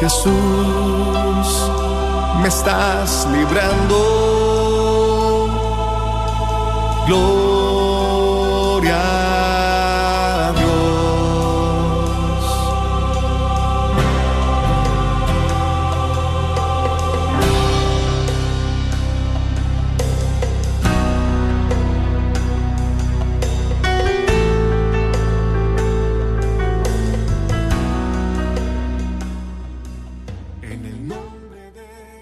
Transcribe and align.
Jesús, 0.00 1.70
me 2.40 2.48
estás 2.48 3.26
librando. 3.32 3.96
Gloria 7.06 7.47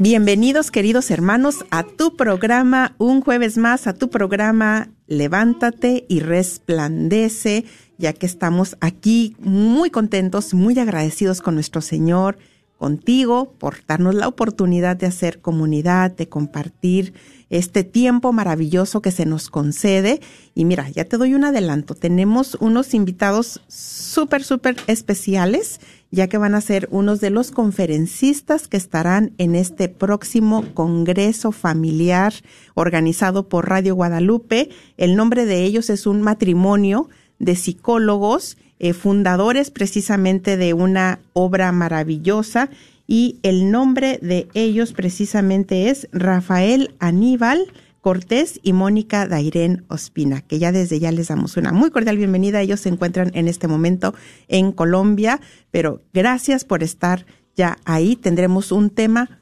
Bienvenidos 0.09 0.71
queridos 0.71 1.11
hermanos 1.11 1.65
a 1.73 1.83
tu 1.83 2.15
programa, 2.15 2.95
un 2.97 3.23
jueves 3.23 3.59
más, 3.59 3.89
a 3.89 3.93
tu 3.93 4.09
programa 4.09 4.89
Levántate 5.09 6.07
y 6.09 6.21
resplandece, 6.21 7.65
ya 7.99 8.13
que 8.13 8.27
estamos 8.27 8.77
aquí 8.81 9.35
muy 9.41 9.91
contentos, 9.91 10.55
muy 10.55 10.79
agradecidos 10.79 11.43
con 11.43 11.55
nuestro 11.55 11.81
Señor, 11.81 12.39
contigo, 12.79 13.55
por 13.59 13.85
darnos 13.85 14.15
la 14.15 14.29
oportunidad 14.29 14.97
de 14.97 15.07
hacer 15.07 15.41
comunidad, 15.41 16.13
de 16.13 16.29
compartir 16.29 17.13
este 17.51 17.85
tiempo 17.85 18.33
maravilloso 18.33 19.03
que 19.03 19.11
se 19.11 19.27
nos 19.27 19.51
concede. 19.51 20.21
Y 20.55 20.65
mira, 20.65 20.89
ya 20.91 21.05
te 21.05 21.17
doy 21.17 21.35
un 21.35 21.45
adelanto, 21.45 21.95
tenemos 21.95 22.57
unos 22.61 22.95
invitados 22.95 23.61
súper, 23.69 24.43
súper 24.43 24.77
especiales 24.87 25.81
ya 26.11 26.29
que 26.29 26.39
van 26.39 26.55
a 26.55 26.61
ser 26.61 26.89
unos 26.91 27.21
de 27.21 27.31
los 27.31 27.51
conferencistas 27.51 28.69
que 28.69 28.77
estarán 28.77 29.33
en 29.39 29.55
este 29.55 29.89
próximo 29.89 30.65
Congreso 30.75 31.53
Familiar 31.53 32.33
organizado 32.75 33.49
por 33.49 33.69
Radio 33.69 33.95
Guadalupe. 33.95 34.71
El 34.97 35.17
nombre 35.17 35.47
de 35.47 35.65
ellos 35.65 35.91
es 35.91 36.07
un 36.07 36.23
matrimonio 36.23 37.09
de 37.39 37.57
psicólogos, 37.57 38.57
eh, 38.79 38.93
fundadores 38.93 39.71
precisamente 39.71 40.57
de 40.57 40.75
una 40.75 41.19
obra 41.33 41.73
maravillosa 41.73 42.71
y 43.07 43.39
el 43.43 43.71
nombre 43.71 44.19
de 44.21 44.49
ellos 44.55 44.93
precisamente 44.93 45.91
es 45.91 46.09
Rafael 46.13 46.95
Aníbal. 46.99 47.73
Cortés 48.01 48.61
y 48.63 48.73
Mónica 48.73 49.27
Dairén 49.27 49.85
Ospina, 49.89 50.41
que 50.41 50.61
ya 50.61 50.71
desde 50.71 51.01
ya 51.01 51.11
les 51.11 51.27
damos 51.27 51.57
una 51.57 51.73
muy 51.73 51.91
cordial 51.91 52.17
bienvenida. 52.17 52.61
Ellos 52.61 52.79
se 52.79 52.89
encuentran 52.89 53.33
en 53.35 53.49
este 53.49 53.67
momento 53.67 54.15
en 54.47 54.71
Colombia, 54.71 55.41
pero 55.73 56.03
gracias 56.15 56.65
por 56.65 56.85
estar 56.85 57.27
ya 57.57 57.79
ahí. 57.85 58.15
Tendremos 58.15 58.71
un 58.71 58.91
tema 58.91 59.41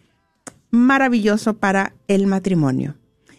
maravilloso 0.71 1.59
para 1.59 1.95
el 2.09 2.27
matrimonio. 2.27 2.97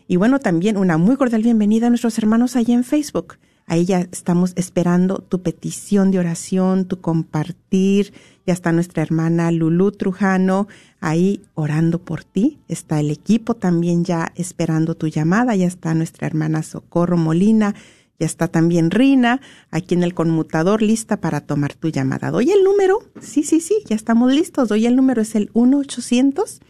Y 0.07 0.17
bueno, 0.17 0.37
también 0.37 0.77
una 0.77 0.99
muy 0.99 1.17
cordial 1.17 1.41
bienvenida 1.41 1.87
a 1.87 1.89
nuestros 1.89 2.19
hermanos 2.19 2.55
allá 2.55 2.75
en 2.75 2.83
Facebook. 2.83 3.37
Ahí 3.67 3.85
ya 3.85 4.01
estamos 4.11 4.53
esperando 4.55 5.17
tu 5.19 5.41
petición 5.41 6.11
de 6.11 6.19
oración, 6.19 6.85
tu 6.85 7.01
compartir. 7.01 8.13
Ya 8.45 8.53
está 8.53 8.71
nuestra 8.71 9.01
hermana 9.01 9.51
Lulú 9.51 9.91
Trujano 9.91 10.67
ahí 10.99 11.41
orando 11.55 11.99
por 11.99 12.23
ti. 12.23 12.59
Está 12.67 12.99
el 12.99 13.09
equipo 13.09 13.55
también 13.55 14.03
ya 14.03 14.31
esperando 14.35 14.95
tu 14.95 15.07
llamada. 15.07 15.55
Ya 15.55 15.65
está 15.65 15.95
nuestra 15.95 16.27
hermana 16.27 16.61
Socorro 16.61 17.17
Molina. 17.17 17.73
Ya 18.19 18.27
está 18.27 18.47
también 18.47 18.91
Rina 18.91 19.41
aquí 19.71 19.95
en 19.95 20.03
el 20.03 20.13
conmutador 20.13 20.81
lista 20.81 21.17
para 21.17 21.41
tomar 21.41 21.73
tu 21.73 21.89
llamada. 21.89 22.31
Doy 22.31 22.51
el 22.51 22.63
número. 22.63 22.99
Sí, 23.19 23.43
sí, 23.43 23.59
sí, 23.61 23.83
ya 23.87 23.95
estamos 23.95 24.31
listos. 24.31 24.69
Doy 24.69 24.85
el 24.85 24.95
número. 24.95 25.21
Es 25.21 25.35
el 25.35 25.49
1 25.53 25.77
800 25.77 26.61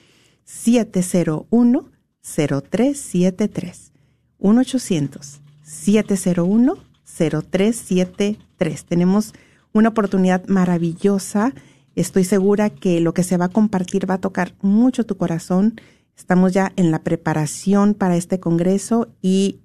701 5.83 6.77
0373. 7.05 7.35
1 7.35 7.89
800 7.89 8.35
701-0373. 8.59 8.85
Tenemos 8.85 9.33
una 9.73 9.89
oportunidad 9.89 10.47
maravillosa. 10.47 11.53
Estoy 11.95 12.23
segura 12.23 12.69
que 12.69 13.01
lo 13.01 13.13
que 13.13 13.23
se 13.23 13.37
va 13.37 13.45
a 13.45 13.49
compartir 13.49 14.09
va 14.09 14.15
a 14.15 14.21
tocar 14.21 14.55
mucho 14.61 15.05
tu 15.05 15.17
corazón. 15.17 15.75
Estamos 16.17 16.53
ya 16.53 16.71
en 16.75 16.91
la 16.91 17.03
preparación 17.03 17.93
para 17.93 18.15
este 18.15 18.39
congreso 18.39 19.09
y 19.21 19.59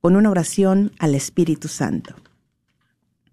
con 0.03 0.15
una 0.15 0.31
oración 0.31 0.93
al 0.99 1.15
Espíritu 1.15 1.69
Santo. 1.69 2.22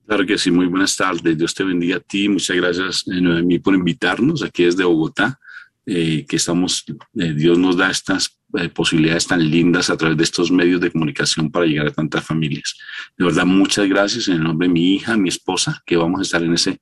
Claro 0.09 0.25
que 0.25 0.39
sí, 0.39 0.49
muy 0.49 0.65
buenas 0.65 0.97
tardes. 0.97 1.37
Dios 1.37 1.53
te 1.53 1.63
bendiga 1.63 1.97
a 1.97 1.99
ti. 1.99 2.27
Muchas 2.27 2.57
gracias, 2.57 3.07
eh, 3.09 3.21
Noemí, 3.21 3.59
por 3.59 3.75
invitarnos 3.75 4.41
aquí 4.41 4.63
desde 4.63 4.83
Bogotá, 4.83 5.39
eh, 5.85 6.25
que 6.27 6.37
estamos, 6.37 6.83
eh, 7.13 7.33
Dios 7.33 7.59
nos 7.59 7.77
da 7.77 7.91
estas 7.91 8.39
eh, 8.57 8.69
posibilidades 8.69 9.27
tan 9.27 9.47
lindas 9.47 9.91
a 9.91 9.97
través 9.97 10.17
de 10.17 10.23
estos 10.23 10.49
medios 10.49 10.81
de 10.81 10.89
comunicación 10.89 11.51
para 11.51 11.67
llegar 11.67 11.85
a 11.85 11.91
tantas 11.91 12.25
familias. 12.25 12.75
De 13.15 13.25
verdad, 13.25 13.45
muchas 13.45 13.87
gracias 13.87 14.27
en 14.29 14.37
el 14.37 14.43
nombre 14.45 14.67
de 14.67 14.73
mi 14.73 14.95
hija, 14.95 15.15
mi 15.15 15.29
esposa, 15.29 15.83
que 15.85 15.95
vamos 15.95 16.21
a 16.21 16.23
estar 16.23 16.41
en 16.41 16.55
ese 16.55 16.79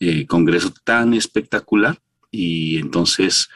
eh, 0.00 0.24
congreso 0.26 0.72
tan 0.82 1.12
espectacular. 1.12 1.98
Y 2.30 2.78
entonces 2.78 3.50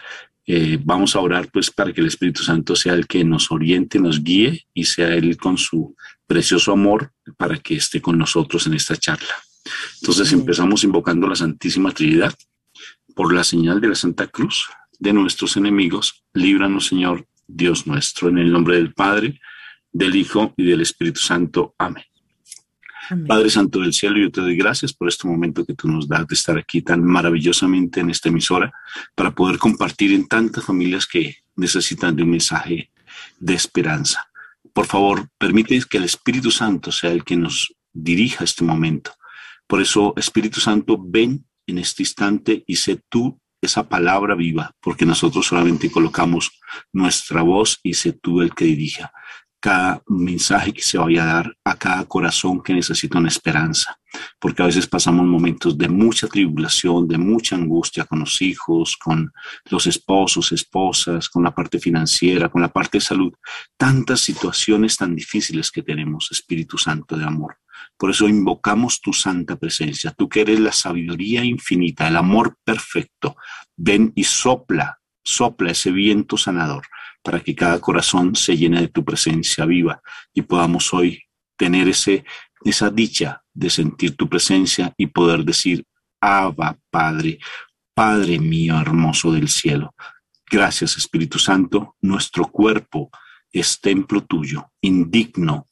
eh, 0.45 0.79
vamos 0.85 1.17
a 1.17 1.21
orar 1.21 1.49
pues 1.51 1.71
para 1.71 1.91
que 1.93 2.03
el 2.03 2.09
Espíritu 2.09 2.43
Santo 2.43 2.77
sea 2.77 2.93
el 2.93 3.07
que 3.07 3.25
nos 3.25 3.51
oriente, 3.51 3.99
nos 3.99 4.23
guíe 4.23 4.67
y 4.75 4.85
sea 4.85 5.15
Él 5.15 5.39
con 5.39 5.57
su 5.57 5.97
precioso 6.27 6.73
amor 6.73 7.13
para 7.37 7.59
que 7.59 7.77
esté 7.77 8.01
con 8.01 8.19
nosotros 8.19 8.67
en 8.67 8.75
esta 8.75 8.97
charla. 8.97 9.35
Entonces 10.01 10.33
empezamos 10.33 10.85
invocando 10.85 11.27
la 11.27 11.37
Santísima 11.37 11.93
Trinidad 11.93 12.35
por 13.15 13.33
la 13.33 13.45
señal 13.45 13.81
de 13.81 13.89
la 13.89 13.95
Santa 13.95 14.27
Cruz 14.27 14.67
de 14.99 15.13
nuestros 15.13 15.57
enemigos. 15.57 16.25
Líbranos, 16.35 16.87
Señor 16.87 17.27
Dios 17.47 17.87
nuestro, 17.87 18.29
en 18.29 18.39
el 18.39 18.53
nombre 18.53 18.77
del 18.77 18.93
Padre, 18.93 19.41
del 19.93 20.17
Hijo 20.17 20.53
y 20.57 20.65
del 20.65 20.81
Espíritu 20.81 21.21
Santo. 21.21 21.75
Amén. 21.79 22.05
Amén. 23.09 23.27
Padre 23.27 23.51
Santo 23.51 23.81
del 23.81 23.93
Cielo, 23.93 24.19
yo 24.19 24.31
te 24.31 24.41
doy 24.41 24.57
gracias 24.57 24.93
por 24.93 25.09
este 25.09 25.29
momento 25.29 25.65
que 25.65 25.75
tú 25.75 25.89
nos 25.89 26.09
das 26.09 26.27
de 26.27 26.35
estar 26.35 26.59
aquí 26.59 26.83
tan 26.83 27.05
maravillosamente 27.05 28.01
en 28.01 28.11
esta 28.11 28.29
emisora 28.29 28.73
para 29.15 29.31
poder 29.31 29.59
compartir 29.59 30.13
en 30.13 30.27
tantas 30.27 30.65
familias 30.65 31.07
que 31.07 31.37
necesitan 31.55 32.17
de 32.17 32.25
un 32.25 32.31
mensaje 32.31 32.91
de 33.39 33.55
esperanza. 33.55 34.29
Por 34.77 34.85
favor, 34.85 35.31
permite 35.39 35.81
que 35.89 35.97
el 35.97 36.05
Espíritu 36.05 36.51
Santo 36.51 36.93
sea 36.93 37.11
el 37.11 37.25
que 37.25 37.35
nos 37.35 37.75
dirija 37.95 38.45
este 38.45 38.63
momento. 38.63 39.11
Por 39.67 39.81
eso, 39.81 40.13
Espíritu 40.19 40.61
Santo, 40.61 40.99
ven 41.03 41.47
en 41.67 41.79
este 41.79 42.03
instante 42.03 42.63
y 42.67 42.77
sé 42.77 43.01
tú 43.09 43.41
esa 43.63 43.89
palabra 43.89 44.35
viva, 44.35 44.73
porque 44.83 45.07
nosotros 45.07 45.47
solamente 45.47 45.91
colocamos 45.91 46.61
nuestra 46.93 47.41
voz 47.41 47.81
y 47.83 47.95
sé 47.95 48.13
tú 48.13 48.43
el 48.43 48.55
que 48.55 48.67
dirija 48.67 49.11
cada 49.67 50.01
mensaje 50.07 50.73
que 50.73 50.81
se 50.81 50.97
vaya 50.97 51.25
a 51.25 51.27
dar 51.27 51.57
a 51.65 51.77
cada 51.77 52.05
corazón 52.05 52.63
que 52.63 52.73
necesita 52.73 53.19
una 53.19 53.27
esperanza, 53.27 53.99
porque 54.39 54.63
a 54.63 54.67
veces 54.67 54.87
pasamos 54.87 55.27
momentos 55.27 55.77
de 55.77 55.89
mucha 55.89 56.29
tribulación, 56.29 57.09
de 57.09 57.19
mucha 57.19 57.57
angustia 57.57 58.05
con 58.05 58.21
los 58.21 58.41
hijos, 58.43 58.97
con 58.97 59.33
los 59.69 59.89
esposos, 59.89 60.53
esposas, 60.53 61.29
con 61.29 61.43
la 61.43 61.53
parte 61.53 61.81
financiera, 61.81 62.49
con 62.49 62.63
la 62.63 62.73
parte 62.73 62.99
de 62.99 63.03
salud, 63.03 63.33
tantas 63.77 64.21
situaciones 64.21 64.97
tan 64.97 65.17
difíciles 65.17 65.73
que 65.73 65.83
tenemos, 65.83 66.29
Espíritu 66.31 66.79
Santo 66.79 67.17
de 67.17 67.25
amor. 67.25 67.59
Por 67.99 68.11
eso 68.11 68.29
invocamos 68.29 69.01
tu 69.01 69.13
santa 69.13 69.57
presencia, 69.57 70.13
tú 70.13 70.29
que 70.29 70.43
eres 70.43 70.61
la 70.61 70.71
sabiduría 70.71 71.43
infinita, 71.43 72.07
el 72.07 72.15
amor 72.15 72.57
perfecto. 72.63 73.35
Ven 73.77 74.13
y 74.15 74.23
sopla, 74.23 75.01
sopla 75.27 75.73
ese 75.73 75.91
viento 75.91 76.39
sanador 76.39 76.87
para 77.23 77.41
que 77.41 77.55
cada 77.55 77.81
corazón 77.81 78.37
se 78.37 78.57
llene 78.57 78.81
de 78.81 78.89
tu 78.89 79.05
presencia 79.05 79.67
viva 79.67 80.01
y 80.33 80.43
podamos 80.43 80.95
hoy 80.95 81.25
tener 81.57 81.89
ese, 81.89 82.25
esa 82.65 82.91
dicha 82.91 83.43
de 83.53 83.69
sentir 83.69 84.17
tu 84.17 84.29
presencia 84.29 84.95
y 84.97 85.09
poder 85.09 85.45
decir, 85.45 85.85
Abba, 86.21 86.79
Padre, 86.91 87.39
Padre 87.93 88.39
mío 88.39 88.81
hermoso 88.81 89.33
del 89.33 89.49
cielo. 89.49 89.95
Gracias 90.49 90.97
Espíritu 90.97 91.41
Santo, 91.41 91.97
nuestro 92.01 92.45
cuerpo 92.45 93.11
es 93.51 93.81
templo 93.81 94.21
tuyo, 94.23 94.71
indigno, 94.81 95.67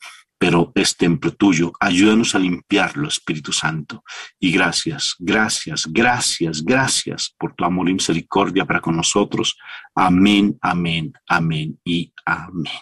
pero 0.44 0.70
es 0.74 0.94
templo 0.94 1.32
tuyo. 1.32 1.72
Ayúdanos 1.80 2.34
a 2.34 2.38
limpiarlo, 2.38 3.08
Espíritu 3.08 3.50
Santo. 3.50 4.04
Y 4.38 4.52
gracias, 4.52 5.14
gracias, 5.18 5.86
gracias, 5.90 6.62
gracias 6.62 7.34
por 7.38 7.54
tu 7.54 7.64
amor 7.64 7.88
y 7.88 7.94
misericordia 7.94 8.66
para 8.66 8.82
con 8.82 8.94
nosotros. 8.94 9.56
Amén, 9.94 10.58
amén, 10.60 11.14
amén 11.26 11.80
y 11.82 12.12
amén. 12.26 12.74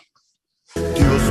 Dios 0.74 1.22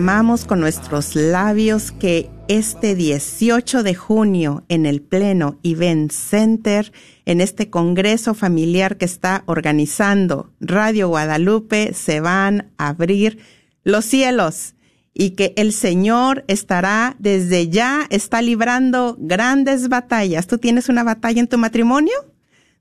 Proclamamos 0.00 0.46
con 0.46 0.60
nuestros 0.60 1.14
labios 1.14 1.92
que 1.92 2.30
este 2.48 2.94
18 2.94 3.82
de 3.82 3.94
junio 3.94 4.64
en 4.70 4.86
el 4.86 5.02
Pleno 5.02 5.58
Event 5.62 6.10
Center, 6.10 6.90
en 7.26 7.42
este 7.42 7.68
congreso 7.68 8.32
familiar 8.32 8.96
que 8.96 9.04
está 9.04 9.42
organizando 9.44 10.54
Radio 10.58 11.08
Guadalupe, 11.08 11.92
se 11.92 12.20
van 12.20 12.72
a 12.78 12.88
abrir 12.88 13.40
los 13.84 14.06
cielos 14.06 14.74
y 15.12 15.32
que 15.32 15.52
el 15.58 15.70
Señor 15.70 16.46
estará 16.48 17.14
desde 17.18 17.68
ya, 17.68 18.06
está 18.08 18.40
librando 18.40 19.18
grandes 19.20 19.90
batallas. 19.90 20.46
¿Tú 20.46 20.56
tienes 20.56 20.88
una 20.88 21.04
batalla 21.04 21.40
en 21.40 21.46
tu 21.46 21.58
matrimonio? 21.58 22.14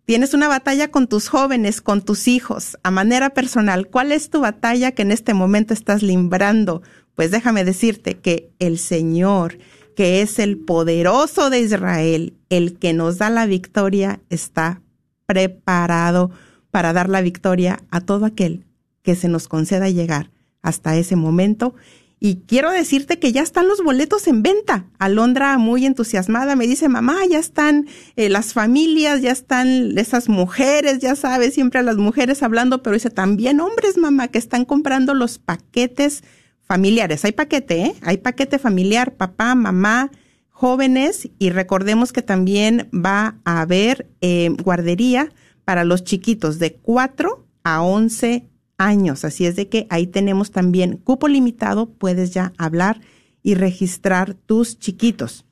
Tienes 0.06 0.34
una 0.34 0.48
batalla 0.48 0.90
con 0.90 1.08
tus 1.08 1.28
jóvenes, 1.28 1.82
con 1.82 2.02
tus 2.02 2.28
hijos, 2.30 2.80
a 2.82 2.90
manera 2.90 3.30
personal. 3.32 3.90
¿Cuál 3.90 4.12
es 4.14 4.30
tu 4.30 4.40
batalla 4.40 4.94
que 4.94 5.02
en 5.02 5.12
este 5.12 5.34
momento 5.34 5.74
estás 5.74 6.02
librando? 6.02 6.82
Pues 7.20 7.32
déjame 7.32 7.66
decirte 7.66 8.16
que 8.16 8.54
el 8.60 8.80
Señor, 8.80 9.58
que 9.94 10.22
es 10.22 10.40
el 10.40 10.58
poderoso 10.58 11.50
de 11.50 11.60
Israel, 11.60 12.38
el 12.50 12.80
que 12.80 12.94
nos 12.94 13.18
da 13.18 13.30
la 13.30 13.46
victoria, 13.46 14.22
está 14.30 14.82
preparado 15.26 16.32
para 16.72 16.94
dar 16.94 17.10
la 17.10 17.20
victoria 17.20 17.82
a 17.92 18.00
todo 18.00 18.26
aquel 18.26 18.68
que 19.02 19.16
se 19.16 19.28
nos 19.28 19.50
conceda 19.50 19.90
llegar 19.90 20.32
hasta 20.62 20.96
ese 20.96 21.18
momento. 21.18 21.76
Y 22.22 22.36
quiero 22.48 22.72
decirte 22.72 23.20
que 23.20 23.34
ya 23.34 23.42
están 23.42 23.68
los 23.68 23.84
boletos 23.84 24.26
en 24.30 24.42
venta. 24.42 24.86
Alondra, 24.98 25.58
muy 25.58 25.86
entusiasmada, 25.86 26.56
me 26.56 26.68
dice, 26.68 26.88
mamá, 26.88 27.18
ya 27.30 27.40
están 27.40 27.90
eh, 28.16 28.30
las 28.30 28.54
familias, 28.54 29.22
ya 29.22 29.32
están 29.32 29.98
esas 29.98 30.30
mujeres, 30.30 31.00
ya 31.00 31.18
sabes, 31.18 31.54
siempre 31.54 31.82
a 31.82 31.84
las 31.84 31.98
mujeres 31.98 32.44
hablando, 32.44 32.82
pero 32.82 32.94
dice 32.94 33.10
también 33.10 33.60
hombres, 33.60 33.98
mamá, 33.98 34.30
que 34.30 34.38
están 34.38 34.64
comprando 34.64 35.14
los 35.14 35.38
paquetes 35.38 36.24
familiares. 36.70 37.26
Hay 37.26 37.32
paquete, 37.32 37.82
¿eh? 37.82 37.96
Hay 38.04 38.20
paquete 38.20 38.60
familiar, 38.60 39.16
papá, 39.16 39.56
mamá, 39.56 40.12
jóvenes, 40.52 41.28
y 41.40 41.50
recordemos 41.50 42.14
que 42.14 42.22
también 42.22 42.90
va 42.94 43.38
a 43.44 43.62
haber 43.62 44.08
eh, 44.22 44.50
guardería 44.64 45.32
para 45.66 45.84
los 45.84 46.04
chiquitos 46.04 46.60
de 46.60 46.76
4 46.76 47.44
a 47.64 47.82
11 47.82 48.46
años. 48.78 49.26
Así 49.26 49.48
es 49.48 49.56
de 49.56 49.68
que 49.68 49.88
ahí 49.90 50.06
tenemos 50.06 50.52
también 50.52 50.98
cupo 50.98 51.28
limitado, 51.28 51.90
puedes 51.90 52.36
ya 52.36 52.54
hablar 52.60 53.02
y 53.42 53.56
registrar 53.56 54.36
tus 54.36 54.78
chiquitos. 54.78 55.46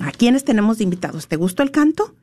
¿A 0.00 0.10
quiénes 0.10 0.42
tenemos 0.42 0.78
de 0.78 0.84
invitados? 0.84 1.28
¿Te 1.28 1.36
gustó 1.36 1.62
el 1.62 1.70
canto? 1.70 2.16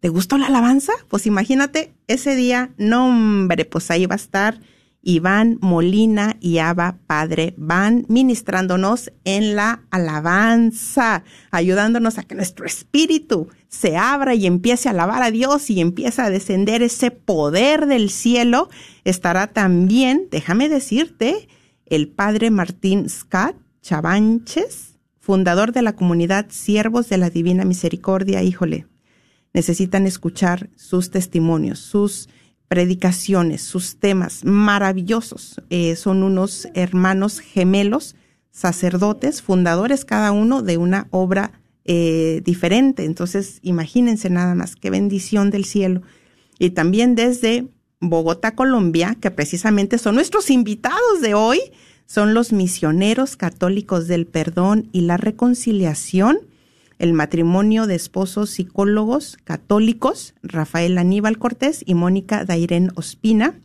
¿Te 0.00 0.08
gustó 0.08 0.36
la 0.36 0.48
alabanza? 0.48 0.94
Pues 1.06 1.26
imagínate 1.26 1.92
ese 2.08 2.34
día, 2.34 2.70
no 2.76 3.06
hombre, 3.06 3.64
pues 3.66 3.88
ahí 3.92 4.06
va 4.06 4.16
a 4.16 4.16
estar 4.16 4.58
Iván 5.02 5.58
Molina 5.60 6.36
y 6.40 6.58
Ava 6.58 6.98
Padre 7.06 7.54
van 7.56 8.04
ministrándonos 8.08 9.12
en 9.24 9.54
la 9.54 9.82
alabanza, 9.90 11.24
ayudándonos 11.50 12.18
a 12.18 12.24
que 12.24 12.34
nuestro 12.34 12.66
espíritu 12.66 13.48
se 13.68 13.96
abra 13.96 14.34
y 14.34 14.46
empiece 14.46 14.88
a 14.88 14.92
alabar 14.92 15.22
a 15.22 15.30
Dios 15.30 15.70
y 15.70 15.80
empiece 15.80 16.20
a 16.20 16.30
descender 16.30 16.82
ese 16.82 17.10
poder 17.10 17.86
del 17.86 18.10
cielo. 18.10 18.68
Estará 19.04 19.46
también, 19.46 20.28
déjame 20.30 20.68
decirte, 20.68 21.48
el 21.86 22.08
Padre 22.08 22.50
Martín 22.50 23.08
Scott 23.08 23.56
Chavanches, 23.82 24.98
fundador 25.20 25.72
de 25.72 25.82
la 25.82 25.94
comunidad 25.94 26.46
Siervos 26.50 27.08
de 27.08 27.18
la 27.18 27.30
Divina 27.30 27.64
Misericordia. 27.64 28.42
Híjole, 28.42 28.86
necesitan 29.54 30.06
escuchar 30.06 30.70
sus 30.76 31.10
testimonios, 31.10 31.78
sus 31.78 32.28
predicaciones, 32.68 33.62
sus 33.62 33.96
temas 33.96 34.44
maravillosos. 34.44 35.60
Eh, 35.70 35.96
son 35.96 36.22
unos 36.22 36.68
hermanos 36.74 37.40
gemelos, 37.40 38.14
sacerdotes, 38.50 39.42
fundadores 39.42 40.04
cada 40.04 40.32
uno 40.32 40.62
de 40.62 40.76
una 40.76 41.08
obra 41.10 41.52
eh, 41.84 42.42
diferente. 42.44 43.04
Entonces, 43.04 43.60
imagínense 43.62 44.30
nada 44.30 44.54
más, 44.54 44.76
qué 44.76 44.90
bendición 44.90 45.50
del 45.50 45.64
cielo. 45.64 46.02
Y 46.58 46.70
también 46.70 47.14
desde 47.14 47.68
Bogotá, 48.00 48.54
Colombia, 48.54 49.16
que 49.20 49.30
precisamente 49.30 49.96
son 49.98 50.14
nuestros 50.14 50.50
invitados 50.50 51.20
de 51.22 51.34
hoy, 51.34 51.60
son 52.06 52.34
los 52.34 52.52
misioneros 52.52 53.36
católicos 53.36 54.06
del 54.06 54.26
perdón 54.26 54.88
y 54.92 55.02
la 55.02 55.16
reconciliación 55.16 56.38
el 56.98 57.12
matrimonio 57.12 57.86
de 57.86 57.94
esposos 57.94 58.50
psicólogos 58.50 59.38
católicos, 59.44 60.34
Rafael 60.42 60.98
Aníbal 60.98 61.38
Cortés 61.38 61.82
y 61.86 61.94
Mónica 61.94 62.44
Dairén 62.44 62.90
Ospina, 62.96 63.60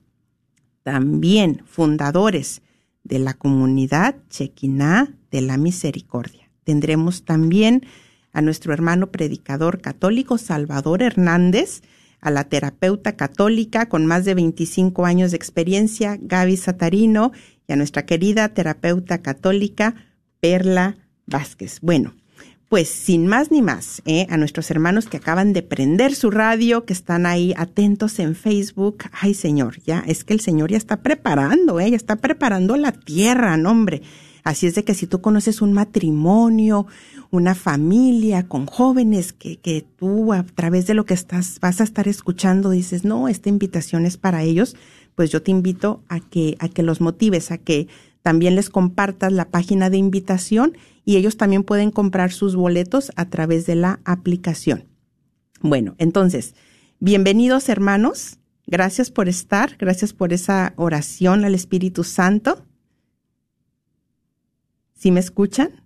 también 0.84 1.64
fundadores 1.66 2.62
de 3.04 3.20
la 3.20 3.34
comunidad 3.34 4.16
Chequiná 4.30 5.16
de 5.32 5.42
la 5.42 5.58
Misericordia. 5.58 6.50
Tendremos 6.64 7.26
también 7.26 7.86
a 8.32 8.42
nuestro 8.42 8.74
hermano 8.74 9.12
predicador 9.12 9.82
católico 9.82 10.38
Salvador 10.38 11.02
Hernández, 11.02 11.82
a 12.20 12.32
la 12.32 12.46
terapeuta 12.46 13.18
católica 13.18 13.90
con 13.90 14.06
más 14.06 14.24
de 14.26 14.34
25 14.34 15.06
años 15.06 15.32
de 15.32 15.38
experiencia, 15.38 16.18
Gaby 16.22 16.56
Satarino, 16.56 17.32
y 17.68 17.74
a 17.74 17.76
nuestra 17.76 18.06
querida 18.06 18.50
terapeuta 18.50 19.22
católica, 19.22 19.96
Perla 20.40 20.98
Vázquez. 21.26 21.80
Bueno, 21.82 22.16
pues 22.74 22.90
sin 22.90 23.28
más 23.28 23.52
ni 23.52 23.62
más, 23.62 24.02
¿eh? 24.06 24.26
a 24.32 24.38
nuestros 24.38 24.72
hermanos 24.72 25.06
que 25.06 25.18
acaban 25.18 25.54
de 25.54 25.62
prender 25.62 26.16
su 26.16 26.32
radio, 26.32 26.86
que 26.86 26.94
están 26.94 27.28
ahí 27.28 27.54
atentos 27.56 28.18
en 28.18 28.34
Facebook. 28.34 29.04
Ay, 29.12 29.36
Señor, 29.36 29.80
ya, 29.84 30.04
es 30.08 30.24
que 30.24 30.34
el 30.34 30.40
Señor 30.40 30.72
ya 30.72 30.78
está 30.78 31.04
preparando, 31.04 31.80
¿eh? 31.80 31.92
ya 31.92 31.96
está 31.96 32.16
preparando 32.16 32.76
la 32.76 32.92
tierra, 32.92 33.58
no, 33.58 33.70
hombre. 33.70 34.02
Así 34.44 34.66
es 34.66 34.74
de 34.74 34.84
que 34.84 34.96
si 34.96 35.06
tú 35.06 35.22
conoces 35.22 35.62
un 35.62 35.72
matrimonio, 35.72 36.88
una 37.30 37.54
familia 37.54 38.48
con 38.48 38.66
jóvenes 38.66 39.34
que, 39.34 39.58
que 39.58 39.86
tú 40.00 40.34
a 40.34 40.42
través 40.42 40.88
de 40.88 40.96
lo 40.96 41.06
que 41.06 41.14
estás, 41.14 41.60
vas 41.62 41.80
a 41.80 41.84
estar 41.84 42.08
escuchando, 42.08 42.72
dices, 42.72 43.06
no, 43.06 43.28
esta 43.28 43.50
invitación 43.50 44.08
es 44.08 44.18
para 44.18 44.42
ellos, 44.42 44.76
pues 45.14 45.30
yo 45.30 45.44
te 45.44 45.52
invito 45.52 46.02
a 46.10 46.20
que, 46.20 46.56
a 46.58 46.70
que 46.70 46.82
los 46.82 47.02
motives, 47.02 47.52
a 47.52 47.60
que 47.60 47.88
también 48.24 48.56
les 48.56 48.70
compartas 48.70 49.32
la 49.32 49.50
página 49.50 49.90
de 49.90 49.98
invitación 49.98 50.78
y 51.06 51.18
ellos 51.18 51.38
también 51.38 51.64
pueden 51.64 51.92
comprar 51.92 52.32
sus 52.32 52.56
boletos 52.56 53.12
a 53.16 53.30
través 53.30 53.68
de 53.68 53.76
la 53.76 54.00
aplicación. 54.06 54.86
Bueno, 55.62 55.96
entonces, 55.98 56.56
bienvenidos 57.00 57.70
hermanos, 57.70 58.40
gracias 58.66 59.12
por 59.12 59.30
estar, 59.30 59.76
gracias 59.78 60.14
por 60.14 60.34
esa 60.34 60.74
oración 60.78 61.46
al 61.46 61.54
Espíritu 61.54 62.04
Santo. 62.04 62.66
¿Sí 64.96 65.12
me 65.12 65.20
escuchan? 65.20 65.84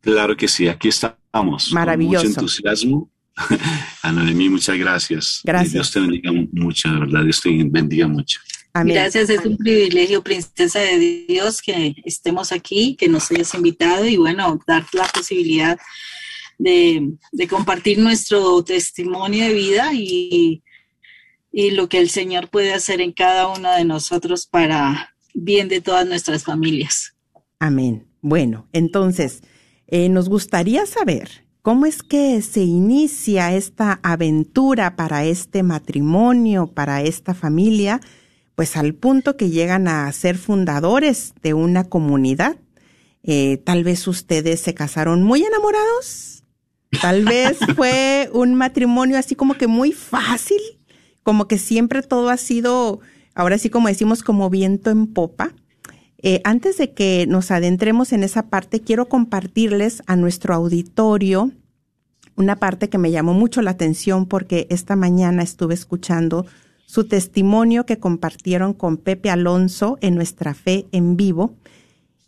Claro 0.00 0.36
que 0.36 0.48
sí, 0.48 0.68
aquí 0.68 0.88
estamos. 0.88 1.72
Maravilloso. 1.72 2.24
Con 2.24 2.28
mucho 2.28 2.40
entusiasmo. 2.40 3.10
A 4.02 4.12
Noemí, 4.12 4.48
muchas 4.48 4.78
gracias. 4.78 5.40
Gracias. 5.44 5.72
Dios 5.72 5.90
te 5.92 6.00
bendiga 6.00 6.32
mucho, 6.52 6.88
de 6.88 7.00
verdad. 7.00 7.24
Dios 7.24 7.40
te 7.40 7.50
bendiga 7.64 8.08
mucho. 8.08 8.40
Amén. 8.72 8.94
Gracias, 8.94 9.30
es 9.30 9.44
un 9.44 9.56
privilegio, 9.56 10.22
princesa 10.22 10.78
de 10.78 11.24
Dios, 11.28 11.60
que 11.60 11.96
estemos 12.04 12.52
aquí, 12.52 12.94
que 12.96 13.08
nos 13.08 13.30
hayas 13.30 13.52
invitado 13.54 14.06
y 14.06 14.16
bueno, 14.16 14.60
dar 14.66 14.86
la 14.92 15.06
posibilidad 15.08 15.78
de, 16.58 17.14
de 17.32 17.48
compartir 17.48 17.98
nuestro 17.98 18.62
testimonio 18.62 19.44
de 19.44 19.54
vida 19.54 19.90
y, 19.92 20.62
y 21.50 21.70
lo 21.72 21.88
que 21.88 21.98
el 21.98 22.10
Señor 22.10 22.48
puede 22.48 22.72
hacer 22.72 23.00
en 23.00 23.12
cada 23.12 23.48
uno 23.48 23.72
de 23.74 23.84
nosotros 23.84 24.46
para 24.46 25.14
bien 25.34 25.68
de 25.68 25.80
todas 25.80 26.06
nuestras 26.06 26.44
familias. 26.44 27.14
Amén. 27.58 28.06
Bueno, 28.20 28.68
entonces, 28.72 29.42
eh, 29.86 30.08
nos 30.08 30.28
gustaría 30.28 30.86
saber 30.86 31.44
cómo 31.62 31.86
es 31.86 32.02
que 32.02 32.40
se 32.42 32.62
inicia 32.62 33.54
esta 33.54 34.00
aventura 34.02 34.96
para 34.96 35.24
este 35.24 35.62
matrimonio, 35.62 36.68
para 36.68 37.02
esta 37.02 37.34
familia 37.34 38.00
pues 38.60 38.76
al 38.76 38.92
punto 38.92 39.38
que 39.38 39.48
llegan 39.48 39.88
a 39.88 40.12
ser 40.12 40.36
fundadores 40.36 41.32
de 41.42 41.54
una 41.54 41.84
comunidad. 41.84 42.56
Eh, 43.22 43.56
tal 43.64 43.84
vez 43.84 44.06
ustedes 44.06 44.60
se 44.60 44.74
casaron 44.74 45.22
muy 45.22 45.42
enamorados, 45.42 46.44
tal 47.00 47.24
vez 47.24 47.56
fue 47.74 48.28
un 48.34 48.54
matrimonio 48.54 49.16
así 49.16 49.34
como 49.34 49.54
que 49.54 49.66
muy 49.66 49.92
fácil, 49.92 50.60
como 51.22 51.48
que 51.48 51.56
siempre 51.56 52.02
todo 52.02 52.28
ha 52.28 52.36
sido, 52.36 53.00
ahora 53.34 53.56
sí 53.56 53.70
como 53.70 53.88
decimos, 53.88 54.22
como 54.22 54.50
viento 54.50 54.90
en 54.90 55.06
popa. 55.06 55.54
Eh, 56.22 56.40
antes 56.44 56.76
de 56.76 56.92
que 56.92 57.26
nos 57.26 57.50
adentremos 57.50 58.12
en 58.12 58.22
esa 58.22 58.48
parte, 58.48 58.80
quiero 58.80 59.08
compartirles 59.08 60.02
a 60.06 60.16
nuestro 60.16 60.54
auditorio 60.54 61.50
una 62.36 62.56
parte 62.56 62.88
que 62.88 62.98
me 62.98 63.10
llamó 63.10 63.34
mucho 63.34 63.62
la 63.62 63.72
atención 63.72 64.26
porque 64.26 64.66
esta 64.70 64.96
mañana 64.96 65.42
estuve 65.42 65.74
escuchando 65.74 66.46
su 66.86 67.04
testimonio 67.04 67.86
que 67.86 67.98
compartieron 67.98 68.74
con 68.74 68.96
Pepe 68.96 69.30
Alonso 69.30 69.98
en 70.00 70.14
nuestra 70.14 70.54
fe 70.54 70.86
en 70.92 71.16
vivo. 71.16 71.54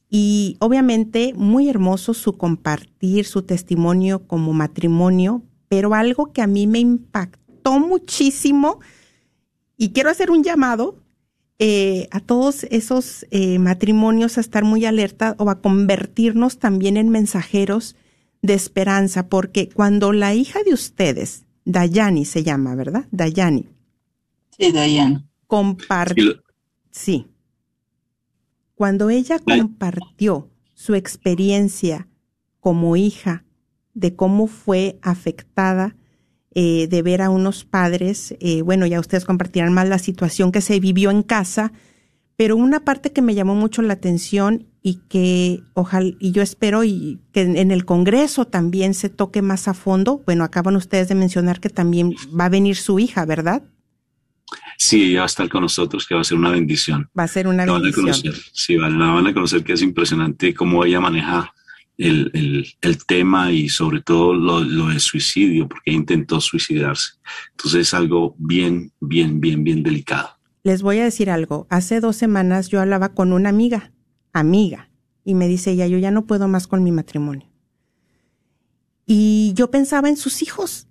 Y 0.09 0.57
obviamente 0.61 1.33
muy 1.35 1.69
hermoso 1.69 2.15
su 2.15 2.37
compartir 2.37 3.25
su 3.25 3.43
testimonio 3.43 4.27
como 4.27 4.53
matrimonio, 4.53 5.43
pero 5.69 5.95
algo 5.95 6.33
que 6.33 6.43
a 6.43 6.47
mí 6.47 6.67
me 6.67 6.79
impactó 6.79 7.81
muchísimo 7.81 8.81
y 9.77 9.91
quiero 9.91 10.11
hacer 10.11 10.31
un 10.31 10.45
llamado 10.45 11.02
eh, 11.65 12.09
a 12.11 12.19
todos 12.19 12.65
esos 12.71 13.25
eh, 13.31 13.61
matrimonios 13.61 14.37
a 14.37 14.41
estar 14.41 14.65
muy 14.65 14.85
alerta 14.85 15.37
o 15.39 15.49
a 15.49 15.61
convertirnos 15.61 16.59
también 16.59 16.97
en 16.97 17.09
mensajeros 17.09 17.95
de 18.43 18.55
esperanza, 18.55 19.29
porque 19.29 19.69
cuando 19.69 20.13
la 20.13 20.35
hija 20.35 20.65
de 20.65 20.75
ustedes, 20.75 21.45
Dayani 21.65 22.25
se 22.25 22.43
llama, 22.43 22.75
¿verdad? 22.75 23.07
Dayani, 23.13 23.69
Sí, 24.59 24.73
Dayan. 24.73 25.29
compartió. 25.47 26.43
Sí. 26.91 27.29
Cuando 28.75 29.09
ella 29.11 29.39
compartió 29.39 30.51
su 30.75 30.97
experiencia 30.97 32.09
como 32.59 32.97
hija 32.97 33.45
de 33.95 34.17
cómo 34.17 34.49
fue 34.49 34.99
afectada 35.03 35.95
eh, 36.55 36.87
de 36.89 37.03
ver 37.03 37.23
a 37.23 37.31
unos 37.31 37.65
padres, 37.65 38.35
eh, 38.41 38.63
bueno, 38.63 38.87
ya 38.87 39.01
ustedes 39.01 39.25
compartirán 39.25 39.73
más 39.73 39.89
la 39.89 39.99
situación 39.99 40.53
que 40.53 40.61
se 40.61 40.79
vivió 40.81 41.11
en 41.11 41.23
casa, 41.23 41.73
pero 42.37 42.57
una 42.57 42.85
parte 42.85 43.13
que 43.13 43.23
me 43.23 43.35
llamó 43.35 43.55
mucho 43.55 43.83
la 43.83 43.95
atención 43.95 44.67
y 44.83 45.01
que 45.09 45.61
ojalá, 45.75 46.13
y 46.19 46.33
yo 46.33 46.43
espero 46.43 46.83
y 46.85 47.21
que 47.33 47.43
en 47.43 47.71
el 47.71 47.85
Congreso 47.85 48.47
también 48.47 48.95
se 48.95 49.09
toque 49.09 49.41
más 49.43 49.69
a 49.69 49.75
fondo, 49.75 50.23
bueno, 50.27 50.43
acaban 50.45 50.75
ustedes 50.77 51.09
de 51.09 51.15
mencionar 51.15 51.61
que 51.61 51.69
también 51.69 52.13
va 52.39 52.47
a 52.47 52.49
venir 52.49 52.77
su 52.77 52.99
hija, 52.99 53.25
¿verdad? 53.25 53.63
Sí, 54.77 55.15
va 55.15 55.23
a 55.23 55.27
estar 55.27 55.49
con 55.49 55.63
nosotros, 55.63 56.07
que 56.07 56.15
va 56.15 56.23
a 56.23 56.25
ser 56.25 56.37
una 56.37 56.51
bendición. 56.51 57.09
Va 57.19 57.23
a 57.23 57.29
ser 57.29 57.47
una 57.47 57.65
La 57.65 57.73
van 57.73 57.81
a 57.83 57.85
bendición. 57.85 58.07
conocer, 58.07 58.35
sí, 58.53 58.77
la 58.77 58.89
van 58.89 59.27
a 59.27 59.33
conocer 59.33 59.63
que 59.63 59.75
es 59.75 59.83
impresionante 59.83 60.53
cómo 60.53 60.85
ella 60.85 61.01
maneja 61.01 61.55
el, 61.99 62.31
el, 62.35 62.67
el 62.81 63.05
tema 63.07 63.53
y 63.53 63.69
sobre 63.69 64.01
todo 64.01 64.35
lo, 64.35 64.61
lo 64.61 64.89
del 64.89 65.01
suicidio, 65.01 65.69
porque 65.69 65.93
intentó 65.93 66.41
suicidarse. 66.41 67.13
Entonces 67.51 67.89
es 67.89 67.95
algo 67.95 68.35
bien, 68.39 68.93
bien, 69.01 69.41
bien, 69.41 69.63
bien 69.65 69.83
delicado. 69.83 70.31
Les 70.65 70.83
voy 70.83 70.99
a 70.99 71.05
decir 71.05 71.31
algo. 71.31 71.67
Hace 71.71 72.01
dos 72.01 72.17
semanas 72.17 72.69
yo 72.69 72.81
hablaba 72.81 73.15
con 73.15 73.33
una 73.33 73.49
amiga, 73.49 73.93
amiga, 74.33 74.91
y 75.25 75.35
me 75.35 75.49
dice 75.49 75.73
ella, 75.73 75.87
yo 75.87 75.99
ya 75.99 76.11
no 76.11 76.27
puedo 76.27 76.49
más 76.49 76.67
con 76.67 76.83
mi 76.83 76.93
matrimonio. 76.93 77.49
Y 79.07 79.53
yo 79.55 79.71
pensaba 79.71 80.09
en 80.09 80.17
sus 80.17 80.43
hijos. 80.43 80.89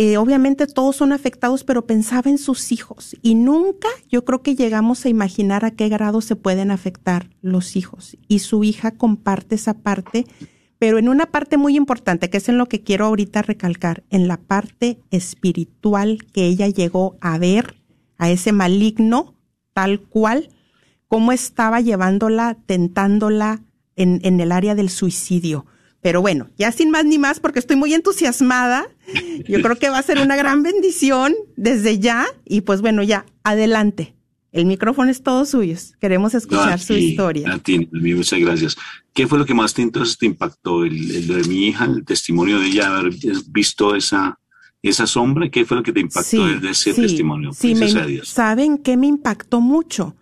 Eh, 0.00 0.16
obviamente 0.16 0.68
todos 0.68 0.94
son 0.94 1.10
afectados, 1.10 1.64
pero 1.64 1.84
pensaba 1.84 2.30
en 2.30 2.38
sus 2.38 2.70
hijos. 2.70 3.16
Y 3.20 3.34
nunca 3.34 3.88
yo 4.08 4.24
creo 4.24 4.42
que 4.42 4.54
llegamos 4.54 5.04
a 5.04 5.08
imaginar 5.08 5.64
a 5.64 5.72
qué 5.72 5.88
grado 5.88 6.20
se 6.20 6.36
pueden 6.36 6.70
afectar 6.70 7.30
los 7.42 7.74
hijos. 7.74 8.16
Y 8.28 8.38
su 8.38 8.62
hija 8.62 8.92
comparte 8.92 9.56
esa 9.56 9.74
parte, 9.74 10.24
pero 10.78 10.98
en 10.98 11.08
una 11.08 11.32
parte 11.32 11.56
muy 11.56 11.74
importante, 11.74 12.30
que 12.30 12.36
es 12.36 12.48
en 12.48 12.58
lo 12.58 12.66
que 12.66 12.84
quiero 12.84 13.06
ahorita 13.06 13.42
recalcar, 13.42 14.04
en 14.08 14.28
la 14.28 14.36
parte 14.36 15.00
espiritual 15.10 16.24
que 16.32 16.46
ella 16.46 16.68
llegó 16.68 17.16
a 17.20 17.36
ver 17.36 17.74
a 18.18 18.30
ese 18.30 18.52
maligno 18.52 19.34
tal 19.72 20.02
cual 20.02 20.50
cómo 21.08 21.32
estaba 21.32 21.80
llevándola, 21.80 22.56
tentándola 22.66 23.64
en, 23.96 24.20
en 24.22 24.38
el 24.38 24.52
área 24.52 24.76
del 24.76 24.90
suicidio. 24.90 25.66
Pero 26.00 26.20
bueno, 26.20 26.48
ya 26.56 26.70
sin 26.72 26.90
más 26.90 27.04
ni 27.04 27.18
más, 27.18 27.40
porque 27.40 27.58
estoy 27.58 27.76
muy 27.76 27.92
entusiasmada. 27.94 28.86
Yo 29.48 29.60
creo 29.60 29.76
que 29.76 29.90
va 29.90 29.98
a 29.98 30.02
ser 30.02 30.18
una 30.18 30.36
gran 30.36 30.62
bendición 30.62 31.34
desde 31.56 31.98
ya. 31.98 32.26
Y 32.44 32.60
pues 32.60 32.80
bueno, 32.80 33.02
ya, 33.02 33.26
adelante. 33.42 34.14
El 34.52 34.64
micrófono 34.66 35.10
es 35.10 35.22
todo 35.22 35.44
suyo. 35.44 35.76
Queremos 36.00 36.34
escuchar 36.34 36.78
No, 36.78 36.78
su 36.78 36.94
historia. 36.94 37.52
A 37.52 37.58
ti, 37.58 37.76
a 37.92 37.96
mí, 37.98 38.14
muchas 38.14 38.38
gracias. 38.40 38.76
¿Qué 39.12 39.26
fue 39.26 39.38
lo 39.38 39.44
que 39.44 39.54
más 39.54 39.74
te, 39.74 39.82
entonces, 39.82 40.16
te 40.16 40.26
impactó? 40.26 40.84
¿El, 40.84 41.10
el 41.14 41.26
de 41.26 41.44
mi 41.48 41.66
hija, 41.66 41.84
el 41.84 42.04
testimonio 42.04 42.58
de 42.60 42.66
ella, 42.68 42.96
haber 42.96 43.12
visto 43.50 43.94
esa, 43.94 44.38
esa 44.82 45.06
sombra? 45.06 45.50
¿Qué 45.50 45.64
fue 45.64 45.76
lo 45.76 45.82
que 45.82 45.92
te 45.92 46.00
impactó 46.00 46.46
de, 46.46 46.60
de 46.60 46.70
ese 46.70 46.94
sí, 46.94 47.02
testimonio? 47.02 47.52
sí, 47.52 47.74
me- 47.74 48.06
Dios. 48.06 48.28
¿Saben 48.28 48.78
qué 48.78 48.96
me 48.96 49.06
impactó 49.08 49.60
mucho? 49.60 50.16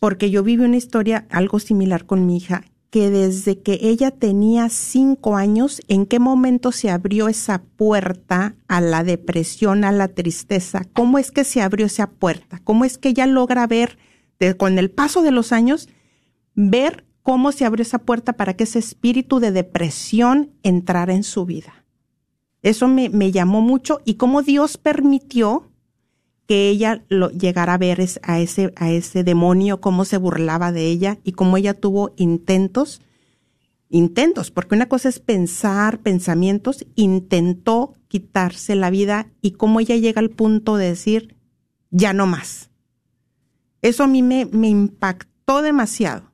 Porque 0.00 0.30
yo 0.30 0.42
viví 0.42 0.64
una 0.64 0.76
historia 0.76 1.26
algo 1.30 1.58
similar 1.58 2.06
con 2.06 2.26
mi 2.26 2.36
hija, 2.38 2.64
que 2.94 3.10
desde 3.10 3.58
que 3.60 3.80
ella 3.82 4.12
tenía 4.12 4.68
cinco 4.68 5.34
años, 5.34 5.82
¿en 5.88 6.06
qué 6.06 6.20
momento 6.20 6.70
se 6.70 6.90
abrió 6.90 7.26
esa 7.26 7.60
puerta 7.60 8.54
a 8.68 8.80
la 8.80 9.02
depresión, 9.02 9.82
a 9.82 9.90
la 9.90 10.06
tristeza? 10.06 10.84
¿Cómo 10.92 11.18
es 11.18 11.32
que 11.32 11.42
se 11.42 11.60
abrió 11.60 11.86
esa 11.86 12.08
puerta? 12.08 12.60
¿Cómo 12.62 12.84
es 12.84 12.96
que 12.96 13.08
ella 13.08 13.26
logra 13.26 13.66
ver, 13.66 13.98
de- 14.38 14.56
con 14.56 14.78
el 14.78 14.92
paso 14.92 15.22
de 15.22 15.32
los 15.32 15.50
años, 15.50 15.88
ver 16.54 17.04
cómo 17.24 17.50
se 17.50 17.64
abrió 17.64 17.82
esa 17.82 17.98
puerta 17.98 18.34
para 18.34 18.54
que 18.54 18.62
ese 18.62 18.78
espíritu 18.78 19.40
de 19.40 19.50
depresión 19.50 20.52
entrara 20.62 21.14
en 21.14 21.24
su 21.24 21.44
vida? 21.46 21.84
Eso 22.62 22.86
me, 22.86 23.08
me 23.08 23.32
llamó 23.32 23.60
mucho 23.60 24.02
y 24.04 24.14
cómo 24.14 24.42
Dios 24.42 24.78
permitió 24.78 25.68
que 26.46 26.68
ella 26.68 27.04
lo 27.08 27.30
llegara 27.30 27.74
a 27.74 27.78
ver 27.78 28.00
es- 28.00 28.20
a 28.22 28.40
ese, 28.40 28.72
a 28.76 28.90
ese 28.90 29.24
demonio, 29.24 29.80
cómo 29.80 30.04
se 30.04 30.18
burlaba 30.18 30.72
de 30.72 30.86
ella 30.86 31.18
y 31.24 31.32
cómo 31.32 31.56
ella 31.56 31.74
tuvo 31.74 32.12
intentos, 32.16 33.00
intentos, 33.88 34.50
porque 34.50 34.74
una 34.74 34.88
cosa 34.88 35.08
es 35.08 35.20
pensar 35.20 36.00
pensamientos, 36.00 36.84
intentó 36.96 37.94
quitarse 38.08 38.74
la 38.74 38.90
vida 38.90 39.28
y 39.40 39.52
cómo 39.52 39.80
ella 39.80 39.96
llega 39.96 40.20
al 40.20 40.30
punto 40.30 40.76
de 40.76 40.88
decir, 40.88 41.36
ya 41.90 42.12
no 42.12 42.26
más. 42.26 42.70
Eso 43.82 44.04
a 44.04 44.06
mí 44.06 44.22
me, 44.22 44.46
me 44.46 44.68
impactó 44.68 45.62
demasiado, 45.62 46.32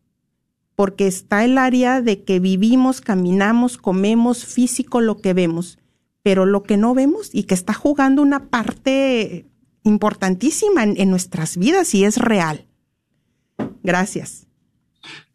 porque 0.75 1.07
está 1.07 1.45
el 1.45 1.59
área 1.59 2.01
de 2.01 2.23
que 2.25 2.41
vivimos, 2.41 3.01
caminamos, 3.01 3.77
comemos, 3.77 4.45
físico 4.45 5.01
lo 5.01 5.19
que 5.19 5.35
vemos, 5.35 5.79
pero 6.23 6.47
lo 6.47 6.63
que 6.63 6.77
no 6.77 6.95
vemos 6.95 7.31
y 7.33 7.43
que 7.45 7.55
está 7.55 7.75
jugando 7.75 8.23
una 8.23 8.49
parte 8.51 9.50
importantísima 9.83 10.83
en, 10.83 11.01
en 11.01 11.11
nuestras 11.11 11.57
vidas 11.57 11.95
y 11.95 12.05
es 12.05 12.17
real. 12.17 12.67
Gracias. 13.83 14.47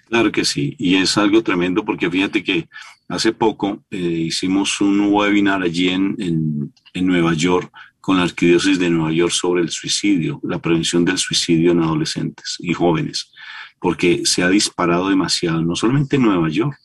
Claro 0.08 0.32
que 0.32 0.46
sí, 0.46 0.76
y 0.78 0.96
es 0.96 1.18
algo 1.18 1.42
tremendo 1.42 1.84
porque 1.84 2.10
fíjate 2.10 2.44
que 2.44 2.70
hace 3.08 3.34
poco 3.34 3.84
eh, 3.92 3.98
hicimos 3.98 4.80
un 4.82 5.12
webinar 5.12 5.62
allí 5.62 5.90
en, 5.90 6.16
en, 6.20 6.74
en 6.94 7.08
Nueva 7.08 7.34
York 7.34 7.72
con 8.00 8.18
la 8.18 8.24
Arquidiócesis 8.24 8.78
de 8.78 8.90
Nueva 8.90 9.12
York 9.12 9.32
sobre 9.32 9.64
el 9.64 9.70
suicidio, 9.70 10.40
la 10.44 10.60
prevención 10.60 11.04
del 11.04 11.18
suicidio 11.18 11.72
en 11.72 11.82
adolescentes 11.82 12.58
y 12.60 12.72
jóvenes, 12.74 13.32
porque 13.80 14.26
se 14.26 14.44
ha 14.44 14.50
disparado 14.50 15.10
demasiado, 15.10 15.62
no 15.64 15.76
solamente 15.76 16.18
en 16.18 16.22
Nueva 16.24 16.50
York, 16.50 16.78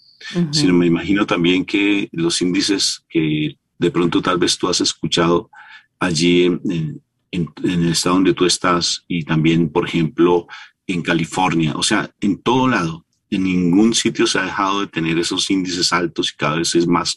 sino 0.51 0.75
me 0.75 0.87
imagino 0.87 1.27
también 1.27 1.65
que 1.65 2.09
los 2.13 2.41
índices 2.41 3.05
que 3.09 3.57
de 3.79 3.91
pronto 3.91 4.23
tal 4.23 4.39
vez 4.39 4.57
tú 4.57 4.69
has 4.69 4.81
escuchado 4.81 5.51
allí 5.99 6.45
en, 6.45 7.03
en- 7.31 7.51
en- 7.63 7.85
el 7.85 7.93
estado 7.93 8.17
donde 8.17 8.35
tú 8.35 8.45
estás 8.47 9.05
y 9.09 9.25
también, 9.25 9.69
por 9.71 9.87
ejemplo, 9.87 10.47
en 10.87 11.03
California, 11.03 11.75
o 11.77 11.83
sea, 11.83 12.11
en 12.21 12.41
todo 12.43 12.67
lado, 12.69 13.07
en 13.31 13.45
ningún 13.45 13.95
sitio 13.95 14.27
se 14.27 14.41
ha 14.41 14.43
dejado 14.43 14.81
de 14.81 14.89
tener 14.89 15.17
esos 15.17 15.49
índices 15.51 15.93
altos 15.93 16.33
y 16.33 16.37
cada 16.37 16.57
vez 16.57 16.75
es 16.75 16.87
más, 16.89 17.17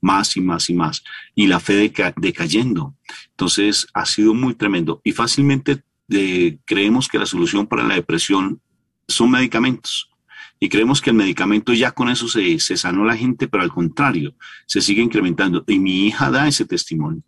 más 0.00 0.36
y 0.36 0.40
más 0.40 0.68
y 0.68 0.74
más. 0.74 1.04
Y 1.36 1.46
la 1.46 1.60
fe 1.60 1.74
deca- 1.92 2.12
decayendo. 2.16 2.96
Entonces, 3.30 3.86
ha 3.94 4.04
sido 4.04 4.34
muy 4.34 4.54
tremendo. 4.54 5.00
Y 5.04 5.12
fácilmente 5.12 5.82
eh, 6.08 6.58
creemos 6.64 7.06
que 7.08 7.18
la 7.18 7.26
solución 7.26 7.68
para 7.68 7.84
la 7.84 7.94
depresión 7.94 8.60
son 9.06 9.30
medicamentos. 9.30 10.10
Y 10.58 10.68
creemos 10.68 11.00
que 11.00 11.10
el 11.10 11.16
medicamento 11.16 11.72
ya 11.72 11.92
con 11.92 12.08
eso 12.08 12.26
se, 12.28 12.58
se 12.58 12.76
sanó 12.76 13.04
la 13.04 13.16
gente, 13.16 13.46
pero 13.48 13.62
al 13.62 13.70
contrario, 13.72 14.34
se 14.66 14.80
sigue 14.80 15.00
incrementando. 15.00 15.64
Y 15.68 15.78
mi 15.78 16.06
hija 16.08 16.30
da 16.30 16.48
ese 16.48 16.64
testimonio. 16.64 17.22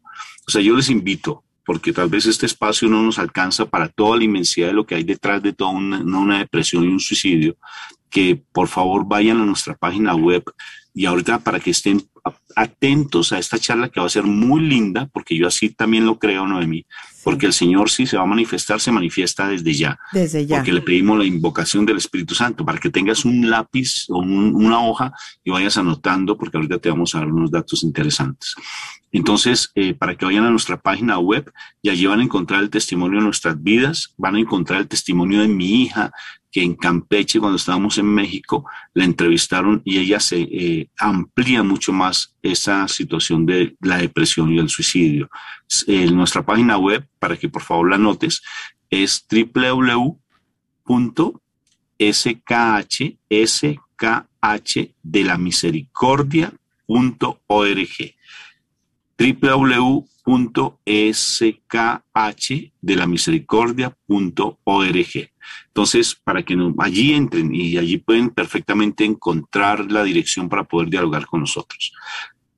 O 0.47 0.51
sea, 0.51 0.61
yo 0.61 0.75
les 0.77 0.91
invito, 0.91 1.45
porque 1.65 1.93
tal 1.93 2.09
vez 2.09 2.27
este 2.27 2.47
espacio 2.47 2.89
no 2.89 3.03
nos 3.03 3.19
alcanza 3.19 3.67
para 3.67 3.89
toda 3.89 4.19
la 4.19 4.25
inmensidad 4.25 4.69
de 4.69 4.75
lo 4.75 4.87
que 4.87 4.95
hay 4.95 5.05
detrás 5.05 5.43
de 5.43 5.53
toda 5.53 5.71
una, 5.71 6.39
depresión 6.39 6.85
y 6.85 6.89
un 6.89 7.01
suicidio, 7.01 7.57
que 8.11 8.41
por 8.53 8.69
favor 8.69 9.07
vayan 9.07 9.41
a 9.41 9.47
nuestra 9.47 9.75
página 9.75 10.15
web 10.15 10.45
y 10.93 11.07
ahorita 11.07 11.41
para 11.41 11.59
que 11.59 11.71
estén 11.71 12.03
atentos 12.55 13.33
a 13.33 13.39
esta 13.39 13.59
charla 13.59 13.89
que 13.89 14.01
va 14.01 14.07
a 14.07 14.11
ser 14.11 14.25
muy 14.25 14.63
linda, 14.63 15.09
porque 15.13 15.37
yo 15.37 15.47
así 15.47 15.71
también 15.71 16.07
lo 16.07 16.19
creo, 16.19 16.47
Noemí, 16.47 16.87
porque 17.25 17.47
el 17.47 17.53
Señor 17.53 17.91
sí 17.91 18.07
se 18.07 18.17
va 18.17 18.23
a 18.23 18.27
manifestar, 18.27 18.79
se 18.81 18.93
manifiesta 18.93 19.49
desde 19.49 19.73
ya 19.75 19.99
Desde 20.13 20.47
ya. 20.47 20.57
porque 20.57 20.73
le 20.73 20.83
pedimos 20.83 21.19
la 21.19 21.25
invocación 21.25 21.85
del 21.87 21.97
Espíritu 21.97 22.35
Santo 22.35 22.65
para 22.65 22.79
que 22.79 22.91
tengas 22.91 23.25
un 23.25 23.49
lápiz 23.51 24.05
o 24.11 24.19
un- 24.19 24.55
una 24.55 24.81
hoja 24.81 25.13
y 25.43 25.51
vayas 25.51 25.77
anotando, 25.79 26.37
porque 26.37 26.57
ahorita 26.59 26.79
te 26.79 26.91
vamos 26.91 27.15
a 27.15 27.19
dar 27.21 27.29
unos 27.33 27.51
datos 27.51 27.83
interesantes. 27.83 28.55
Entonces, 29.13 29.71
eh, 29.77 29.95
para 29.95 30.17
que 30.17 30.25
vayan 30.25 30.45
a 30.45 30.51
nuestra 30.51 30.77
página 30.81 31.19
web 31.19 31.51
y 31.83 31.89
allí 31.91 32.05
van 32.07 32.21
a 32.21 32.25
encontrar 32.25 32.63
el 32.63 32.71
testimonio 32.71 33.21
de 33.21 33.25
nuestras 33.25 33.63
vidas, 33.63 34.13
van 34.17 34.35
a 34.35 34.41
encontrar 34.41 34.81
el 34.81 34.89
testimonio 34.89 35.41
de 35.41 35.49
mi 35.49 35.83
hija, 35.83 36.11
que 36.55 36.63
en 36.63 36.77
Campeche, 36.77 37.41
cuando 37.41 37.57
estábamos 37.57 37.99
en 37.99 38.07
México, 38.07 38.65
la 38.93 39.05
entrevistaron 39.05 39.83
y 39.85 39.99
ella 39.99 40.21
se 40.21 40.41
eh, 40.43 40.89
amplía 41.01 41.65
mucho 41.65 41.93
más 41.93 42.37
esa 42.43 42.87
situación 42.87 43.45
de 43.45 43.75
la 43.81 43.99
depresión 43.99 44.53
y 44.53 44.61
el 44.61 44.69
suicidio. 44.69 45.29
Eh, 45.89 46.09
nuestra 46.13 46.47
página 46.47 46.79
web, 46.79 47.09
para 47.19 47.37
que 47.37 47.49
por 47.49 47.63
favor 47.63 47.91
la 47.91 47.99
notes, 47.99 48.41
es 48.89 49.27
www.skh, 49.29 50.15
skh 53.47 54.25
Entonces, 65.69 66.15
para 66.15 66.43
que 66.43 66.57
no- 66.57 66.75
allí 66.79 67.13
entren 67.13 67.55
y 67.55 67.77
allí 67.77 67.99
pueden 67.99 68.31
perfectamente 68.31 69.05
encontrar 69.05 69.91
la 69.91 70.03
dirección 70.05 70.49
para 70.49 70.65
poder 70.65 70.89
dialogar 70.91 71.27
con 71.27 71.41
nosotros. 71.41 71.93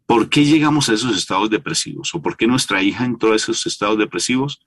¿Por 0.06 0.28
qué 0.28 0.44
llegamos 0.44 0.88
a 0.88 0.94
esos 0.94 1.16
estados 1.16 1.50
depresivos? 1.50 2.14
¿O 2.14 2.22
por 2.22 2.36
qué 2.36 2.46
nuestra 2.46 2.82
hija 2.82 3.04
entró 3.04 3.32
a 3.32 3.36
esos 3.36 3.66
estados 3.66 3.98
depresivos? 3.98 4.60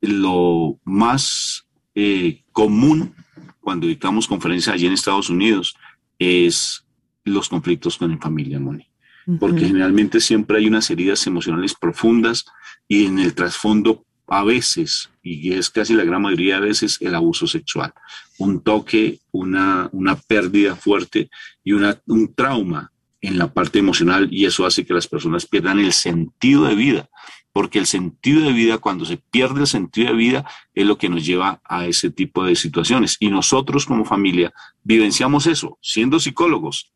Lo 0.00 0.78
más 0.84 1.66
eh, 1.94 2.42
común 2.52 3.14
cuando 3.60 3.86
dictamos 3.86 4.26
conferencias 4.26 4.74
allí 4.74 4.86
en 4.86 4.94
Estados 4.94 5.28
Unidos 5.28 5.76
es 6.18 6.84
los 7.24 7.48
conflictos 7.48 7.98
con 7.98 8.10
la 8.10 8.18
familia, 8.18 8.58
Moni 8.58 8.86
porque 9.38 9.66
generalmente 9.66 10.20
siempre 10.20 10.58
hay 10.58 10.66
unas 10.66 10.90
heridas 10.90 11.24
emocionales 11.26 11.74
profundas 11.74 12.44
y 12.88 13.06
en 13.06 13.18
el 13.20 13.34
trasfondo 13.34 14.04
a 14.32 14.44
veces, 14.44 15.10
y 15.22 15.52
es 15.52 15.68
casi 15.68 15.92
la 15.92 16.04
gran 16.04 16.22
mayoría 16.22 16.54
de 16.54 16.68
veces, 16.68 16.96
el 17.02 17.14
abuso 17.14 17.46
sexual. 17.46 17.92
Un 18.38 18.62
toque, 18.62 19.18
una, 19.30 19.90
una 19.92 20.16
pérdida 20.16 20.74
fuerte 20.74 21.28
y 21.62 21.72
una, 21.72 22.00
un 22.06 22.32
trauma 22.34 22.90
en 23.20 23.36
la 23.36 23.52
parte 23.52 23.78
emocional 23.78 24.28
y 24.30 24.46
eso 24.46 24.64
hace 24.64 24.86
que 24.86 24.94
las 24.94 25.06
personas 25.06 25.44
pierdan 25.44 25.80
el 25.80 25.92
sentido 25.92 26.64
de 26.64 26.74
vida, 26.74 27.10
porque 27.52 27.78
el 27.78 27.86
sentido 27.86 28.40
de 28.40 28.54
vida, 28.54 28.78
cuando 28.78 29.04
se 29.04 29.18
pierde 29.18 29.60
el 29.60 29.66
sentido 29.66 30.08
de 30.08 30.16
vida, 30.16 30.50
es 30.72 30.86
lo 30.86 30.96
que 30.96 31.10
nos 31.10 31.26
lleva 31.26 31.60
a 31.62 31.84
ese 31.84 32.08
tipo 32.08 32.42
de 32.42 32.56
situaciones. 32.56 33.18
Y 33.20 33.28
nosotros 33.28 33.84
como 33.84 34.06
familia 34.06 34.54
vivenciamos 34.82 35.46
eso, 35.46 35.76
siendo 35.82 36.18
psicólogos, 36.18 36.91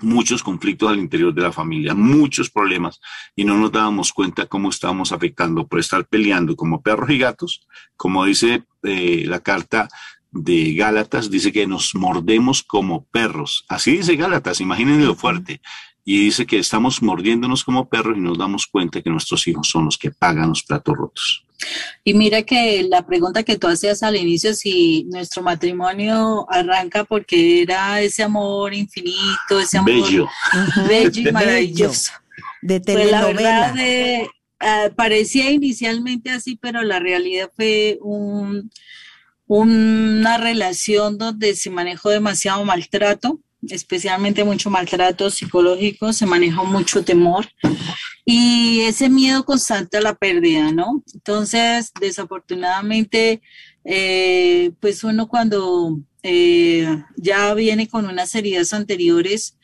muchos 0.00 0.42
conflictos 0.42 0.90
al 0.90 0.98
interior 0.98 1.34
de 1.34 1.42
la 1.42 1.52
familia, 1.52 1.94
muchos 1.94 2.50
problemas, 2.50 3.00
y 3.34 3.44
no 3.44 3.56
nos 3.56 3.72
dábamos 3.72 4.12
cuenta 4.12 4.46
cómo 4.46 4.70
estábamos 4.70 5.12
afectando 5.12 5.66
por 5.66 5.80
estar 5.80 6.06
peleando 6.06 6.56
como 6.56 6.82
perros 6.82 7.10
y 7.10 7.18
gatos, 7.18 7.66
como 7.96 8.24
dice 8.24 8.64
eh, 8.82 9.24
la 9.26 9.40
carta 9.40 9.88
de 10.30 10.74
Gálatas, 10.74 11.30
dice 11.30 11.52
que 11.52 11.66
nos 11.66 11.94
mordemos 11.94 12.62
como 12.62 13.04
perros. 13.06 13.64
Así 13.68 13.96
dice 13.96 14.16
Gálatas, 14.16 14.60
imagínense 14.60 15.06
lo 15.06 15.14
fuerte. 15.14 15.60
Y 16.04 16.18
dice 16.20 16.46
que 16.46 16.58
estamos 16.58 17.02
mordiéndonos 17.02 17.64
como 17.64 17.88
perros 17.88 18.16
y 18.16 18.20
nos 18.20 18.38
damos 18.38 18.66
cuenta 18.66 19.02
que 19.02 19.10
nuestros 19.10 19.46
hijos 19.46 19.68
son 19.68 19.84
los 19.84 19.98
que 19.98 20.10
pagan 20.10 20.48
los 20.48 20.62
platos 20.62 20.96
rotos. 20.96 21.44
Y 22.04 22.14
mira 22.14 22.42
que 22.42 22.84
la 22.84 23.06
pregunta 23.06 23.42
que 23.42 23.56
tú 23.56 23.66
hacías 23.66 24.02
al 24.02 24.16
inicio, 24.16 24.54
si 24.54 25.04
nuestro 25.04 25.42
matrimonio 25.42 26.46
arranca 26.50 27.04
porque 27.04 27.62
era 27.62 28.00
ese 28.00 28.22
amor 28.22 28.74
infinito, 28.74 29.60
ese 29.60 29.78
amor 29.78 29.92
Bello. 29.92 30.28
Bello 30.88 31.20
y 31.20 31.24
Bello. 31.24 31.32
maravilloso. 31.32 32.12
De 32.62 32.80
Pues 32.80 33.10
la 33.10 33.26
verdad 33.26 33.76
eh, 33.78 34.28
ah, 34.60 34.88
parecía 34.96 35.50
inicialmente 35.50 36.30
así, 36.30 36.56
pero 36.56 36.82
la 36.82 36.98
realidad 36.98 37.50
fue 37.54 37.98
un, 38.00 38.70
una 39.46 40.38
relación 40.38 41.18
donde 41.18 41.54
se 41.56 41.70
manejó 41.70 42.10
demasiado 42.10 42.64
maltrato, 42.64 43.40
especialmente 43.68 44.44
mucho 44.44 44.70
maltrato 44.70 45.30
psicológico, 45.30 46.12
se 46.12 46.26
manejó 46.26 46.64
mucho 46.64 47.04
temor 47.04 47.46
y 48.24 48.80
ese 48.82 49.08
miedo 49.08 49.44
constante 49.44 49.96
a 49.96 50.02
la 50.02 50.14
pérdida, 50.14 50.70
¿no? 50.70 51.02
Entonces, 51.14 51.92
desafortunadamente, 51.98 53.40
eh, 53.84 54.72
pues 54.80 55.02
uno 55.02 55.28
cuando 55.28 55.98
eh, 56.22 57.04
ya 57.16 57.54
viene 57.54 57.88
con 57.88 58.06
unas 58.06 58.34
heridas 58.34 58.74
anteriores, 58.74 59.56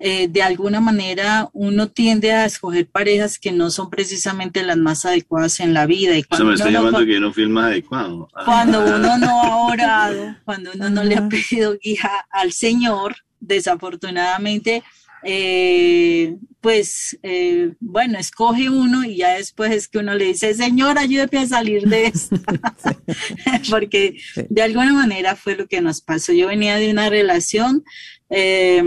eh, 0.00 0.28
de 0.28 0.42
alguna 0.42 0.80
manera 0.80 1.48
uno 1.52 1.88
tiende 1.88 2.30
a 2.30 2.44
escoger 2.44 2.88
parejas 2.88 3.36
que 3.38 3.50
no 3.50 3.68
son 3.70 3.90
precisamente 3.90 4.62
las 4.62 4.76
más 4.76 5.04
adecuadas 5.04 5.58
en 5.60 5.74
la 5.74 5.86
vida. 5.86 6.16
Y 6.16 6.22
cuando 6.22 6.46
me 6.46 6.54
está 6.54 6.70
llamando 6.70 7.04
que 7.04 7.18
no 7.18 7.32
fui 7.32 7.44
el 7.44 7.48
más 7.50 7.66
adecuado. 7.66 8.28
Cuando 8.44 8.80
uno 8.84 9.18
no 9.18 9.42
ha 9.42 9.56
orado, 9.72 10.36
cuando 10.44 10.70
uno 10.74 10.90
no 10.90 11.02
le 11.02 11.16
ha 11.16 11.28
pedido 11.28 11.76
guía 11.82 12.26
al 12.30 12.52
Señor, 12.52 13.16
desafortunadamente, 13.40 14.82
eh, 15.24 16.36
pues 16.60 17.18
eh, 17.22 17.72
bueno, 17.80 18.18
escoge 18.18 18.70
uno 18.70 19.04
y 19.04 19.16
ya 19.16 19.34
después 19.34 19.72
es 19.72 19.88
que 19.88 19.98
uno 19.98 20.14
le 20.14 20.26
dice, 20.26 20.54
Señor, 20.54 20.98
ayúdame 20.98 21.38
a 21.38 21.46
salir 21.46 21.88
de 21.88 22.06
esto. 22.14 22.36
Porque 23.70 24.18
de 24.48 24.62
alguna 24.62 24.92
manera 24.92 25.36
fue 25.36 25.56
lo 25.56 25.66
que 25.66 25.80
nos 25.80 26.00
pasó. 26.00 26.32
Yo 26.32 26.48
venía 26.48 26.76
de 26.76 26.90
una 26.90 27.10
relación 27.10 27.84
eh, 28.30 28.82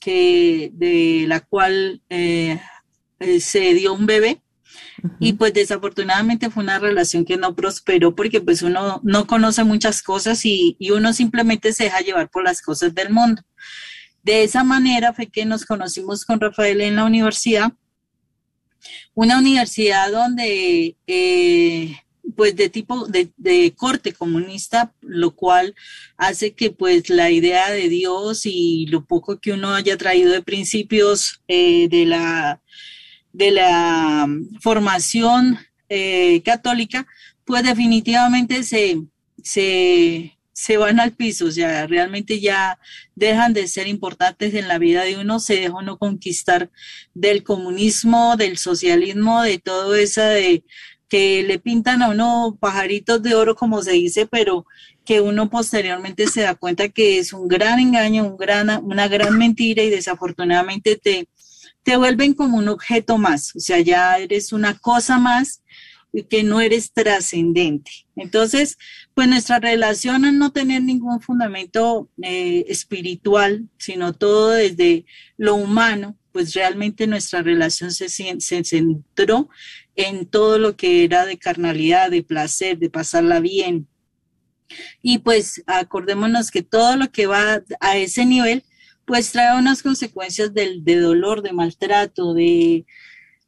que 0.00 0.70
de 0.72 1.26
la 1.28 1.40
cual 1.40 2.02
eh, 2.08 2.58
eh, 3.20 3.40
se 3.40 3.74
dio 3.74 3.92
un 3.92 4.06
bebé 4.06 4.42
y 5.18 5.34
pues 5.34 5.52
desafortunadamente 5.52 6.50
fue 6.50 6.62
una 6.62 6.78
relación 6.78 7.24
que 7.24 7.36
no 7.36 7.54
prosperó 7.54 8.14
porque 8.14 8.40
pues 8.40 8.62
uno 8.62 9.00
no 9.02 9.26
conoce 9.26 9.64
muchas 9.64 10.02
cosas 10.02 10.44
y, 10.44 10.76
y, 10.78 10.90
uno 10.90 11.12
simplemente 11.12 11.72
se 11.72 11.84
deja 11.84 12.00
llevar 12.00 12.30
por 12.30 12.44
las 12.44 12.62
cosas 12.62 12.94
del 12.94 13.10
mundo. 13.10 13.42
De 14.22 14.44
esa 14.44 14.64
manera 14.64 15.12
fue 15.14 15.26
que 15.26 15.44
nos 15.44 15.64
conocimos 15.64 16.24
con 16.24 16.40
Rafael 16.40 16.80
en 16.80 16.96
la 16.96 17.04
universidad, 17.04 17.72
una 19.14 19.38
universidad 19.38 20.10
donde 20.12 20.96
eh, 21.06 21.96
pues 22.36 22.56
de 22.56 22.68
tipo 22.68 23.06
de, 23.06 23.30
de, 23.36 23.74
corte 23.76 24.12
comunista, 24.12 24.94
lo 25.00 25.34
cual 25.34 25.74
hace 26.16 26.52
que 26.52 26.70
pues 26.70 27.08
la 27.08 27.30
idea 27.30 27.70
de 27.70 27.88
Dios 27.88 28.42
y 28.44 28.86
lo 28.86 29.04
poco 29.04 29.40
que 29.40 29.52
uno 29.52 29.74
haya 29.74 29.96
traído 29.96 30.32
de 30.32 30.42
principios 30.42 31.42
eh, 31.48 31.88
de 31.88 32.06
la 32.06 32.60
de 33.32 33.50
la 33.50 34.28
formación 34.60 35.58
eh, 35.88 36.42
católica, 36.44 37.06
pues 37.44 37.62
definitivamente 37.64 38.62
se, 38.62 39.02
se, 39.42 40.36
se 40.52 40.76
van 40.76 41.00
al 41.00 41.12
piso, 41.12 41.46
o 41.46 41.50
sea, 41.50 41.86
realmente 41.86 42.40
ya 42.40 42.78
dejan 43.14 43.52
de 43.52 43.66
ser 43.66 43.86
importantes 43.86 44.54
en 44.54 44.68
la 44.68 44.78
vida 44.78 45.02
de 45.02 45.18
uno, 45.18 45.40
se 45.40 45.54
deja 45.54 45.74
uno 45.74 45.98
conquistar 45.98 46.70
del 47.14 47.42
comunismo, 47.42 48.36
del 48.36 48.58
socialismo, 48.58 49.42
de 49.42 49.58
todo 49.58 49.94
eso 49.94 50.22
de 50.22 50.64
que 51.08 51.42
le 51.42 51.58
pintan 51.58 52.02
a 52.02 52.10
uno 52.10 52.56
pajaritos 52.60 53.20
de 53.22 53.34
oro, 53.34 53.56
como 53.56 53.82
se 53.82 53.92
dice, 53.92 54.26
pero 54.26 54.64
que 55.04 55.20
uno 55.20 55.50
posteriormente 55.50 56.28
se 56.28 56.42
da 56.42 56.54
cuenta 56.54 56.88
que 56.88 57.18
es 57.18 57.32
un 57.32 57.48
gran 57.48 57.80
engaño, 57.80 58.24
un 58.24 58.36
gran, 58.36 58.70
una 58.84 59.08
gran 59.08 59.36
mentira 59.36 59.82
y 59.82 59.90
desafortunadamente 59.90 60.96
te, 60.96 61.26
te 61.82 61.96
vuelven 61.96 62.34
como 62.34 62.58
un 62.58 62.68
objeto 62.68 63.18
más, 63.18 63.54
o 63.56 63.60
sea, 63.60 63.80
ya 63.80 64.18
eres 64.18 64.52
una 64.52 64.78
cosa 64.78 65.18
más 65.18 65.62
que 66.28 66.42
no 66.42 66.60
eres 66.60 66.92
trascendente. 66.92 67.90
Entonces, 68.16 68.76
pues 69.14 69.28
nuestra 69.28 69.58
relación 69.60 70.24
al 70.24 70.38
no 70.38 70.52
tener 70.52 70.82
ningún 70.82 71.20
fundamento 71.20 72.10
eh, 72.22 72.64
espiritual, 72.68 73.68
sino 73.78 74.12
todo 74.12 74.50
desde 74.50 75.04
lo 75.36 75.54
humano, 75.54 76.16
pues 76.32 76.54
realmente 76.54 77.06
nuestra 77.06 77.42
relación 77.42 77.92
se, 77.92 78.08
se 78.08 78.64
centró 78.64 79.48
en 79.96 80.26
todo 80.26 80.58
lo 80.58 80.76
que 80.76 81.04
era 81.04 81.26
de 81.26 81.38
carnalidad, 81.38 82.10
de 82.10 82.22
placer, 82.22 82.78
de 82.78 82.90
pasarla 82.90 83.40
bien. 83.40 83.88
Y 85.02 85.18
pues 85.18 85.62
acordémonos 85.66 86.50
que 86.50 86.62
todo 86.62 86.96
lo 86.96 87.10
que 87.10 87.26
va 87.26 87.62
a 87.80 87.96
ese 87.96 88.24
nivel, 88.24 88.64
pues 89.10 89.32
trae 89.32 89.58
unas 89.58 89.82
consecuencias 89.82 90.54
de, 90.54 90.76
de 90.82 91.00
dolor, 91.00 91.42
de 91.42 91.52
maltrato, 91.52 92.32
de, 92.32 92.86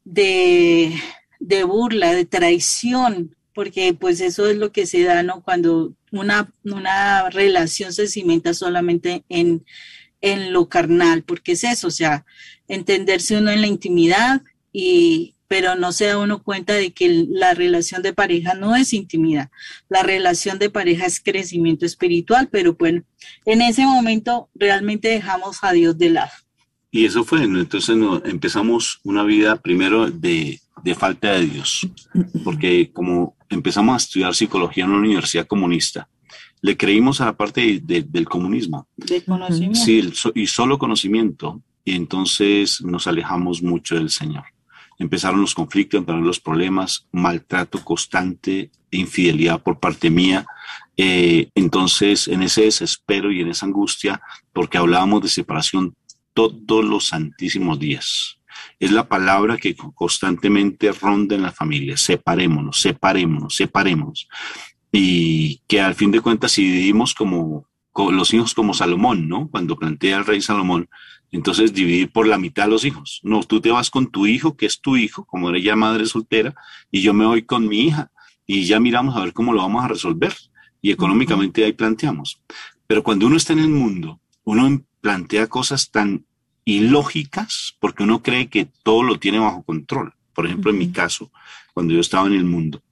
de, 0.03 0.93
de, 1.39 1.63
burla, 1.63 2.11
de 2.11 2.25
traición, 2.25 3.37
porque 3.53 3.93
pues 3.93 4.19
eso 4.19 4.45
es 4.49 4.57
lo 4.57 4.73
que 4.73 4.85
se 4.85 5.03
da, 5.03 5.23
¿no? 5.23 5.41
Cuando 5.41 5.93
una, 6.11 6.53
una 6.65 7.29
relación 7.29 7.93
se 7.93 8.09
cimenta 8.09 8.53
solamente 8.53 9.23
en, 9.29 9.63
en 10.19 10.51
lo 10.51 10.67
carnal, 10.67 11.23
porque 11.23 11.53
es 11.53 11.63
eso, 11.63 11.87
o 11.87 11.91
sea, 11.91 12.25
entenderse 12.67 13.37
uno 13.37 13.49
en 13.49 13.61
la 13.61 13.67
intimidad 13.67 14.41
y, 14.73 15.32
pero 15.47 15.75
no 15.75 15.91
se 15.91 16.07
da 16.07 16.17
uno 16.17 16.41
cuenta 16.41 16.73
de 16.73 16.93
que 16.93 17.27
la 17.29 17.53
relación 17.53 18.01
de 18.01 18.13
pareja 18.13 18.53
no 18.53 18.75
es 18.75 18.93
intimidad, 18.93 19.49
la 19.89 20.03
relación 20.03 20.59
de 20.59 20.69
pareja 20.69 21.05
es 21.05 21.19
crecimiento 21.19 21.85
espiritual, 21.85 22.49
pero 22.51 22.73
bueno, 22.73 23.03
en 23.45 23.61
ese 23.61 23.85
momento 23.85 24.49
realmente 24.55 25.09
dejamos 25.09 25.59
a 25.63 25.71
Dios 25.71 25.97
de 25.97 26.09
lado. 26.11 26.31
Y 26.91 27.05
eso 27.05 27.23
fue, 27.23 27.43
entonces 27.43 27.95
no, 27.95 28.23
empezamos 28.23 28.99
una 29.03 29.23
vida 29.23 29.55
primero 29.55 30.09
de, 30.11 30.59
de, 30.83 30.95
falta 30.95 31.33
de 31.33 31.47
Dios, 31.47 31.87
porque 32.43 32.91
como 32.91 33.35
empezamos 33.49 33.93
a 33.93 33.97
estudiar 33.97 34.35
psicología 34.35 34.83
en 34.83 34.91
una 34.91 34.99
universidad 34.99 35.47
comunista, 35.47 36.07
le 36.61 36.77
creímos 36.77 37.19
a 37.19 37.25
la 37.25 37.35
parte 37.35 37.61
de, 37.61 37.79
de, 37.79 38.03
del 38.03 38.25
comunismo. 38.25 38.87
De 38.95 39.23
conocimiento. 39.23 39.79
Sí, 39.79 39.99
el, 39.99 40.13
y 40.35 40.47
solo 40.47 40.77
conocimiento, 40.77 41.61
y 41.83 41.95
entonces 41.95 42.81
nos 42.81 43.07
alejamos 43.07 43.61
mucho 43.61 43.95
del 43.95 44.09
Señor 44.09 44.45
empezaron 44.99 45.41
los 45.41 45.55
conflictos, 45.55 45.99
empezaron 45.99 46.25
los 46.25 46.39
problemas, 46.39 47.07
maltrato 47.11 47.83
constante, 47.83 48.71
infidelidad 48.91 49.61
por 49.61 49.79
parte 49.79 50.09
mía. 50.09 50.45
Eh, 50.97 51.49
entonces, 51.55 52.27
en 52.27 52.43
ese 52.43 52.63
desespero 52.63 53.31
y 53.31 53.41
en 53.41 53.49
esa 53.49 53.65
angustia, 53.65 54.21
porque 54.53 54.77
hablábamos 54.77 55.23
de 55.23 55.29
separación 55.29 55.95
todos 56.33 56.83
los 56.83 57.07
santísimos 57.07 57.79
días. 57.79 58.39
Es 58.79 58.91
la 58.91 59.07
palabra 59.07 59.57
que 59.57 59.75
constantemente 59.75 60.91
ronda 60.91 61.35
en 61.35 61.41
la 61.41 61.51
familia. 61.51 61.97
Separémonos, 61.97 62.81
separémonos, 62.81 63.55
separémonos. 63.55 64.27
Y 64.91 65.61
que 65.67 65.81
al 65.81 65.95
fin 65.95 66.11
de 66.11 66.21
cuentas, 66.21 66.51
si 66.51 66.63
vivimos 66.63 67.13
como 67.13 67.67
los 68.11 68.33
hijos 68.33 68.53
como 68.53 68.73
Salomón, 68.73 69.27
¿no? 69.27 69.49
Cuando 69.49 69.77
plantea 69.77 70.17
el 70.17 70.25
rey 70.25 70.41
Salomón, 70.41 70.89
entonces, 71.33 71.73
dividir 71.73 72.11
por 72.11 72.27
la 72.27 72.37
mitad 72.37 72.65
a 72.65 72.67
los 72.67 72.85
hijos. 72.85 73.19
No, 73.23 73.41
tú 73.41 73.59
te 73.59 73.71
vas 73.71 73.89
con 73.89 74.11
tu 74.11 74.27
hijo, 74.27 74.55
que 74.55 74.67
es 74.67 74.79
tu 74.79 74.97
hijo, 74.97 75.25
como 75.25 75.49
eres 75.49 75.63
ya 75.63 75.75
madre 75.75 76.05
soltera, 76.05 76.53
y 76.91 77.01
yo 77.01 77.15
me 77.15 77.25
voy 77.25 77.41
con 77.41 77.67
mi 77.67 77.87
hija. 77.87 78.11
Y 78.45 78.65
ya 78.65 78.79
miramos 78.79 79.17
a 79.17 79.21
ver 79.21 79.33
cómo 79.33 79.51
lo 79.51 79.63
vamos 79.63 79.83
a 79.83 79.87
resolver. 79.87 80.35
Y 80.79 80.91
económicamente 80.91 81.65
ahí 81.65 81.73
planteamos. 81.73 82.39
Pero 82.85 83.01
cuando 83.01 83.25
uno 83.25 83.35
está 83.35 83.53
en 83.53 83.59
el 83.59 83.69
mundo, 83.69 84.21
uno 84.43 84.85
plantea 85.01 85.47
cosas 85.47 85.89
tan 85.89 86.23
ilógicas 86.65 87.75
porque 87.79 88.03
uno 88.03 88.21
cree 88.21 88.47
que 88.47 88.67
todo 88.83 89.01
lo 89.01 89.17
tiene 89.17 89.39
bajo 89.39 89.63
control. 89.63 90.13
Por 90.35 90.45
ejemplo, 90.45 90.69
en 90.69 90.77
mi 90.77 90.91
caso, 90.91 91.31
cuando 91.73 91.95
yo 91.95 92.01
estaba 92.01 92.27
en 92.27 92.33
el 92.33 92.45
mundo. 92.45 92.83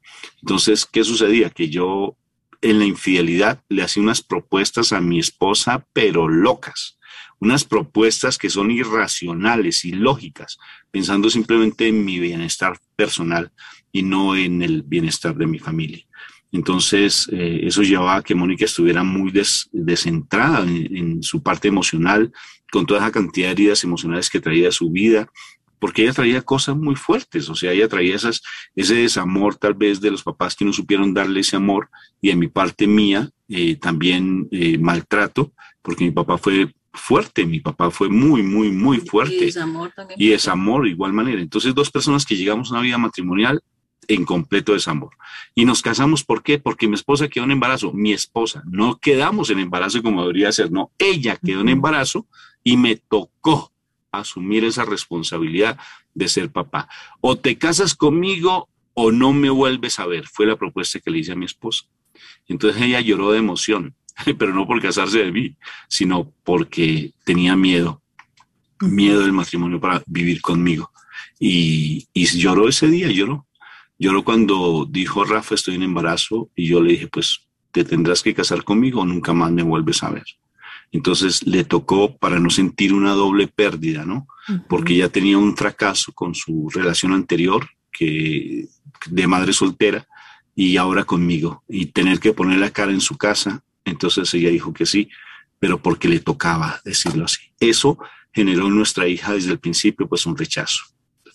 Entonces, 0.41 0.87
¿qué 0.87 1.03
sucedía? 1.03 1.51
Que 1.51 1.69
yo 1.69 2.15
en 2.61 2.79
la 2.79 2.85
infidelidad 2.85 3.61
le 3.69 3.83
hacía 3.83 4.01
unas 4.01 4.23
propuestas 4.23 4.93
a 4.93 4.99
mi 4.99 5.19
esposa, 5.19 5.85
pero 5.93 6.27
locas 6.27 6.97
unas 7.41 7.65
propuestas 7.65 8.37
que 8.37 8.51
son 8.51 8.69
irracionales 8.69 9.83
y 9.83 9.93
lógicas, 9.93 10.59
pensando 10.91 11.29
simplemente 11.29 11.87
en 11.87 12.05
mi 12.05 12.19
bienestar 12.19 12.79
personal 12.95 13.51
y 13.91 14.03
no 14.03 14.35
en 14.35 14.61
el 14.61 14.83
bienestar 14.83 15.35
de 15.35 15.47
mi 15.47 15.57
familia. 15.57 16.05
Entonces, 16.51 17.27
eh, 17.31 17.61
eso 17.63 17.81
llevaba 17.81 18.17
a 18.17 18.21
que 18.21 18.35
Mónica 18.35 18.65
estuviera 18.65 19.03
muy 19.03 19.33
descentrada 19.71 20.61
en, 20.69 21.23
su 21.23 21.41
parte 21.41 21.67
emocional, 21.67 22.31
con 22.71 22.85
toda 22.85 22.99
esa 22.99 23.11
cantidad 23.11 23.47
de 23.47 23.53
heridas 23.53 23.83
emocionales 23.83 24.29
que 24.29 24.39
traía 24.39 24.71
su 24.71 24.91
vida, 24.91 25.27
porque 25.79 26.03
ella 26.03 26.13
traía 26.13 26.41
cosas 26.43 26.77
muy 26.77 26.95
fuertes, 26.95 27.49
o 27.49 27.55
sea, 27.55 27.71
ella 27.71 27.87
traía 27.87 28.15
esas, 28.15 28.43
ese 28.75 28.93
desamor 28.95 29.55
tal 29.55 29.73
vez 29.73 29.99
de 29.99 30.11
los 30.11 30.21
papás 30.21 30.55
que 30.55 30.63
no 30.63 30.73
supieron 30.73 31.13
darle 31.13 31.39
ese 31.39 31.55
amor, 31.55 31.89
y 32.21 32.29
en 32.29 32.37
mi 32.37 32.49
parte 32.49 32.85
mía 32.85 33.31
eh, 33.49 33.77
también 33.77 34.47
eh, 34.51 34.77
maltrato, 34.77 35.53
porque 35.81 36.03
mi 36.03 36.11
papá 36.11 36.37
fue 36.37 36.71
fuerte, 36.93 37.45
mi 37.45 37.59
papá 37.59 37.91
fue 37.91 38.09
muy, 38.09 38.43
muy, 38.43 38.71
muy 38.71 38.97
fuerte. 38.97 39.35
Y 39.35 39.45
desamor 39.45 39.91
también. 39.95 40.21
Y 40.21 40.27
desamor, 40.29 40.83
de 40.83 40.89
igual 40.89 41.13
manera. 41.13 41.41
Entonces, 41.41 41.73
dos 41.73 41.91
personas 41.91 42.25
que 42.25 42.35
llegamos 42.35 42.69
a 42.69 42.73
una 42.73 42.83
vida 42.83 42.97
matrimonial 42.97 43.61
en 44.07 44.25
completo 44.25 44.73
desamor. 44.73 45.11
Y 45.55 45.65
nos 45.65 45.81
casamos, 45.81 46.23
¿por 46.23 46.43
qué? 46.43 46.59
Porque 46.59 46.87
mi 46.87 46.95
esposa 46.95 47.27
quedó 47.27 47.45
en 47.45 47.51
embarazo, 47.51 47.93
mi 47.93 48.13
esposa, 48.13 48.63
no 48.65 48.97
quedamos 48.99 49.49
en 49.49 49.59
embarazo 49.59 50.01
como 50.01 50.21
debería 50.21 50.51
ser, 50.51 50.71
no, 50.71 50.91
ella 50.97 51.37
quedó 51.37 51.61
en 51.61 51.69
embarazo 51.69 52.27
y 52.63 52.77
me 52.77 52.95
tocó 52.95 53.71
asumir 54.11 54.65
esa 54.65 54.85
responsabilidad 54.85 55.79
de 56.13 56.27
ser 56.27 56.51
papá. 56.51 56.89
O 57.21 57.37
te 57.37 57.57
casas 57.57 57.95
conmigo 57.95 58.69
o 58.93 59.11
no 59.11 59.33
me 59.33 59.49
vuelves 59.49 59.99
a 59.99 60.05
ver, 60.05 60.27
fue 60.27 60.45
la 60.45 60.57
propuesta 60.57 60.99
que 60.99 61.11
le 61.11 61.19
hice 61.19 61.31
a 61.31 61.37
mi 61.37 61.45
esposa. 61.45 61.85
Entonces 62.47 62.81
ella 62.81 62.99
lloró 62.99 63.31
de 63.31 63.39
emoción, 63.39 63.95
pero 64.37 64.53
no 64.53 64.67
por 64.67 64.81
casarse 64.81 65.19
de 65.19 65.31
mí, 65.31 65.55
sino 65.87 66.31
porque 66.43 67.13
tenía 67.23 67.55
miedo, 67.55 68.01
miedo 68.79 69.21
del 69.21 69.33
matrimonio 69.33 69.79
para 69.79 70.03
vivir 70.05 70.41
conmigo. 70.41 70.91
Y, 71.39 72.07
y 72.13 72.25
lloró 72.25 72.67
ese 72.67 72.87
día, 72.87 73.09
lloró. 73.09 73.47
Lloró 73.97 74.23
cuando 74.23 74.87
dijo 74.89 75.23
Rafa, 75.23 75.55
estoy 75.55 75.75
en 75.75 75.83
embarazo, 75.83 76.49
y 76.55 76.67
yo 76.67 76.81
le 76.81 76.93
dije, 76.93 77.07
pues 77.07 77.47
te 77.71 77.83
tendrás 77.83 78.21
que 78.21 78.33
casar 78.33 78.63
conmigo 78.63 79.01
o 79.01 79.05
nunca 79.05 79.33
más 79.33 79.51
me 79.51 79.63
vuelves 79.63 80.03
a 80.03 80.09
ver. 80.09 80.25
Entonces 80.91 81.45
le 81.47 81.63
tocó 81.63 82.17
para 82.17 82.39
no 82.39 82.49
sentir 82.49 82.93
una 82.93 83.11
doble 83.11 83.47
pérdida, 83.47 84.05
¿no? 84.05 84.27
Porque 84.67 84.95
ya 84.95 85.09
tenía 85.09 85.37
un 85.37 85.55
fracaso 85.55 86.11
con 86.11 86.35
su 86.35 86.69
relación 86.73 87.13
anterior, 87.13 87.69
que 87.91 88.67
de 89.07 89.27
madre 89.27 89.53
soltera, 89.53 90.05
y 90.53 90.75
ahora 90.77 91.05
conmigo, 91.05 91.63
y 91.69 91.87
tener 91.87 92.19
que 92.19 92.33
poner 92.33 92.59
la 92.59 92.71
cara 92.71 92.91
en 92.91 93.01
su 93.01 93.17
casa. 93.17 93.63
Entonces 93.85 94.33
ella 94.33 94.49
dijo 94.49 94.73
que 94.73 94.85
sí, 94.85 95.09
pero 95.59 95.81
porque 95.81 96.07
le 96.07 96.19
tocaba 96.19 96.81
decirlo 96.83 97.25
así. 97.25 97.53
Eso 97.59 97.97
generó 98.33 98.67
en 98.67 98.75
nuestra 98.75 99.07
hija 99.07 99.33
desde 99.33 99.51
el 99.51 99.59
principio 99.59 100.07
pues 100.07 100.25
un 100.25 100.37
rechazo 100.37 100.83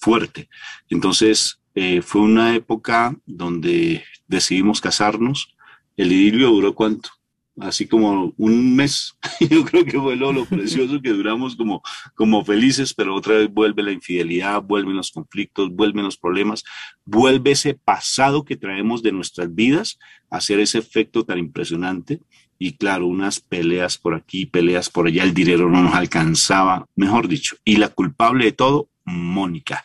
fuerte. 0.00 0.48
Entonces 0.88 1.60
eh, 1.74 2.02
fue 2.02 2.22
una 2.22 2.54
época 2.54 3.14
donde 3.26 4.04
decidimos 4.26 4.80
casarnos. 4.80 5.54
El 5.96 6.12
idilio 6.12 6.48
duró 6.48 6.74
cuánto? 6.74 7.10
Así 7.60 7.86
como 7.86 8.34
un 8.36 8.76
mes. 8.76 9.16
Yo 9.50 9.64
creo 9.64 9.84
que 9.84 9.98
fue 9.98 10.16
lo, 10.16 10.32
lo, 10.32 10.44
precioso 10.46 11.00
que 11.00 11.10
duramos 11.10 11.56
como, 11.56 11.82
como 12.14 12.44
felices, 12.44 12.94
pero 12.94 13.14
otra 13.14 13.34
vez 13.34 13.52
vuelve 13.52 13.82
la 13.82 13.92
infidelidad, 13.92 14.62
vuelven 14.62 14.96
los 14.96 15.10
conflictos, 15.10 15.70
vuelven 15.70 16.04
los 16.04 16.16
problemas, 16.16 16.64
vuelve 17.04 17.52
ese 17.52 17.74
pasado 17.74 18.44
que 18.44 18.56
traemos 18.56 19.02
de 19.02 19.12
nuestras 19.12 19.54
vidas 19.54 19.98
a 20.30 20.36
hacer 20.38 20.60
ese 20.60 20.78
efecto 20.78 21.24
tan 21.24 21.38
impresionante. 21.38 22.20
Y 22.58 22.72
claro, 22.72 23.06
unas 23.06 23.40
peleas 23.40 23.98
por 23.98 24.14
aquí, 24.14 24.46
peleas 24.46 24.88
por 24.88 25.06
allá, 25.06 25.24
el 25.24 25.34
dinero 25.34 25.68
no 25.68 25.82
nos 25.82 25.94
alcanzaba, 25.94 26.86
mejor 26.96 27.28
dicho. 27.28 27.56
Y 27.64 27.76
la 27.76 27.90
culpable 27.90 28.46
de 28.46 28.52
todo, 28.52 28.88
Mónica. 29.04 29.84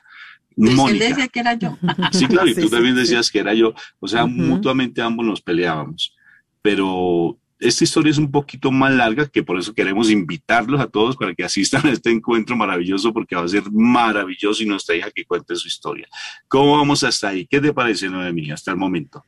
Mónica. 0.56 1.06
decía 1.06 1.28
que 1.28 1.40
era 1.40 1.54
yo. 1.56 1.78
Sí, 2.12 2.28
claro, 2.28 2.48
y 2.48 2.56
tú 2.56 2.70
también 2.70 2.96
decías 2.96 3.30
que 3.30 3.40
era 3.40 3.54
yo. 3.54 3.74
O 4.00 4.08
sea, 4.08 4.24
uh 4.24 4.28
-huh. 4.28 4.36
mutuamente 4.36 5.02
ambos 5.02 5.26
nos 5.26 5.42
peleábamos. 5.42 6.16
Pero 6.62 7.41
esta 7.62 7.84
historia 7.84 8.10
es 8.10 8.18
un 8.18 8.32
poquito 8.32 8.72
más 8.72 8.92
larga, 8.92 9.28
que 9.28 9.44
por 9.44 9.58
eso 9.58 9.74
queremos 9.74 10.10
invitarlos 10.10 10.82
a 10.82 10.88
todos 10.88 11.16
para 11.16 11.34
que 11.36 11.44
asistan 11.44 11.86
a 11.86 11.92
este 11.92 12.10
encuentro 12.10 12.56
maravilloso, 12.56 13.14
porque 13.14 13.36
va 13.36 13.44
a 13.44 13.48
ser 13.48 13.64
maravilloso 13.72 14.64
y 14.64 14.66
nuestra 14.66 14.96
hija 14.96 15.12
que 15.12 15.26
cuente 15.26 15.56
su 15.56 15.68
historia. 15.68 16.08
¿Cómo 16.48 16.78
vamos 16.78 17.04
hasta 17.04 17.30
ahí? 17.30 17.46
¿Qué 17.46 17.62
te 17.62 17.72
parece, 17.72 18.10
Noemí, 18.10 18.50
hasta 18.52 18.72
el 18.72 18.78
momento? 18.78 19.24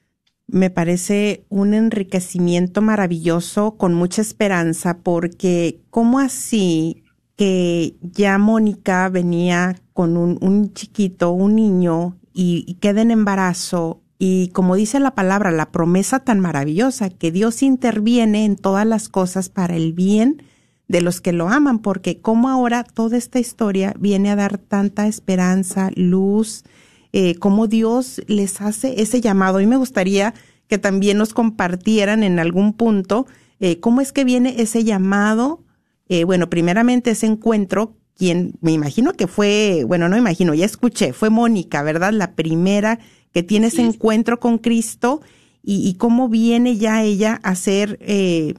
Me 0.47 0.69
parece 0.69 1.45
un 1.49 1.73
enriquecimiento 1.73 2.81
maravilloso 2.81 3.77
con 3.77 3.93
mucha 3.93 4.21
esperanza, 4.21 4.99
porque 5.03 5.81
¿cómo 5.91 6.19
así 6.19 7.03
que 7.37 7.95
ya 8.01 8.37
Mónica 8.39 9.09
venía 9.09 9.75
con 9.93 10.17
un, 10.17 10.37
un 10.41 10.73
chiquito, 10.73 11.31
un 11.31 11.55
niño, 11.55 12.17
y, 12.33 12.65
y 12.67 12.75
queda 12.75 13.01
en 13.01 13.11
embarazo 13.11 14.02
y 14.25 14.47
como 14.53 14.77
dice 14.77 15.01
la 15.01 15.15
palabra, 15.15 15.51
la 15.51 15.69
promesa 15.73 16.19
tan 16.21 16.39
maravillosa 16.39 17.09
que 17.09 17.29
Dios 17.29 17.61
interviene 17.61 18.45
en 18.45 18.55
todas 18.55 18.87
las 18.87 19.09
cosas 19.09 19.49
para 19.49 19.75
el 19.75 19.91
bien 19.91 20.43
de 20.87 21.01
los 21.01 21.19
que 21.19 21.33
lo 21.33 21.49
aman, 21.49 21.79
porque 21.79 22.21
como 22.21 22.47
ahora 22.47 22.85
toda 22.85 23.17
esta 23.17 23.39
historia 23.39 23.93
viene 23.99 24.31
a 24.31 24.37
dar 24.37 24.59
tanta 24.59 25.07
esperanza, 25.07 25.91
luz, 25.95 26.63
eh, 27.11 27.35
cómo 27.35 27.67
Dios 27.67 28.21
les 28.27 28.61
hace 28.61 29.01
ese 29.01 29.19
llamado. 29.19 29.59
Y 29.59 29.67
me 29.67 29.75
gustaría 29.75 30.33
que 30.67 30.77
también 30.77 31.17
nos 31.17 31.33
compartieran 31.33 32.23
en 32.23 32.39
algún 32.39 32.71
punto 32.71 33.27
eh, 33.59 33.81
cómo 33.81 33.99
es 33.99 34.13
que 34.13 34.23
viene 34.23 34.55
ese 34.59 34.85
llamado, 34.85 35.65
eh, 36.07 36.23
bueno, 36.23 36.49
primeramente 36.49 37.11
ese 37.11 37.25
encuentro, 37.25 37.97
quien 38.15 38.53
me 38.61 38.71
imagino 38.71 39.11
que 39.11 39.27
fue, 39.27 39.83
bueno, 39.85 40.07
no 40.07 40.15
imagino, 40.15 40.53
ya 40.53 40.65
escuché, 40.65 41.11
fue 41.11 41.29
Mónica, 41.29 41.83
¿verdad? 41.83 42.13
La 42.13 42.35
primera 42.35 42.99
que 43.33 43.43
tiene 43.43 43.67
ese 43.67 43.81
encuentro 43.81 44.39
con 44.39 44.57
Cristo 44.57 45.21
y, 45.61 45.87
y, 45.87 45.95
cómo 45.95 46.29
viene 46.29 46.77
ya 46.77 47.03
ella 47.03 47.39
a 47.43 47.55
ser, 47.55 47.97
eh, 48.01 48.55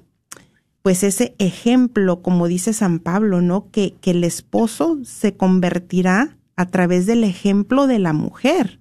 pues 0.82 1.02
ese 1.04 1.34
ejemplo, 1.38 2.22
como 2.22 2.48
dice 2.48 2.72
San 2.72 2.98
Pablo, 2.98 3.40
¿no? 3.40 3.70
Que, 3.70 3.94
que 4.00 4.12
el 4.12 4.24
esposo 4.24 4.98
se 5.04 5.36
convertirá 5.36 6.38
a 6.56 6.70
través 6.70 7.06
del 7.06 7.24
ejemplo 7.24 7.86
de 7.86 7.98
la 7.98 8.12
mujer. 8.12 8.80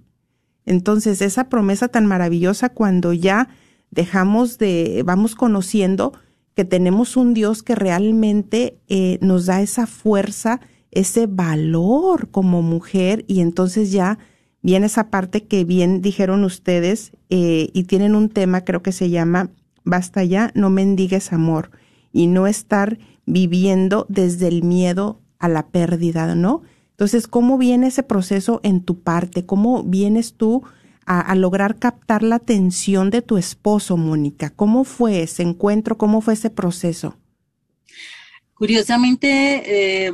Entonces, 0.66 1.20
esa 1.20 1.48
promesa 1.48 1.88
tan 1.88 2.06
maravillosa 2.06 2.70
cuando 2.70 3.12
ya 3.12 3.48
dejamos 3.90 4.58
de, 4.58 5.02
vamos 5.04 5.34
conociendo 5.34 6.12
que 6.54 6.64
tenemos 6.64 7.16
un 7.16 7.34
Dios 7.34 7.62
que 7.62 7.74
realmente 7.74 8.78
eh, 8.88 9.18
nos 9.20 9.46
da 9.46 9.60
esa 9.60 9.86
fuerza, 9.86 10.60
ese 10.90 11.26
valor 11.26 12.30
como 12.30 12.62
mujer 12.62 13.24
y 13.26 13.40
entonces 13.40 13.92
ya 13.92 14.18
viene 14.64 14.86
esa 14.86 15.10
parte 15.10 15.44
que 15.44 15.64
bien 15.64 16.00
dijeron 16.00 16.42
ustedes 16.42 17.12
eh, 17.28 17.68
y 17.74 17.84
tienen 17.84 18.16
un 18.16 18.30
tema 18.30 18.64
creo 18.64 18.82
que 18.82 18.92
se 18.92 19.10
llama 19.10 19.50
Basta 19.84 20.24
ya, 20.24 20.50
no 20.54 20.70
mendigues 20.70 21.34
amor 21.34 21.70
y 22.12 22.26
no 22.26 22.46
estar 22.46 22.98
viviendo 23.26 24.06
desde 24.08 24.48
el 24.48 24.62
miedo 24.62 25.20
a 25.38 25.48
la 25.48 25.68
pérdida, 25.68 26.34
¿no? 26.34 26.62
Entonces, 26.92 27.28
¿cómo 27.28 27.58
viene 27.58 27.88
ese 27.88 28.02
proceso 28.02 28.60
en 28.62 28.82
tu 28.82 29.00
parte? 29.00 29.44
¿Cómo 29.44 29.82
vienes 29.82 30.34
tú 30.34 30.62
a, 31.04 31.34
lograr 31.34 31.76
captar 31.78 32.22
la 32.22 32.36
atención 32.36 33.10
de 33.10 33.20
tu 33.20 33.36
esposo, 33.36 33.98
Mónica? 33.98 34.48
¿Cómo 34.48 34.84
fue 34.84 35.22
ese 35.22 35.42
encuentro? 35.42 35.98
¿Cómo 35.98 36.22
fue 36.22 36.32
ese 36.32 36.48
proceso? 36.48 37.18
Curiosamente, 38.54 40.06
eh, 40.06 40.12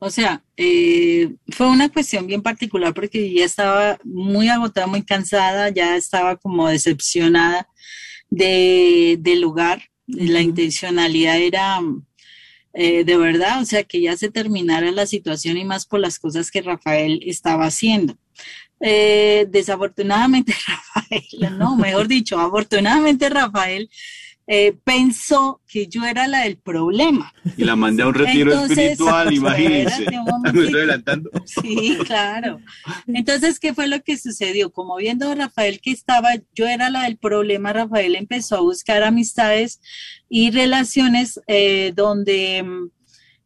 o 0.00 0.10
sea, 0.10 0.42
eh, 0.56 1.34
fue 1.48 1.68
una 1.68 1.90
cuestión 1.90 2.26
bien 2.26 2.42
particular 2.42 2.94
porque 2.94 3.32
ya 3.32 3.44
estaba 3.44 3.98
muy 4.02 4.48
agotada, 4.48 4.86
muy 4.86 5.04
cansada, 5.04 5.68
ya 5.68 5.94
estaba 5.96 6.36
como 6.36 6.68
decepcionada 6.68 7.68
de, 8.30 9.18
del 9.20 9.42
lugar. 9.42 9.82
La 10.06 10.40
intencionalidad 10.40 11.38
era 11.38 11.80
eh, 12.72 13.04
de 13.04 13.16
verdad, 13.16 13.60
o 13.60 13.64
sea, 13.64 13.82
que 13.84 14.00
ya 14.00 14.16
se 14.16 14.30
terminara 14.30 14.90
la 14.90 15.06
situación 15.06 15.58
y 15.58 15.64
más 15.64 15.86
por 15.86 16.00
las 16.00 16.18
cosas 16.18 16.50
que 16.50 16.62
Rafael 16.62 17.20
estaba 17.26 17.66
haciendo. 17.66 18.16
Eh, 18.80 19.46
desafortunadamente 19.50 20.54
Rafael, 20.66 21.58
no, 21.58 21.76
mejor 21.76 22.08
dicho, 22.08 22.40
afortunadamente 22.40 23.28
Rafael 23.28 23.90
eh, 24.52 24.76
pensó 24.82 25.60
que 25.64 25.86
yo 25.86 26.04
era 26.04 26.26
la 26.26 26.40
del 26.40 26.56
problema. 26.56 27.32
Y 27.56 27.62
la 27.62 27.76
mandé 27.76 28.02
a 28.02 28.08
un 28.08 28.14
retiro 28.14 28.50
Entonces, 28.50 28.78
espiritual, 28.78 29.32
imagínense. 29.32 30.06
Me 30.52 30.64
estoy 30.64 30.74
adelantando. 30.74 31.30
Sí, 31.44 31.96
claro. 32.04 32.60
Entonces, 33.06 33.60
¿qué 33.60 33.74
fue 33.74 33.86
lo 33.86 34.02
que 34.02 34.18
sucedió? 34.18 34.72
Como 34.72 34.96
viendo 34.96 35.30
a 35.30 35.36
Rafael 35.36 35.80
que 35.80 35.92
estaba, 35.92 36.30
yo 36.52 36.66
era 36.66 36.90
la 36.90 37.04
del 37.04 37.16
problema, 37.16 37.72
Rafael 37.72 38.16
empezó 38.16 38.56
a 38.56 38.60
buscar 38.60 39.04
amistades 39.04 39.80
y 40.28 40.50
relaciones 40.50 41.40
eh, 41.46 41.92
donde 41.94 42.66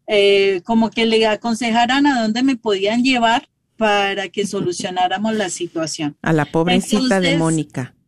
eh, 0.07 0.63
como 0.65 0.89
que 0.89 1.05
le 1.05 1.27
aconsejaran 1.27 2.07
a 2.07 2.23
dónde 2.23 2.43
me 2.43 2.57
podían 2.57 3.03
llevar 3.03 3.51
para 3.77 4.31
que 4.31 4.47
solucionáramos 4.47 5.35
la 5.35 5.51
situación. 5.51 6.17
A 6.23 6.33
la 6.33 6.47
pobrecita 6.47 6.97
Entonces, 6.97 7.31
de 7.31 7.37
Mónica. 7.37 7.95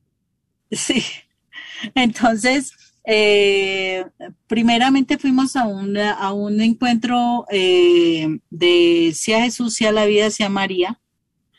Sí. 0.71 1.05
Entonces, 1.95 2.73
eh, 3.07 4.05
primeramente 4.49 5.16
fuimos 5.16 5.55
a 5.55 5.64
un, 5.66 5.97
a 5.97 6.33
un 6.33 6.61
encuentro 6.61 7.47
eh, 7.51 8.40
de 8.51 9.12
sea 9.14 9.42
Jesús, 9.42 9.75
sea 9.75 9.92
la 9.92 10.07
vida, 10.07 10.29
sea 10.31 10.49
María, 10.49 11.01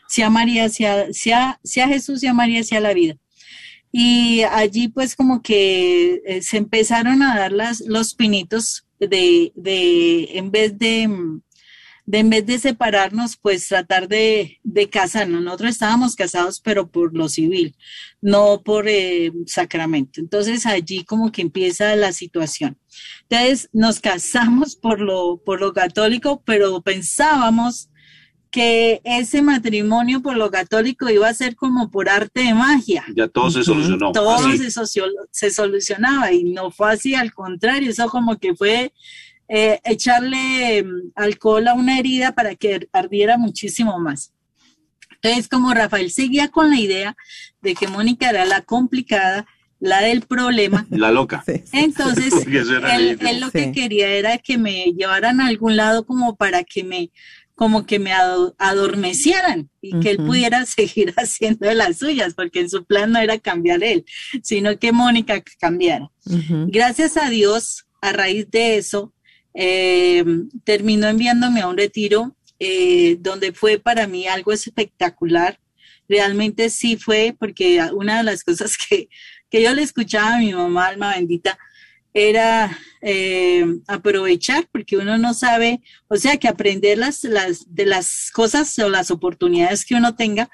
sea 0.09 0.29
María, 0.29 0.67
sea, 0.67 1.13
sea, 1.13 1.59
sea 1.63 1.87
Jesús, 1.87 2.19
sea 2.19 2.33
María, 2.33 2.63
sea 2.63 2.81
la 2.81 2.93
vida. 2.93 3.15
Y 3.93 4.41
allí 4.43 4.89
pues 4.89 5.15
como 5.15 5.41
que 5.41 6.21
eh, 6.25 6.41
se 6.41 6.57
empezaron 6.57 7.23
a 7.23 7.39
dar 7.39 7.53
las, 7.53 7.79
los 7.79 8.13
pinitos 8.13 8.85
de, 8.99 9.53
de 9.55 10.37
en 10.37 10.51
vez 10.51 10.77
de, 10.77 11.09
de 12.07 12.19
en 12.19 12.29
vez 12.29 12.45
de 12.45 12.57
separarnos, 12.57 13.35
pues 13.35 13.67
tratar 13.67 14.07
de, 14.07 14.59
de 14.63 14.89
casarnos. 14.89 15.43
Nosotros 15.43 15.71
estábamos 15.71 16.15
casados, 16.15 16.61
pero 16.61 16.89
por 16.89 17.13
lo 17.13 17.27
civil, 17.27 17.75
no 18.21 18.63
por 18.63 18.87
eh, 18.87 19.33
sacramento. 19.45 20.21
Entonces 20.21 20.65
allí 20.65 21.03
como 21.03 21.33
que 21.33 21.41
empieza 21.41 21.93
la 21.97 22.13
situación. 22.13 22.77
Entonces 23.23 23.69
nos 23.73 23.99
casamos 23.99 24.77
por 24.77 25.01
lo, 25.01 25.41
por 25.45 25.59
lo 25.59 25.73
católico, 25.73 26.41
pero 26.45 26.81
pensábamos 26.81 27.89
que 28.51 29.01
ese 29.03 29.41
matrimonio 29.41 30.21
por 30.21 30.37
lo 30.37 30.49
católico 30.49 31.09
iba 31.09 31.27
a 31.27 31.33
ser 31.33 31.57
como 31.57 31.91
por 31.91 32.07
arte 32.07 32.39
de 32.39 32.53
magia. 32.53 33.03
Ya 33.17 33.27
todo 33.27 33.51
se 33.51 33.65
solucionó. 33.65 34.13
Todo 34.13 34.39
se, 34.57 34.71
se, 35.31 35.51
solucionaba 35.51 36.31
y 36.31 36.45
no 36.45 36.71
fue 36.71 36.93
así, 36.93 37.15
al 37.15 37.33
contrario, 37.33 37.91
eso 37.91 38.07
como 38.07 38.37
que 38.37 38.55
fue 38.55 38.93
eh, 39.49 39.79
echarle 39.83 40.83
mm, 40.83 41.11
alcohol 41.15 41.67
a 41.67 41.73
una 41.73 41.99
herida 41.99 42.33
para 42.33 42.55
que 42.55 42.87
ardiera 42.91 43.37
muchísimo 43.37 43.97
más. 43.99 44.33
Entonces, 45.21 45.47
como 45.47 45.73
Rafael 45.73 46.11
seguía 46.11 46.49
con 46.49 46.69
la 46.69 46.79
idea 46.79 47.15
de 47.61 47.73
que 47.75 47.87
Mónica 47.87 48.29
era 48.29 48.45
la 48.45 48.61
complicada, 48.61 49.45
la 49.79 50.01
del 50.01 50.21
problema. 50.21 50.85
La 50.91 51.11
loca. 51.11 51.43
Sí, 51.45 51.53
sí. 51.65 51.77
Entonces, 51.79 52.33
él, 52.47 53.39
lo 53.39 53.47
Sí. 53.47 53.51
que 53.53 53.71
quería 53.71 54.09
era 54.09 54.37
que 54.37 54.57
me 54.57 54.85
llevaran 54.93 55.39
a 55.41 55.47
algún 55.47 55.75
lado 55.75 56.05
como 56.05 56.35
para 56.35 56.63
que 56.63 56.83
me, 56.83 57.11
como 57.55 57.85
que 57.85 57.97
me 57.99 58.11
ado- 58.11 58.55
adormecieran 58.59 59.69
y 59.81 59.99
que 59.99 60.11
él 60.11 60.17
pudiera 60.17 60.65
seguir 60.67 61.13
haciendo 61.17 61.67
de 61.67 61.75
las 61.75 61.97
suyas, 61.97 62.33
porque 62.33 62.59
en 62.61 62.69
su 62.69 62.85
plan 62.85 63.11
no 63.11 63.19
era 63.19 63.37
cambiar 63.39 63.83
él, 63.83 64.05
sino 64.43 64.77
que 64.77 64.91
Mónica 64.91 65.43
cambiara. 65.59 66.11
Gracias 66.67 67.17
a 67.17 67.29
Dios, 67.29 67.85
a 68.01 68.13
raíz 68.13 68.49
de 68.51 68.77
eso, 68.77 69.13
eh, 69.59 70.23
terminó 70.63 71.07
enviándome 71.07 71.61
a 71.61 71.67
un 71.67 71.77
retiro 71.77 72.35
eh, 72.59 73.17
donde 73.19 73.53
fue 73.53 73.79
para 73.79 74.05
mí 74.07 74.27
algo 74.27 74.51
espectacular. 74.53 75.59
Realmente 76.07 76.69
sí 76.69 76.95
fue, 76.95 77.35
porque 77.37 77.81
una 77.91 78.17
de 78.19 78.23
las 78.23 78.43
cosas 78.43 78.77
que, 78.89 79.09
que 79.49 79.63
yo 79.63 79.73
le 79.73 79.81
escuchaba 79.81 80.35
a 80.35 80.39
mi 80.39 80.53
mamá, 80.53 80.85
alma 80.87 81.15
bendita, 81.15 81.57
era 82.13 82.77
eh, 83.01 83.65
aprovechar, 83.87 84.67
porque 84.71 84.97
uno 84.97 85.17
no 85.17 85.33
sabe, 85.33 85.81
o 86.07 86.15
sea, 86.17 86.37
que 86.37 86.47
aprender 86.47 86.97
las, 86.97 87.23
las, 87.23 87.73
de 87.73 87.85
las 87.85 88.31
cosas 88.31 88.77
o 88.79 88.89
las 88.89 89.11
oportunidades 89.11 89.85
que 89.85 89.95
uno 89.95 90.15
tenga, 90.15 90.49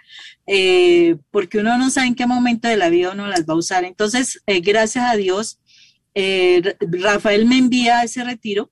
porque 1.31 1.59
uno 1.59 1.77
no 1.77 1.89
sabe 1.89 2.07
en 2.07 2.15
qué 2.15 2.25
momento 2.25 2.67
de 2.67 2.77
la 2.77 2.89
vida 2.89 3.11
uno 3.11 3.27
las 3.27 3.45
va 3.45 3.53
a 3.53 3.57
usar. 3.57 3.85
Entonces, 3.85 4.41
gracias 4.61 5.05
a 5.09 5.15
Dios, 5.15 5.59
Ra- 6.15 6.75
Rafael 6.79 7.45
me 7.45 7.57
envía 7.57 7.99
a 7.99 8.03
ese 8.03 8.23
retiro. 8.23 8.71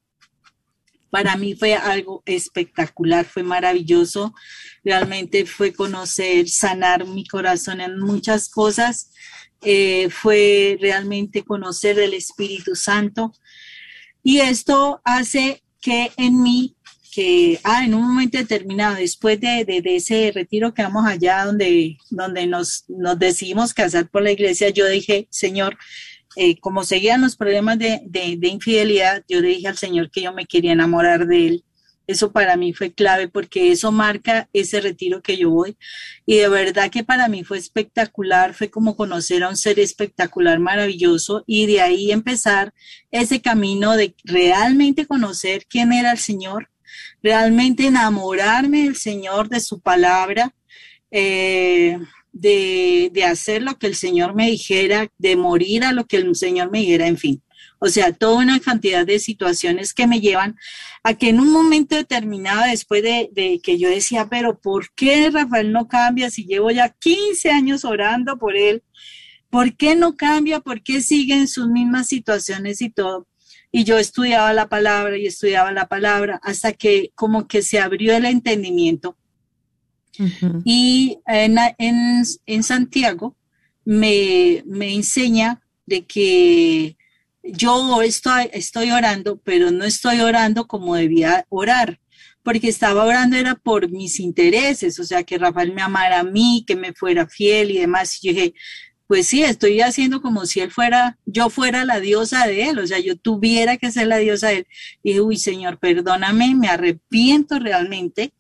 Para 1.12 1.36
mí 1.36 1.54
fue 1.56 1.76
algo 1.76 2.24
espectacular, 2.26 3.26
fue 3.26 3.44
maravilloso. 3.44 4.34
Realmente 4.84 5.46
fue 5.46 5.74
conocer, 5.74 6.50
sanar 6.50 7.06
mi 7.06 7.26
corazón 7.28 7.82
en 7.82 8.00
muchas 8.00 8.50
cosas. 8.50 9.12
Eh, 9.62 10.10
fue 10.10 10.78
realmente 10.82 11.44
conocer 11.44 12.00
el 12.00 12.14
Espíritu 12.16 12.76
Santo. 12.76 13.34
Y 14.24 14.40
esto 14.40 15.02
hace 15.04 15.64
que 15.82 16.12
en 16.18 16.42
mí, 16.42 16.76
que 17.14 17.60
ah, 17.64 17.84
en 17.84 17.94
un 17.94 18.04
momento 18.08 18.38
determinado, 18.38 18.96
después 18.96 19.40
de, 19.42 19.66
de- 19.66 19.82
de 19.82 19.96
ese 19.98 20.32
retiro 20.34 20.74
que 20.74 20.82
vamos 20.84 21.06
allá 21.06 21.44
donde, 21.46 21.98
donde 22.10 22.48
nos, 22.48 22.86
nos 22.88 23.20
decidimos 23.20 23.74
casar 23.74 24.10
por 24.10 24.22
la 24.24 24.32
iglesia, 24.32 24.70
yo 24.70 24.88
dije, 24.88 25.28
Señor, 25.30 25.78
eh, 26.36 26.60
como 26.60 26.84
seguían 26.84 27.22
los 27.22 27.36
problemas 27.36 27.78
de, 27.80 28.02
de- 28.06 28.38
de 28.38 28.48
infidelidad, 28.48 29.24
yo 29.28 29.42
le 29.42 29.50
dije 29.50 29.68
al 29.68 29.78
Señor 29.78 30.10
que 30.12 30.22
yo 30.22 30.34
me 30.34 30.46
quería 30.46 30.74
enamorar 30.74 31.28
de 31.28 31.48
Él. 31.48 31.64
Eso 32.08 32.32
para 32.32 32.58
mí 32.58 32.74
fue 32.74 32.92
clave 32.94 33.30
porque 33.30 33.72
eso 33.72 33.92
marca 33.92 34.50
ese 34.54 34.82
retiro 34.82 35.22
que 35.22 35.38
yo 35.38 35.50
voy. 35.50 35.78
Y 36.26 36.38
de 36.38 36.50
verdad 36.50 36.90
que 36.90 37.04
para 37.04 37.28
mí 37.30 37.44
fue 37.44 37.58
espectacular, 37.58 38.54
fue 38.54 38.70
como 38.70 38.96
conocer 38.98 39.44
a 39.44 39.50
un 39.50 39.56
ser 39.56 39.80
espectacular, 39.80 40.60
maravilloso, 40.60 41.44
y 41.48 41.68
de 41.68 41.80
ahí 41.82 42.12
empezar 42.12 42.74
ese 43.12 43.42
camino 43.42 43.96
de 43.96 44.16
realmente 44.26 45.06
conocer 45.06 45.66
quién 45.70 45.94
era 45.94 46.12
el 46.12 46.18
Señor, 46.18 46.70
realmente 47.24 47.86
enamorarme 47.88 48.84
del 48.84 48.96
Señor, 48.98 49.48
de 49.48 49.60
su 49.62 49.80
palabra, 49.80 50.54
eh, 51.12 51.98
de, 52.32 53.10
de 53.14 53.24
hacer 53.24 53.62
lo 53.62 53.78
que 53.78 53.88
el 53.88 53.96
Señor 53.96 54.36
me 54.36 54.50
dijera, 54.50 55.10
de 55.18 55.36
morir 55.36 55.84
a 55.84 55.92
lo 55.92 56.06
que 56.06 56.18
el 56.18 56.36
Señor 56.36 56.72
me 56.72 56.80
dijera, 56.80 57.08
en 57.08 57.18
fin. 57.18 57.44
O 57.84 57.88
sea, 57.88 58.14
toda 58.14 58.38
una 58.38 58.60
cantidad 58.60 59.08
de 59.08 59.18
situaciones 59.18 59.94
que 59.94 60.06
me 60.06 60.20
llevan 60.20 60.56
a 61.04 61.16
que 61.16 61.30
en 61.30 61.40
un 61.40 61.52
momento 61.52 61.96
determinado, 61.96 62.64
después 62.70 63.02
de, 63.02 63.30
de 63.32 63.60
que 63.62 63.80
yo 63.80 63.90
decía, 63.90 64.28
pero 64.30 64.60
¿por 64.60 64.94
qué 64.94 65.32
Rafael 65.32 65.72
no 65.72 65.88
cambia 65.88 66.30
si 66.30 66.46
llevo 66.46 66.70
ya 66.70 66.90
15 66.90 67.50
años 67.50 67.84
orando 67.84 68.38
por 68.38 68.56
él? 68.56 68.84
¿Por 69.50 69.76
qué 69.76 69.96
no 69.96 70.16
cambia? 70.16 70.60
¿Por 70.60 70.84
qué 70.84 71.02
sigue 71.02 71.34
en 71.34 71.48
sus 71.48 71.68
mismas 71.68 72.08
situaciones 72.08 72.82
y 72.82 72.90
todo? 72.90 73.28
Y 73.72 73.84
yo 73.84 73.98
estudiaba 73.98 74.54
la 74.54 74.70
palabra 74.70 75.18
y 75.18 75.26
estudiaba 75.26 75.72
la 75.72 75.88
palabra 75.88 76.40
hasta 76.44 76.74
que 76.74 77.12
como 77.16 77.48
que 77.48 77.62
se 77.62 77.80
abrió 77.80 78.16
el 78.16 78.26
entendimiento 78.26 79.18
Y 80.66 81.18
en, 81.26 81.58
en, 81.78 82.24
en 82.46 82.64
Santiago 82.64 83.36
me, 83.86 84.64
me 84.66 84.94
enseña 84.94 85.62
de 85.86 86.06
que 86.06 86.98
yo 87.44 88.02
estoy, 88.02 88.50
estoy 88.54 88.92
orando, 88.92 89.38
pero 89.44 89.72
no 89.72 89.84
estoy 89.84 90.20
orando 90.20 90.68
como 90.68 90.96
debía 90.96 91.46
orar, 91.50 92.00
porque 92.44 92.70
estaba 92.70 93.04
orando 93.06 93.36
era 93.36 93.56
por 93.56 93.90
mis 93.90 94.20
intereses, 94.20 95.00
o 95.00 95.04
sea, 95.04 95.24
que 95.24 95.38
Rafael 95.38 95.74
me 95.74 95.82
amara 95.82 96.20
a 96.20 96.24
mí, 96.24 96.64
que 96.68 96.76
me 96.76 96.94
fuera 96.94 97.28
fiel 97.28 97.72
y 97.72 97.80
demás. 97.80 98.18
Y 98.22 98.28
yo 98.28 98.34
dije, 98.34 98.54
pues 99.08 99.28
sí, 99.28 99.44
estoy 99.44 99.82
haciendo 99.82 100.22
como 100.22 100.46
si 100.46 100.62
él 100.62 100.72
fuera, 100.72 101.18
yo 101.26 101.50
fuera 101.50 101.84
la 101.84 102.00
diosa 102.00 102.48
de 102.48 102.70
él, 102.70 102.80
o 102.80 102.88
sea, 102.88 103.00
yo 103.00 103.18
tuviera 103.18 103.78
que 103.78 103.92
ser 103.92 104.08
la 104.08 104.18
diosa 104.18 104.48
de 104.48 104.60
él. 104.60 104.68
Y 105.04 105.10
dije, 105.10 105.22
uy, 105.22 105.38
Señor, 105.38 105.80
perdóname, 105.80 106.56
me 106.56 106.68
arrepiento 106.68 107.60
realmente. 107.60 108.34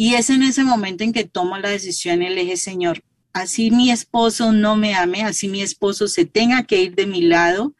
Y 0.00 0.14
es 0.14 0.30
en 0.30 0.44
ese 0.44 0.62
momento 0.62 1.02
en 1.02 1.12
que 1.12 1.24
tomo 1.24 1.58
la 1.58 1.70
decisión 1.70 2.22
y 2.22 2.28
le 2.28 2.42
dije, 2.42 2.56
Señor, 2.56 3.02
así 3.32 3.72
mi 3.72 3.90
esposo 3.90 4.52
no 4.52 4.76
me 4.76 4.94
ame, 4.94 5.24
así 5.24 5.48
mi 5.48 5.60
esposo 5.60 6.06
se 6.06 6.24
tenga 6.24 6.62
que 6.62 6.80
ir 6.80 6.94
de 6.94 7.04
mi 7.04 7.20
lado 7.20 7.74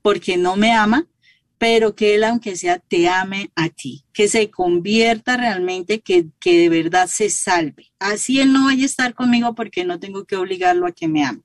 porque 0.00 0.36
no 0.36 0.54
me 0.54 0.70
ama, 0.70 1.08
pero 1.58 1.96
que 1.96 2.14
él, 2.14 2.22
aunque 2.22 2.54
sea, 2.54 2.78
te 2.78 3.08
ame 3.08 3.50
a 3.56 3.70
ti, 3.70 4.04
que 4.12 4.28
se 4.28 4.52
convierta 4.52 5.36
realmente, 5.36 5.98
que, 6.00 6.26
que 6.38 6.60
de 6.60 6.68
verdad 6.68 7.08
se 7.08 7.28
salve. 7.28 7.90
Así 7.98 8.38
él 8.38 8.52
no 8.52 8.66
vaya 8.66 8.84
a 8.84 8.86
estar 8.86 9.12
conmigo 9.12 9.56
porque 9.56 9.84
no 9.84 9.98
tengo 9.98 10.26
que 10.26 10.36
obligarlo 10.36 10.86
a 10.86 10.92
que 10.92 11.08
me 11.08 11.24
ame. 11.24 11.42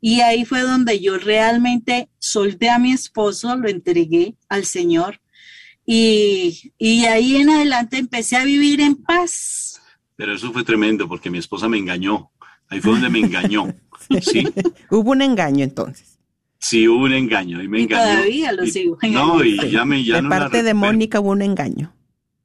Y 0.00 0.20
ahí 0.20 0.44
fue 0.44 0.60
donde 0.60 1.00
yo 1.00 1.18
realmente 1.18 2.08
solté 2.20 2.70
a 2.70 2.78
mi 2.78 2.92
esposo, 2.92 3.56
lo 3.56 3.68
entregué 3.68 4.36
al 4.48 4.64
Señor 4.64 5.20
y, 5.86 6.72
y 6.78 7.04
ahí 7.04 7.36
en 7.36 7.48
adelante 7.50 7.96
empecé 7.98 8.36
a 8.36 8.44
vivir 8.44 8.80
en 8.80 8.96
paz. 8.96 9.80
Pero 10.16 10.34
eso 10.34 10.52
fue 10.52 10.64
tremendo 10.64 11.08
porque 11.08 11.30
mi 11.30 11.38
esposa 11.38 11.68
me 11.68 11.78
engañó. 11.78 12.30
Ahí 12.68 12.80
fue 12.80 12.92
donde 12.92 13.08
me 13.08 13.20
engañó. 13.20 13.74
Sí, 14.20 14.46
Hubo 14.90 15.10
un 15.12 15.22
engaño 15.22 15.64
entonces. 15.64 16.18
sí 16.60 16.86
hubo 16.86 17.04
un 17.06 17.12
engaño. 17.12 17.60
Y 17.62 17.66
me 17.66 17.80
Y 17.80 17.82
engañó. 17.84 18.02
todavía 18.04 18.52
lo 18.52 18.64
Y- 18.64 18.70
sigo 18.70 18.98
No, 19.02 19.42
y 19.42 19.52
engañando. 19.54 19.66
ya 19.72 19.84
me 19.84 20.04
ya 20.04 20.16
de 20.16 20.22
no 20.22 20.28
la 20.28 20.38
parte 20.38 20.62
de. 20.62 20.74
Mónica 20.74 21.18
hubo 21.20 21.30
un 21.30 21.42
engaño. 21.42 21.92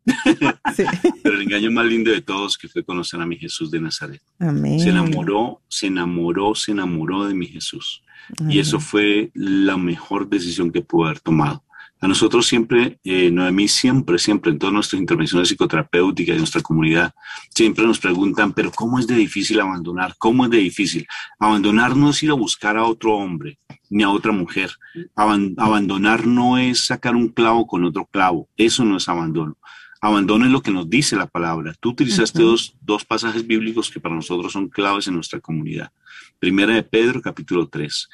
Sí. 0.75 0.83
Pero 1.21 1.35
el 1.35 1.41
engaño 1.43 1.69
más 1.71 1.85
lindo 1.85 2.09
de 2.11 2.21
todos 2.21 2.57
que 2.57 2.67
fue 2.67 2.83
conocer 2.83 3.19
a 3.21 3.25
mi 3.25 3.37
Jesús 3.37 3.69
de 3.69 3.79
Nazaret. 3.81 4.21
Amén. 4.39 4.79
Se 4.79 4.89
enamoró, 4.89 5.61
se 5.67 5.87
enamoró, 5.87 6.55
se 6.55 6.71
enamoró 6.71 7.25
de 7.27 7.33
mi 7.35 7.45
Jesús. 7.47 8.01
Y 8.49 8.59
eso 8.59 8.79
fue 8.79 9.29
la 9.35 9.77
mejor 9.77 10.29
decisión 10.29 10.71
que 10.71 10.81
pudo 10.81 11.05
haber 11.07 11.19
tomado. 11.19 11.63
A 12.03 12.07
nosotros 12.07 12.47
siempre, 12.47 12.99
eh, 13.03 13.29
Noemí, 13.29 13.67
siempre, 13.67 14.17
siempre, 14.17 14.51
en 14.51 14.57
todas 14.57 14.73
nuestras 14.73 14.99
intervenciones 14.99 15.49
psicoterapéuticas 15.49 16.33
de 16.35 16.39
nuestra 16.39 16.61
comunidad, 16.61 17.13
siempre 17.53 17.85
nos 17.85 17.99
preguntan, 17.99 18.53
pero 18.53 18.71
¿cómo 18.71 18.97
es 18.97 19.05
de 19.05 19.15
difícil 19.15 19.59
abandonar? 19.59 20.15
¿Cómo 20.17 20.45
es 20.45 20.49
de 20.51 20.57
difícil? 20.57 21.05
Abandonar 21.39 21.95
no 21.95 22.09
es 22.09 22.23
ir 22.23 22.31
a 22.31 22.35
buscar 22.35 22.75
a 22.75 22.85
otro 22.85 23.13
hombre 23.15 23.59
ni 23.89 24.01
a 24.03 24.09
otra 24.09 24.31
mujer. 24.31 24.71
Aban- 25.15 25.53
abandonar 25.57 26.25
no 26.25 26.57
es 26.57 26.87
sacar 26.87 27.15
un 27.15 27.27
clavo 27.29 27.67
con 27.67 27.83
otro 27.83 28.05
clavo. 28.07 28.49
Eso 28.57 28.83
no 28.83 28.97
es 28.97 29.07
abandono. 29.07 29.57
Abandono 30.03 30.45
es 30.45 30.51
lo 30.51 30.63
que 30.63 30.71
nos 30.71 30.89
dice 30.89 31.15
la 31.15 31.27
palabra. 31.27 31.75
Tú 31.79 31.89
utilizaste 31.89 32.41
dos, 32.41 32.75
dos 32.81 33.05
pasajes 33.05 33.45
bíblicos 33.45 33.91
que 33.91 33.99
para 33.99 34.15
nosotros 34.15 34.51
son 34.51 34.67
claves 34.69 35.07
en 35.07 35.13
nuestra 35.13 35.39
comunidad. 35.39 35.91
Primera 36.39 36.73
de 36.73 36.81
Pedro, 36.81 37.21
capítulo 37.21 37.67
3. 37.67 38.09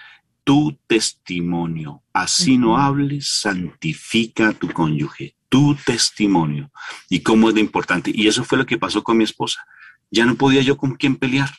Tu 0.47 0.79
testimonio, 0.88 2.03
así 2.13 2.57
no 2.57 2.77
hables, 2.77 3.27
santifica 3.41 4.47
a 4.47 4.53
tu 4.53 4.71
cónyuge. 4.71 5.36
Tu 5.49 5.75
testimonio. 5.75 6.71
Y 7.10 7.19
cómo 7.19 7.49
es 7.49 7.55
de 7.55 7.60
importante. 7.60 8.13
Y 8.13 8.29
eso 8.29 8.45
fue 8.45 8.57
lo 8.57 8.65
que 8.65 8.77
pasó 8.77 9.03
con 9.03 9.17
mi 9.17 9.25
esposa. 9.25 9.67
Ya 10.10 10.25
no 10.25 10.36
podía 10.36 10.62
yo 10.62 10.77
con 10.77 10.95
quién 10.95 11.17
pelear. 11.17 11.49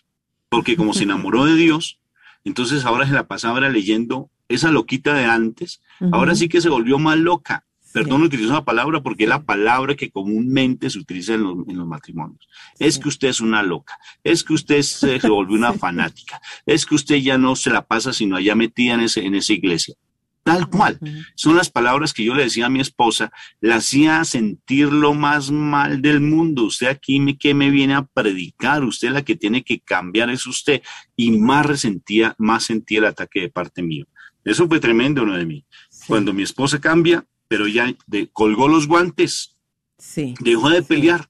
Porque 0.48 0.74
como 0.74 0.94
se 0.94 1.02
enamoró 1.04 1.44
de 1.44 1.56
Dios, 1.56 2.00
entonces 2.44 2.86
ahora 2.86 3.06
se 3.06 3.12
la 3.12 3.28
pasaba 3.28 3.60
leyendo 3.60 4.30
esa 4.48 4.70
loquita 4.70 5.12
de 5.12 5.26
antes. 5.26 5.82
Ahora 6.10 6.34
sí 6.34 6.48
que 6.48 6.62
se 6.62 6.70
volvió 6.70 6.98
más 6.98 7.18
loca. 7.18 7.66
Sí. 7.88 7.94
Perdón, 7.94 8.22
utilizo 8.22 8.52
la 8.52 8.64
palabra 8.64 9.02
porque 9.02 9.24
es 9.24 9.30
la 9.30 9.42
palabra 9.44 9.94
que 9.94 10.10
comúnmente 10.10 10.90
se 10.90 10.98
utiliza 10.98 11.34
en 11.34 11.42
los, 11.44 11.56
en 11.68 11.78
los 11.78 11.86
matrimonios. 11.86 12.46
Es 12.78 12.96
Sí. 12.96 13.00
que 13.00 13.08
usted 13.08 13.28
es 13.28 13.40
una 13.40 13.62
loca, 13.62 13.96
es 14.22 14.44
que 14.44 14.52
usted 14.52 14.82
se, 14.82 15.18
se 15.18 15.28
volvió 15.28 15.56
una 15.56 15.72
fanática, 15.72 16.38
es 16.66 16.84
que 16.84 16.94
usted 16.94 17.16
ya 17.16 17.38
no 17.38 17.56
se 17.56 17.70
la 17.70 17.86
pasa 17.86 18.12
sino 18.12 18.36
allá 18.36 18.54
metida 18.54 18.92
en, 18.94 19.00
ese, 19.00 19.24
en 19.24 19.34
esa 19.34 19.54
iglesia. 19.54 19.94
Tal 20.42 20.70
cual. 20.70 20.98
Son 21.34 21.56
las 21.56 21.68
palabras 21.68 22.14
que 22.14 22.24
yo 22.24 22.34
le 22.34 22.44
decía 22.44 22.66
a 22.66 22.70
mi 22.70 22.80
esposa, 22.80 23.30
la 23.60 23.76
hacía 23.76 24.24
sentir 24.24 24.90
lo 24.90 25.12
más 25.12 25.50
mal 25.50 26.00
del 26.00 26.20
mundo. 26.22 26.64
Usted 26.64 26.86
aquí 26.86 27.20
me, 27.20 27.36
que 27.36 27.52
me 27.52 27.70
viene 27.70 27.92
a 27.94 28.06
predicar, 28.06 28.82
usted 28.82 29.10
la 29.10 29.22
que 29.22 29.36
tiene 29.36 29.62
que 29.62 29.80
cambiar 29.80 30.30
es 30.30 30.46
usted. 30.46 30.80
Y 31.16 31.32
más 31.32 31.66
resentía, 31.66 32.34
más 32.38 32.64
sentía 32.64 33.00
el 33.00 33.04
ataque 33.06 33.42
de 33.42 33.50
parte 33.50 33.82
mío. 33.82 34.06
Eso 34.42 34.66
fue 34.66 34.80
tremendo, 34.80 35.26
¿no? 35.26 35.36
De 35.36 35.44
mí. 35.44 35.66
Sí. 35.90 36.04
Cuando 36.06 36.32
mi 36.32 36.44
esposa 36.44 36.80
cambia, 36.80 37.26
pero 37.48 37.66
ya 37.66 37.92
de- 38.06 38.28
colgó 38.32 38.68
los 38.68 38.86
guantes, 38.86 39.56
Sí. 39.98 40.34
dejó 40.40 40.70
de 40.70 40.82
pelear. 40.82 41.28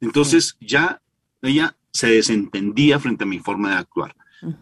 Entonces 0.00 0.56
ya 0.60 1.00
ella 1.42 1.76
se 1.92 2.08
desentendía 2.08 2.98
frente 2.98 3.24
a 3.24 3.26
mi 3.26 3.38
forma 3.38 3.70
de 3.70 3.76
actuar. 3.76 4.16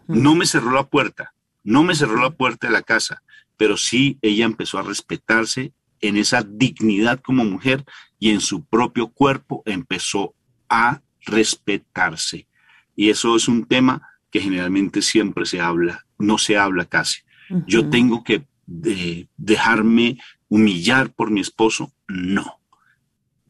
No 0.07 0.35
me 0.35 0.45
cerró 0.45 0.71
la 0.71 0.83
puerta, 0.87 1.33
No 1.63 1.83
me 1.83 1.95
cerró 1.95 2.15
la 2.21 2.29
puerta 2.29 2.67
de 2.67 2.73
la 2.73 2.81
casa, 2.81 3.21
pero 3.57 3.75
sí 3.75 4.17
ella 4.21 4.45
empezó 4.45 4.77
a 4.79 4.83
respetarse 4.83 5.73
en 5.99 6.15
esa 6.15 6.41
dignidad 6.41 7.19
como 7.19 7.43
mujer 7.43 7.83
y 8.19 8.29
en 8.29 8.39
su 8.39 8.63
propio 8.63 9.09
cuerpo 9.09 9.63
empezó 9.65 10.33
a 10.69 11.01
respetarse. 11.25 12.47
Y 12.95 13.09
eso 13.09 13.35
es 13.35 13.47
un 13.49 13.65
tema 13.65 14.01
que 14.31 14.39
generalmente 14.39 15.01
siempre 15.01 15.45
se 15.45 15.59
habla, 15.59 16.05
no 16.17 16.37
se 16.37 16.57
habla 16.57 16.85
casi. 16.85 17.19
Yo 17.67 17.89
tengo 17.89 18.23
que 18.23 18.47
de, 18.65 19.27
dejarme 19.37 20.17
humillar 20.49 21.13
por 21.13 21.31
mi 21.31 21.41
esposo. 21.41 21.91
No. 22.07 22.59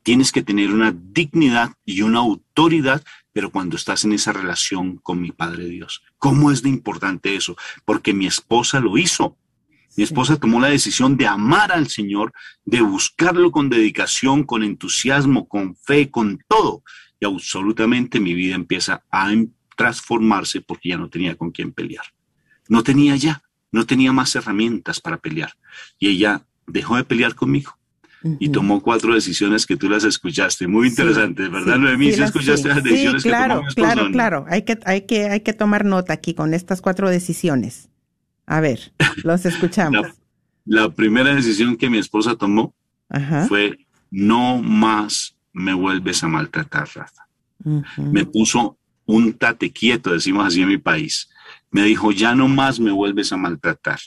Tienes 0.04 0.32
que 0.32 0.42
tener 0.42 0.72
una 0.72 0.96
dignidad 0.98 1.74
y 1.86 2.02
una 2.02 2.20
autoridad, 2.20 3.04
pero 3.34 3.52
cuando 3.52 3.76
estás 3.76 4.06
en 4.06 4.14
esa 4.14 4.32
relación 4.32 4.98
con 4.98 5.22
mi 5.22 5.32
Padre 5.32 5.66
Dios. 5.66 6.02
¿Cómo 6.18 6.52
es 6.52 6.64
de 6.64 6.70
importante 6.70 7.36
eso? 7.36 7.58
Porque 7.86 8.14
mi 8.14 8.26
esposa 8.26 8.80
lo 8.80 8.98
hizo. 8.98 9.38
Mi 9.98 10.04
esposa 10.04 10.38
tomó 10.38 10.60
la 10.60 10.70
decisión 10.70 11.18
de 11.18 11.28
amar 11.28 11.72
al 11.72 11.90
Señor, 11.90 12.32
de 12.66 12.82
buscarlo 12.82 13.52
con 13.52 13.70
dedicación, 13.70 14.44
con 14.44 14.64
entusiasmo, 14.64 15.48
con 15.48 15.76
fe, 15.76 16.10
con 16.10 16.40
todo. 16.48 16.84
Y 17.20 17.26
absolutamente 17.26 18.20
mi 18.20 18.34
vida 18.34 18.56
empieza 18.56 19.04
a 19.12 19.32
transformarse 19.76 20.62
porque 20.62 20.90
ya 20.90 20.98
no 20.98 21.10
tenía 21.10 21.36
con 21.36 21.52
quién 21.52 21.74
pelear. 21.74 22.06
No 22.70 22.84
tenía 22.84 23.16
ya, 23.16 23.44
no 23.72 23.86
tenía 23.86 24.12
más 24.12 24.36
herramientas 24.36 25.00
para 25.00 25.18
pelear. 25.18 25.54
Y 26.00 26.10
ella 26.10 26.47
dejó 26.68 26.98
de 26.98 27.04
pelear 27.04 27.36
conmigo. 27.36 27.78
Y 28.40 28.50
tomó 28.50 28.82
cuatro 28.82 29.14
decisiones 29.14 29.66
que 29.66 29.78
tú 29.78 29.90
las 29.90 30.04
escuchaste, 30.04 30.68
muy 30.68 30.88
interesantes, 30.88 31.50
¿verdad, 31.50 31.76
sí, 31.76 31.80
Noemí? 31.82 32.12
Sí, 32.12 32.22
escuchaste 32.22 32.68
las 32.68 32.84
decisiones 32.84 33.24
claro, 33.24 33.62
que 33.62 33.76
tomó 33.76 33.94
Claro, 33.94 34.12
claro, 34.12 34.46
hay 34.50 34.64
que, 34.64 34.80
hay, 34.86 35.02
que, 35.02 35.30
hay 35.30 35.42
que 35.42 35.54
tomar 35.54 35.86
nota 35.86 36.14
aquí 36.14 36.34
con 36.34 36.54
estas 36.54 36.82
cuatro 36.82 37.10
decisiones. 37.10 37.90
A 38.46 38.60
ver, 38.60 38.92
los 39.24 39.46
escuchamos. 39.46 40.02
la, 40.66 40.82
la, 40.82 40.90
primera 40.90 41.34
decisión 41.34 41.78
que 41.78 41.90
mi 41.90 42.00
esposa 42.00 42.36
tomó 42.36 42.74
Ajá. 43.08 43.46
fue 43.48 43.78
no 44.10 44.62
más 44.62 45.36
me 45.54 45.74
vuelves 45.74 46.24
a 46.24 46.28
maltratar, 46.28 46.88
Rafa. 46.94 47.28
Uh 47.64 47.82
-huh. 47.82 48.12
Me 48.12 48.26
puso 48.26 48.78
un 49.06 49.34
tate 49.34 49.72
quieto, 49.72 50.12
decimos 50.12 50.46
así 50.46 50.62
en 50.62 50.70
mi 50.70 50.78
país. 50.78 51.30
Me 51.72 51.84
dijo, 51.84 52.12
ya 52.12 52.36
no 52.36 52.48
más 52.48 52.80
me 52.80 52.92
vuelves 52.92 53.32
a 53.32 53.38
maltratar, 53.38 54.00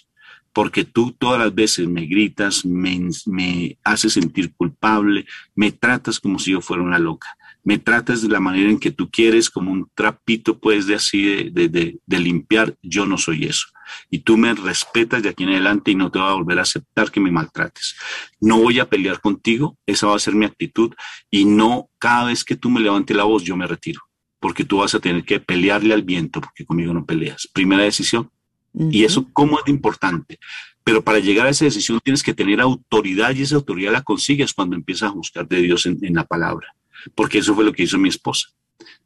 porque 0.53 0.85
tú 0.85 1.13
todas 1.13 1.41
las 1.41 1.55
veces 1.55 1.87
me 1.89 2.07
gritas, 2.07 2.65
me, 2.65 3.09
me 3.27 3.79
haces 3.85 4.15
sentir 4.15 4.53
culpable, 4.55 5.27
me 5.55 5.73
tratas 5.73 6.21
como 6.21 6.39
si 6.39 6.53
yo 6.53 6.61
fuera 6.61 6.83
una 6.83 6.99
loca 6.99 7.29
me 7.63 7.79
tratas 7.79 8.23
de 8.23 8.29
la 8.29 8.41
manera 8.41 8.71
en 8.71 8.79
que 8.79 8.91
tú 8.91 9.11
quieres, 9.11 9.51
como 9.51 9.71
un 9.71 9.91
trapito, 9.95 10.59
pues, 10.59 10.87
de 10.87 10.95
así, 10.95 11.23
de, 11.23 11.51
de, 11.51 11.69
de, 11.69 11.99
de, 12.05 12.19
limpiar, 12.19 12.75
yo 12.83 13.07
no 13.07 13.19
soy 13.19 13.45
eso. 13.45 13.67
Y 14.09 14.21
tú 14.21 14.37
me 14.37 14.55
respetas 14.55 15.23
de 15.23 15.31
aquí 15.31 15.43
en 15.43 15.51
adelante 15.51 15.91
y 15.91 15.95
no 15.95 16.11
te 16.11 16.19
voy 16.19 16.29
a 16.29 16.35
volver 16.35 16.59
a 16.59 16.63
aceptar 16.63 17.11
que 17.11 17.21
me 17.21 17.31
maltrates. 17.31 17.97
No 18.41 18.59
voy 18.59 18.79
a 18.79 18.89
pelear 18.89 19.21
contigo, 19.21 19.77
esa 19.87 20.07
va 20.07 20.17
a 20.17 20.21
ser 20.21 20.35
mi 20.35 20.47
actitud, 20.47 20.95
y 21.31 21.45
no 21.45 21.91
cada 21.99 22.27
vez 22.27 22.45
que 22.45 22.57
tú 22.57 22.71
me 22.71 22.81
levantes 22.81 23.17
la 23.17 23.25
voz, 23.25 23.45
yo 23.45 23.57
me 23.57 23.67
retiro, 23.67 24.01
porque 24.39 24.65
tú 24.65 24.79
vas 24.79 24.95
a 24.95 25.01
tener 25.01 25.25
que 25.25 25.41
pelearle 25.41 25.93
al 25.93 26.03
viento, 26.03 26.41
porque 26.41 26.65
conmigo 26.65 26.95
no 26.95 27.05
peleas. 27.05 27.49
Primera 27.53 27.83
decisión. 27.83 28.31
Uh 28.73 28.85
-huh. 28.85 28.95
Y 28.95 29.05
eso, 29.05 29.27
¿cómo 29.33 29.59
es 29.59 29.69
importante? 29.69 30.39
Pero 30.85 31.03
para 31.03 31.19
llegar 31.19 31.47
a 31.47 31.51
esa 31.51 31.65
decisión 31.65 32.01
tienes 32.03 32.23
que 32.23 32.35
tener 32.35 32.61
autoridad 32.61 33.35
y 33.35 33.43
esa 33.43 33.57
autoridad 33.57 33.93
la 33.93 34.03
consigues 34.03 34.53
cuando 34.53 34.77
empiezas 34.77 35.11
a 35.11 35.15
buscar 35.15 35.47
de 35.47 35.61
Dios 35.63 35.87
en, 35.87 35.99
en 36.03 36.15
la 36.15 36.25
palabra 36.25 36.75
porque 37.15 37.39
eso 37.39 37.55
fue 37.55 37.65
lo 37.65 37.73
que 37.73 37.85
hizo 37.85 37.99
mi 37.99 38.09
esposa. 38.09 38.49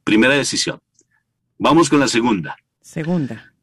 Primera 0.02 0.34
decisión. 0.34 0.80
Vamos 1.58 1.88
con 1.88 2.00
la 2.00 2.08
segunda. 2.08 2.56
Segunda. 2.80 3.54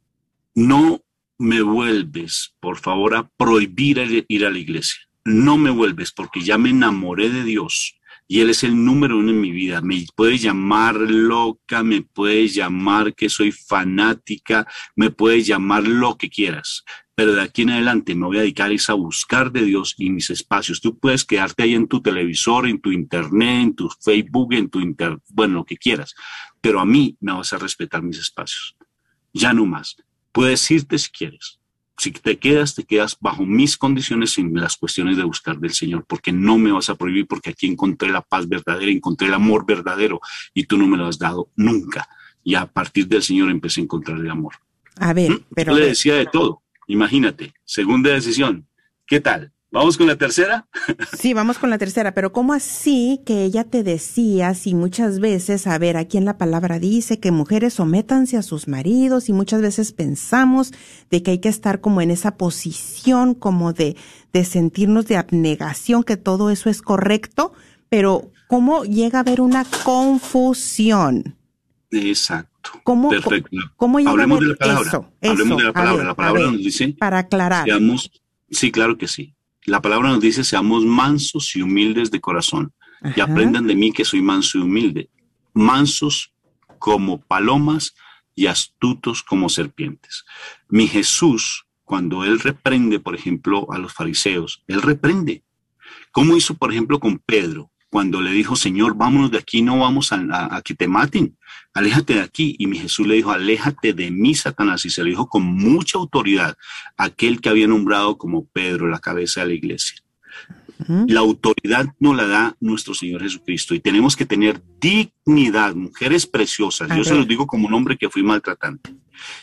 No 0.55 1.01
me 1.37 1.61
vuelves, 1.61 2.55
por 2.59 2.77
favor, 2.77 3.15
a 3.15 3.29
prohibir 3.37 4.25
ir 4.27 4.45
a 4.45 4.49
la 4.49 4.59
iglesia. 4.59 5.01
No 5.23 5.57
me 5.57 5.69
vuelves 5.69 6.11
porque 6.11 6.41
ya 6.41 6.57
me 6.57 6.69
enamoré 6.69 7.29
de 7.29 7.43
Dios 7.43 7.99
y 8.31 8.39
Él 8.39 8.49
es 8.49 8.63
el 8.63 8.85
número 8.85 9.17
uno 9.17 9.31
en 9.31 9.41
mi 9.41 9.51
vida. 9.51 9.81
Me 9.81 10.05
puede 10.15 10.37
llamar 10.37 10.95
loca, 10.95 11.83
me 11.83 12.01
puede 12.01 12.47
llamar 12.47 13.13
que 13.13 13.27
soy 13.27 13.51
fanática, 13.51 14.65
me 14.95 15.09
puede 15.09 15.43
llamar 15.43 15.85
lo 15.85 16.17
que 16.17 16.29
quieras, 16.29 16.85
pero 17.13 17.33
de 17.33 17.41
aquí 17.41 17.63
en 17.63 17.71
adelante 17.71 18.15
me 18.15 18.27
voy 18.27 18.37
a 18.37 18.41
dedicar 18.43 18.71
a 18.87 18.93
buscar 18.93 19.51
de 19.51 19.65
Dios 19.65 19.95
y 19.97 20.09
mis 20.11 20.29
espacios. 20.29 20.79
Tú 20.79 20.97
puedes 20.97 21.25
quedarte 21.25 21.63
ahí 21.63 21.75
en 21.75 21.89
tu 21.89 22.01
televisor, 22.01 22.69
en 22.69 22.79
tu 22.79 22.93
internet, 22.93 23.63
en 23.63 23.75
tu 23.75 23.89
Facebook, 23.99 24.53
en 24.53 24.69
tu 24.69 24.79
inter, 24.79 25.17
bueno, 25.27 25.55
lo 25.55 25.65
que 25.65 25.75
quieras, 25.75 26.15
pero 26.61 26.79
a 26.79 26.85
mí 26.85 27.17
me 27.19 27.33
vas 27.33 27.51
a 27.51 27.57
respetar 27.57 28.01
mis 28.01 28.17
espacios. 28.17 28.77
Ya 29.33 29.51
no 29.51 29.65
más. 29.65 29.97
Puedes 30.31 30.71
irte 30.71 30.97
si 30.97 31.11
quieres. 31.11 31.60
Si 32.01 32.09
te 32.11 32.39
quedas, 32.39 32.73
te 32.73 32.83
quedas 32.83 33.15
bajo 33.19 33.45
mis 33.45 33.77
condiciones 33.77 34.35
en 34.39 34.55
las 34.55 34.75
cuestiones 34.75 35.17
de 35.17 35.23
buscar 35.23 35.59
del 35.59 35.69
Señor, 35.69 36.03
porque 36.07 36.31
no 36.31 36.57
me 36.57 36.71
vas 36.71 36.89
a 36.89 36.95
prohibir, 36.95 37.27
porque 37.27 37.51
aquí 37.51 37.67
encontré 37.67 38.09
la 38.09 38.23
paz 38.23 38.49
verdadera, 38.49 38.91
encontré 38.91 39.27
el 39.27 39.35
amor 39.35 39.67
verdadero 39.67 40.19
y 40.51 40.63
tú 40.63 40.79
no 40.79 40.87
me 40.87 40.97
lo 40.97 41.05
has 41.05 41.19
dado 41.19 41.51
nunca. 41.55 42.09
Y 42.43 42.55
a 42.55 42.65
partir 42.65 43.07
del 43.07 43.21
Señor 43.21 43.51
empecé 43.51 43.81
a 43.81 43.83
encontrar 43.83 44.17
el 44.17 44.31
amor. 44.31 44.55
A 44.97 45.13
ver, 45.13 45.29
¿Mm? 45.29 45.45
pero. 45.53 45.73
Yo 45.73 45.79
le 45.79 45.85
decía 45.89 46.15
de 46.15 46.25
todo. 46.25 46.63
Imagínate, 46.87 47.53
segunda 47.65 48.09
decisión. 48.09 48.65
¿Qué 49.05 49.19
tal? 49.19 49.51
¿Vamos 49.73 49.97
con 49.97 50.05
la 50.07 50.17
tercera? 50.17 50.67
Sí, 51.17 51.33
vamos 51.33 51.57
con 51.57 51.69
la 51.69 51.77
tercera, 51.77 52.13
pero 52.13 52.33
¿cómo 52.33 52.51
así 52.51 53.21
que 53.25 53.45
ella 53.45 53.63
te 53.63 53.83
decía 53.83 54.53
si 54.53 54.75
muchas 54.75 55.21
veces, 55.21 55.65
a 55.65 55.77
ver, 55.77 55.95
aquí 55.95 56.17
en 56.17 56.25
la 56.25 56.37
palabra 56.37 56.77
dice 56.77 57.21
que 57.21 57.31
mujeres 57.31 57.75
sométanse 57.75 58.35
a 58.35 58.41
sus 58.41 58.67
maridos 58.67 59.29
y 59.29 59.33
muchas 59.33 59.61
veces 59.61 59.93
pensamos 59.93 60.73
de 61.09 61.23
que 61.23 61.31
hay 61.31 61.39
que 61.39 61.47
estar 61.47 61.79
como 61.79 62.01
en 62.01 62.11
esa 62.11 62.35
posición 62.35 63.33
como 63.33 63.71
de, 63.71 63.95
de 64.33 64.43
sentirnos 64.43 65.07
de 65.07 65.15
abnegación, 65.15 66.03
que 66.03 66.17
todo 66.17 66.49
eso 66.49 66.69
es 66.69 66.81
correcto, 66.81 67.53
pero 67.87 68.29
¿cómo 68.49 68.83
llega 68.83 69.19
a 69.19 69.21
haber 69.21 69.39
una 69.39 69.63
confusión? 69.85 71.37
Exacto. 71.91 72.71
¿Cómo, 72.83 73.09
Perfecto. 73.09 73.57
¿cómo 73.77 73.99
llega 73.99 74.11
Hablemos 74.11 74.37
a 74.37 74.39
ver 74.39 74.47
de 74.49 74.53
la 74.53 74.57
palabra. 74.57 74.87
eso? 74.89 75.11
Hablemos 75.21 75.47
eso, 75.47 75.55
de 75.55 75.63
la 75.63 75.73
palabra. 75.73 75.97
ver, 75.97 76.05
la 76.07 76.15
palabra 76.15 76.41
ver, 76.41 76.51
nos 76.51 76.61
dice. 76.61 76.95
Para 76.99 77.19
aclarar. 77.19 77.65
Seamos, 77.65 78.11
sí, 78.49 78.69
claro 78.69 78.97
que 78.97 79.07
sí. 79.07 79.33
La 79.65 79.81
palabra 79.81 80.09
nos 80.09 80.21
dice, 80.21 80.43
seamos 80.43 80.85
mansos 80.85 81.55
y 81.55 81.61
humildes 81.61 82.11
de 82.11 82.21
corazón. 82.21 82.73
Ajá. 83.01 83.13
Y 83.17 83.21
aprendan 83.21 83.67
de 83.67 83.75
mí 83.75 83.91
que 83.91 84.05
soy 84.05 84.21
manso 84.21 84.57
y 84.57 84.61
humilde. 84.61 85.09
Mansos 85.53 86.33
como 86.79 87.21
palomas 87.21 87.95
y 88.35 88.47
astutos 88.47 89.23
como 89.23 89.49
serpientes. 89.49 90.25
Mi 90.69 90.87
Jesús, 90.87 91.65
cuando 91.83 92.23
él 92.23 92.39
reprende, 92.39 92.99
por 92.99 93.15
ejemplo, 93.15 93.71
a 93.71 93.77
los 93.77 93.93
fariseos, 93.93 94.63
él 94.67 94.81
reprende. 94.81 95.43
¿Cómo 96.11 96.35
hizo, 96.35 96.55
por 96.55 96.71
ejemplo, 96.71 96.99
con 96.99 97.19
Pedro? 97.19 97.70
Cuando 97.91 98.21
le 98.21 98.31
dijo, 98.31 98.55
Señor, 98.55 98.95
vámonos 98.95 99.31
de 99.31 99.37
aquí, 99.37 99.61
no 99.61 99.77
vamos 99.79 100.13
a, 100.13 100.15
a, 100.31 100.55
a, 100.55 100.61
que 100.61 100.73
te 100.73 100.87
maten, 100.87 101.37
aléjate 101.73 102.13
de 102.13 102.21
aquí. 102.21 102.55
Y 102.57 102.65
mi 102.67 102.79
Jesús 102.79 103.05
le 103.05 103.15
dijo, 103.15 103.31
aléjate 103.31 103.91
de 103.91 104.09
mí, 104.09 104.33
Satanás. 104.33 104.85
Y 104.85 104.89
se 104.89 105.01
lo 105.01 105.09
dijo 105.09 105.27
con 105.27 105.43
mucha 105.43 105.97
autoridad 105.97 106.55
aquel 106.95 107.41
que 107.41 107.49
había 107.49 107.67
nombrado 107.67 108.17
como 108.17 108.45
Pedro 108.45 108.87
la 108.87 108.99
cabeza 108.99 109.41
de 109.41 109.47
la 109.47 109.53
iglesia. 109.55 109.97
Uh 110.79 110.83
-huh. 110.85 111.09
La 111.09 111.19
autoridad 111.19 111.85
nos 111.99 112.15
la 112.15 112.27
da 112.27 112.55
nuestro 112.61 112.93
Señor 112.93 113.23
Jesucristo 113.23 113.75
y 113.75 113.81
tenemos 113.81 114.15
que 114.15 114.25
tener 114.25 114.61
dignidad, 114.79 115.75
mujeres 115.75 116.25
preciosas. 116.25 116.89
A 116.89 116.95
Yo 116.95 117.03
ver. 117.03 117.05
se 117.05 117.15
los 117.15 117.27
digo 117.27 117.45
como 117.45 117.67
un 117.67 117.73
hombre 117.73 117.97
que 117.97 118.09
fui 118.09 118.23
maltratante. 118.23 118.95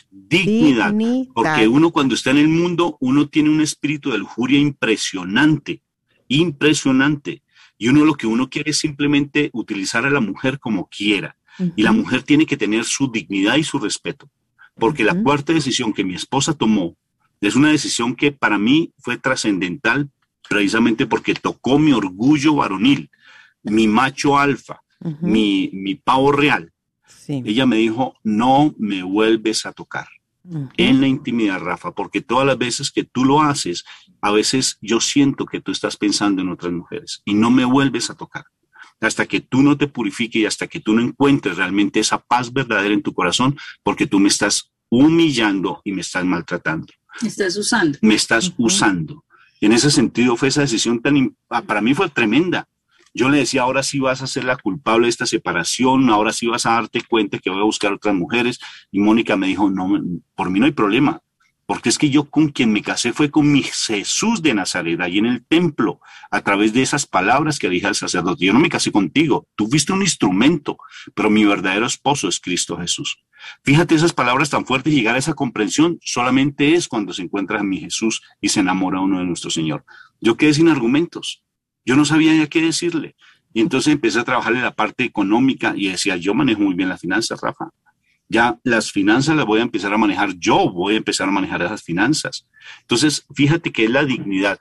Dignidad, 0.09 0.89
dignidad, 0.89 1.31
porque 1.35 1.67
uno 1.67 1.91
cuando 1.91 2.15
está 2.15 2.31
en 2.31 2.37
el 2.37 2.47
mundo, 2.47 2.97
uno 2.99 3.27
tiene 3.27 3.51
un 3.51 3.61
espíritu 3.61 4.09
de 4.09 4.17
lujuria 4.17 4.57
impresionante, 4.57 5.83
impresionante 6.27 7.43
y 7.79 7.87
uno 7.87 8.05
lo 8.05 8.13
que 8.15 8.27
uno 8.27 8.49
quiere 8.49 8.71
es 8.71 8.77
simplemente 8.77 9.49
utilizar 9.53 10.05
a 10.05 10.09
la 10.09 10.19
mujer 10.19 10.59
como 10.59 10.87
quiera. 10.87 11.37
Uh 11.57 11.63
-huh. 11.63 11.73
Y 11.77 11.81
la 11.83 11.93
mujer 11.93 12.23
tiene 12.23 12.45
que 12.45 12.57
tener 12.57 12.83
su 12.83 13.09
dignidad 13.09 13.55
y 13.55 13.63
su 13.63 13.79
respeto. 13.79 14.29
Porque 14.75 15.03
uh 15.03 15.07
-huh. 15.07 15.15
la 15.15 15.23
cuarta 15.23 15.53
decisión 15.53 15.93
que 15.93 16.03
mi 16.03 16.13
esposa 16.13 16.53
tomó 16.53 16.95
es 17.41 17.55
una 17.55 17.69
decisión 17.69 18.15
que 18.15 18.33
para 18.33 18.57
mí 18.57 18.91
fue 18.99 19.17
trascendental 19.17 20.09
precisamente 20.49 21.05
porque 21.07 21.33
tocó 21.33 21.79
mi 21.79 21.93
orgullo 21.93 22.55
varonil, 22.55 23.09
mi 23.63 23.87
macho 23.87 24.37
alfa, 24.37 24.81
uh 24.99 25.11
-huh. 25.11 25.21
mi, 25.21 25.69
mi 25.71 25.95
pavo 25.95 26.33
real. 26.33 26.73
Sí. 27.07 27.41
Ella 27.45 27.65
me 27.65 27.77
dijo, 27.77 28.15
no 28.23 28.75
me 28.77 29.03
vuelves 29.03 29.65
a 29.65 29.71
tocar. 29.71 30.07
Uh 30.43 30.55
-huh. 30.55 30.69
en 30.77 30.99
la 31.01 31.07
intimidad, 31.07 31.59
Rafa, 31.59 31.91
porque 31.91 32.21
todas 32.21 32.45
las 32.45 32.57
veces 32.57 32.91
que 32.91 33.03
tú 33.03 33.23
lo 33.23 33.41
haces, 33.41 33.85
a 34.21 34.31
veces 34.31 34.77
yo 34.81 34.99
siento 34.99 35.45
que 35.45 35.61
tú 35.61 35.71
estás 35.71 35.97
pensando 35.97 36.41
en 36.41 36.49
otras 36.49 36.71
mujeres 36.71 37.21
y 37.25 37.33
no 37.33 37.51
me 37.51 37.65
vuelves 37.65 38.09
a 38.09 38.15
tocar. 38.15 38.45
Hasta 39.01 39.25
que 39.25 39.39
tú 39.39 39.63
no 39.63 39.77
te 39.77 39.87
purifiques 39.87 40.41
y 40.41 40.45
hasta 40.45 40.67
que 40.67 40.81
tú 40.81 40.93
no 40.93 41.01
encuentres 41.01 41.57
realmente 41.57 41.99
esa 41.99 42.19
paz 42.19 42.51
verdadera 42.51 42.93
en 42.93 43.01
tu 43.01 43.13
corazón, 43.13 43.57
porque 43.81 44.07
tú 44.07 44.19
me 44.19 44.27
estás 44.27 44.71
humillando 44.89 45.81
y 45.85 45.93
me 45.93 46.01
estás 46.01 46.25
maltratando. 46.25 46.87
Me 47.21 47.29
estás 47.29 47.55
usando. 47.55 47.97
Me 48.01 48.15
estás 48.15 48.49
uh 48.49 48.51
-huh. 48.51 48.65
usando. 48.65 49.23
Y 49.59 49.65
en 49.65 49.73
ese 49.73 49.91
sentido 49.91 50.35
fue 50.35 50.49
esa 50.49 50.61
decisión 50.61 51.01
tan, 51.01 51.35
para 51.65 51.81
mí 51.81 51.93
fue 51.93 52.09
tremenda. 52.09 52.67
Yo 53.13 53.29
le 53.29 53.39
decía, 53.39 53.63
ahora 53.63 53.83
sí 53.83 53.99
vas 53.99 54.21
a 54.21 54.27
ser 54.27 54.43
la 54.43 54.55
culpable 54.55 55.05
de 55.05 55.09
esta 55.09 55.25
separación, 55.25 56.09
ahora 56.09 56.31
sí 56.31 56.47
vas 56.47 56.65
a 56.65 56.73
darte 56.73 57.01
cuenta 57.01 57.39
que 57.39 57.49
voy 57.49 57.59
a 57.59 57.63
buscar 57.63 57.91
otras 57.91 58.15
mujeres. 58.15 58.59
Y 58.91 58.99
Mónica 58.99 59.35
me 59.35 59.47
dijo, 59.47 59.69
no, 59.69 60.01
por 60.35 60.49
mí 60.49 60.59
no 60.59 60.65
hay 60.65 60.71
problema. 60.71 61.21
Porque 61.69 61.89
es 61.89 61.99
que 61.99 62.09
yo 62.09 62.27
con 62.27 62.49
quien 62.49 62.73
me 62.73 62.81
casé 62.81 63.13
fue 63.13 63.29
con 63.29 63.51
mi 63.51 63.61
Jesús 63.61 64.41
de 64.41 64.55
Nazaret, 64.55 64.99
ahí 65.01 65.19
en 65.19 65.27
el 65.27 65.45
templo, 65.45 66.01
a 66.31 66.41
través 66.41 66.73
de 66.73 66.81
esas 66.81 67.05
palabras 67.05 67.59
que 67.59 67.69
dije 67.69 67.85
al 67.85 67.93
sacerdote. 67.93 68.43
Yo 68.43 68.53
no 68.53 68.59
me 68.59 68.69
casé 68.69 68.91
contigo, 68.91 69.47
tú 69.53 69.67
fuiste 69.67 69.93
un 69.93 70.01
instrumento, 70.01 70.79
pero 71.13 71.29
mi 71.29 71.45
verdadero 71.45 71.85
esposo 71.85 72.27
es 72.27 72.39
Cristo 72.39 72.75
Jesús. 72.75 73.19
Fíjate 73.63 73.93
esas 73.93 74.13
palabras 74.13 74.49
tan 74.49 74.65
fuertes, 74.65 74.95
llegar 74.95 75.13
a 75.13 75.19
esa 75.19 75.35
comprensión 75.35 75.99
solamente 76.01 76.73
es 76.73 76.87
cuando 76.87 77.13
se 77.13 77.21
encuentra 77.21 77.59
en 77.59 77.69
mi 77.69 77.77
Jesús 77.77 78.23
y 78.41 78.49
se 78.49 78.61
enamora 78.61 78.99
uno 78.99 79.19
de 79.19 79.25
nuestro 79.25 79.51
Señor. 79.51 79.85
Yo 80.19 80.37
quedé 80.37 80.55
sin 80.55 80.69
argumentos, 80.69 81.43
yo 81.85 81.95
no 81.95 82.03
sabía 82.03 82.33
ya 82.33 82.47
qué 82.47 82.63
decirle. 82.63 83.15
Y 83.53 83.61
entonces 83.61 83.93
empecé 83.93 84.17
a 84.19 84.23
trabajar 84.23 84.53
en 84.53 84.63
la 84.63 84.73
parte 84.73 85.03
económica 85.03 85.75
y 85.77 85.89
decía, 85.89 86.17
yo 86.17 86.33
manejo 86.33 86.61
muy 86.61 86.73
bien 86.73 86.89
las 86.89 87.01
finanzas, 87.01 87.39
Rafa 87.39 87.69
ya 88.29 88.59
las 88.63 88.91
finanzas 88.91 89.35
las 89.35 89.45
voy 89.45 89.59
a 89.59 89.63
empezar 89.63 89.91
a 89.91 89.97
manejar 89.97 90.35
yo, 90.37 90.69
voy 90.71 90.93
a 90.93 90.97
empezar 90.97 91.27
a 91.27 91.31
manejar 91.31 91.63
esas 91.63 91.83
finanzas. 91.83 92.47
Entonces, 92.81 93.25
fíjate 93.33 93.71
que 93.71 93.85
es 93.85 93.89
la 93.89 94.05
dignidad. 94.05 94.59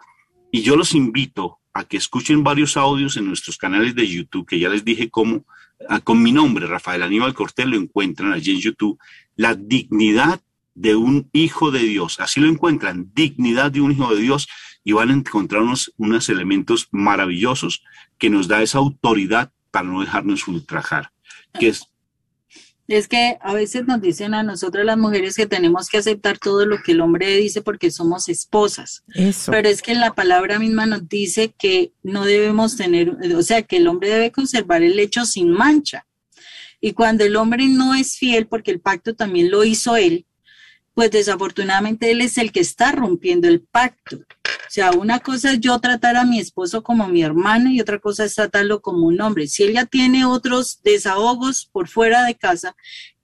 Y 0.51 0.63
yo 0.63 0.75
los 0.75 0.95
invito 0.95 1.59
a 1.75 1.85
que 1.85 1.99
escuchen 1.99 2.43
varios 2.43 2.79
audios 2.79 3.19
en 3.19 3.27
nuestros 3.27 3.59
canales 3.59 3.95
de 3.95 4.09
YouTube, 4.09 4.47
que 4.47 4.59
ya 4.59 4.71
les 4.71 4.85
dije 4.85 5.11
cómo, 5.11 5.45
ah, 5.89 6.01
con 6.01 6.23
mi 6.23 6.33
nombre, 6.33 6.67
Rafael 6.67 7.03
Aníbal 7.03 7.35
Cortés, 7.35 7.67
lo 7.67 7.77
encuentran 7.77 8.33
allí 8.33 8.53
en 8.53 8.61
YouTube. 8.61 8.99
La 9.37 9.55
dignidad 9.55 10.41
de 10.75 10.97
un 10.97 11.29
hijo 11.33 11.71
de 11.71 11.81
Dios, 11.81 12.21
así 12.21 12.41
lo 12.41 12.49
encuentran, 12.49 13.11
dignidad 13.15 13.71
de 13.71 13.83
un 13.83 13.93
hijo 13.93 14.15
de 14.15 14.23
Dios, 14.23 14.49
y 14.83 14.93
van 14.93 15.11
a 15.11 15.13
encontrar 15.13 15.63
unos, 15.63 15.93
unos 15.99 16.31
elementos 16.31 16.89
maravillosos 16.91 17.83
que 18.17 18.31
nos 18.31 18.49
da 18.49 18.63
esa 18.63 18.79
autoridad 18.79 19.53
para 19.71 19.87
no 19.87 20.01
dejarnos 20.01 20.49
ultrajar, 20.49 21.13
que 21.59 21.69
es 21.69 21.88
es 22.97 23.07
que 23.07 23.37
a 23.43 23.53
veces 23.53 23.87
nos 23.87 24.01
dicen 24.01 24.33
a 24.33 24.43
nosotras 24.43 24.85
las 24.87 24.97
mujeres 24.97 25.37
que 25.37 25.47
tenemos 25.47 25.89
que 25.89 25.99
aceptar 25.99 26.39
todo 26.39 26.65
lo 26.65 26.83
que 26.83 26.93
el 26.93 27.03
hombre 27.03 27.37
dice 27.37 27.61
porque 27.61 27.91
somos 27.91 28.31
esposas. 28.31 29.05
Eso. 29.15 29.53
Pero 29.53 29.69
es 29.69 29.83
que 29.83 29.95
la 29.95 30.15
palabra 30.15 30.59
misma 30.59 30.87
nos 30.87 31.07
dice 31.07 31.53
que 31.57 31.93
no 32.03 32.25
debemos 32.25 32.77
tener, 32.77 33.11
o 33.35 33.43
sea, 33.43 33.63
que 33.63 33.77
el 33.77 33.89
hombre 33.89 34.09
debe 34.09 34.33
conservar 34.33 34.83
el 34.83 34.97
lecho 34.97 35.27
sin 35.27 35.51
mancha. 35.51 36.07
Y 36.81 36.93
cuando 36.93 37.25
el 37.25 37.37
hombre 37.37 37.69
no 37.69 37.95
es 37.95 38.17
fiel, 38.17 38.47
porque 38.47 38.71
el 38.71 38.81
pacto 38.81 39.15
también 39.15 39.51
lo 39.51 39.65
hizo 39.65 39.97
él, 39.97 40.25
pues 40.95 41.11
desafortunadamente 41.11 42.11
él 42.11 42.23
es 42.23 42.39
el 42.39 42.53
que 42.53 42.61
está 42.61 42.93
rompiendo 42.93 43.49
el 43.49 43.61
pacto. 43.61 44.21
Sea, 44.69 44.93
una 44.93 45.21
cosa 45.21 45.53
es 45.53 45.61
yo 45.61 45.79
tratar 45.81 46.17
a 46.17 46.25
mi 46.25 46.39
esposo 46.39 46.83
como 46.83 47.09
mi 47.09 47.23
hermano 47.23 47.71
y 47.71 47.81
otra 47.81 47.99
cosa 47.99 48.25
es 48.25 48.35
tratarlo 48.35 48.81
como 48.83 49.07
un 49.07 49.21
hombre. 49.21 49.47
Si 49.47 49.63
él 49.63 49.73
ya 49.75 49.87
tiene 49.87 50.25
otros 50.25 50.81
desahogos 50.83 51.69
por 51.73 51.89
fuera 51.89 52.25
de 52.25 52.35
casa, 52.35 52.77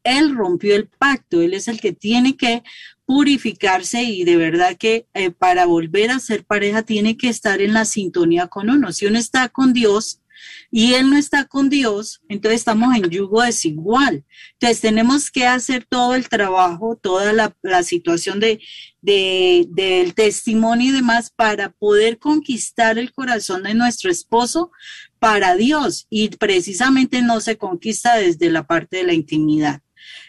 él 0.05 0.35
rompió 0.35 0.77
el 0.77 0.89
pacto, 0.89 1.41
él 1.41 1.55
es 1.55 1.69
el 1.69 1.81
que 1.81 1.93
tiene 1.93 2.37
que 2.37 2.63
purificarse 3.07 4.03
y 4.03 4.25
de 4.25 4.37
verdad 4.37 4.77
que 4.79 5.07
eh, 5.15 5.31
para 5.31 5.67
volver 5.67 6.11
a 6.11 6.19
ser 6.19 6.45
pareja 6.45 6.83
tiene 6.83 7.17
que 7.17 7.29
estar 7.29 7.61
en 7.61 7.75
la 7.75 7.85
sintonía 7.85 8.49
con 8.49 8.71
uno. 8.71 8.93
Si 8.93 9.07
uno 9.07 9.19
está 9.19 9.49
con 9.49 9.73
Dios, 9.73 10.21
y 10.71 10.95
él 10.95 11.11
no 11.11 11.17
está 11.17 11.45
con 11.45 11.69
Dios, 11.69 12.21
entonces 12.29 12.61
estamos 12.61 12.95
en 12.97 13.09
yugo 13.09 13.43
desigual. 13.43 14.25
Entonces 14.55 14.81
tenemos 14.81 15.31
que 15.31 15.47
hacer 15.47 15.85
todo 15.89 16.15
el 16.15 16.29
trabajo, 16.29 16.99
toda 17.01 17.33
la, 17.33 17.83
situación 17.83 18.41
de, 18.41 18.61
del 19.03 20.15
testimonio 20.15 20.91
y 20.91 20.93
demás 20.93 21.31
para 21.31 21.71
poder 21.71 22.19
conquistar 22.19 22.99
el 22.99 23.13
corazón 23.13 23.63
de 23.63 23.75
nuestro 23.75 24.11
esposo 24.11 24.71
para 25.19 25.57
Dios. 25.57 26.07
Y 26.11 26.29
precisamente 26.31 27.23
no 27.23 27.41
se 27.41 27.57
conquista 27.57 28.17
desde 28.17 28.51
la 28.51 28.67
parte 28.67 28.99
de 28.99 29.05
la 29.05 29.13
intimidad. 29.13 29.81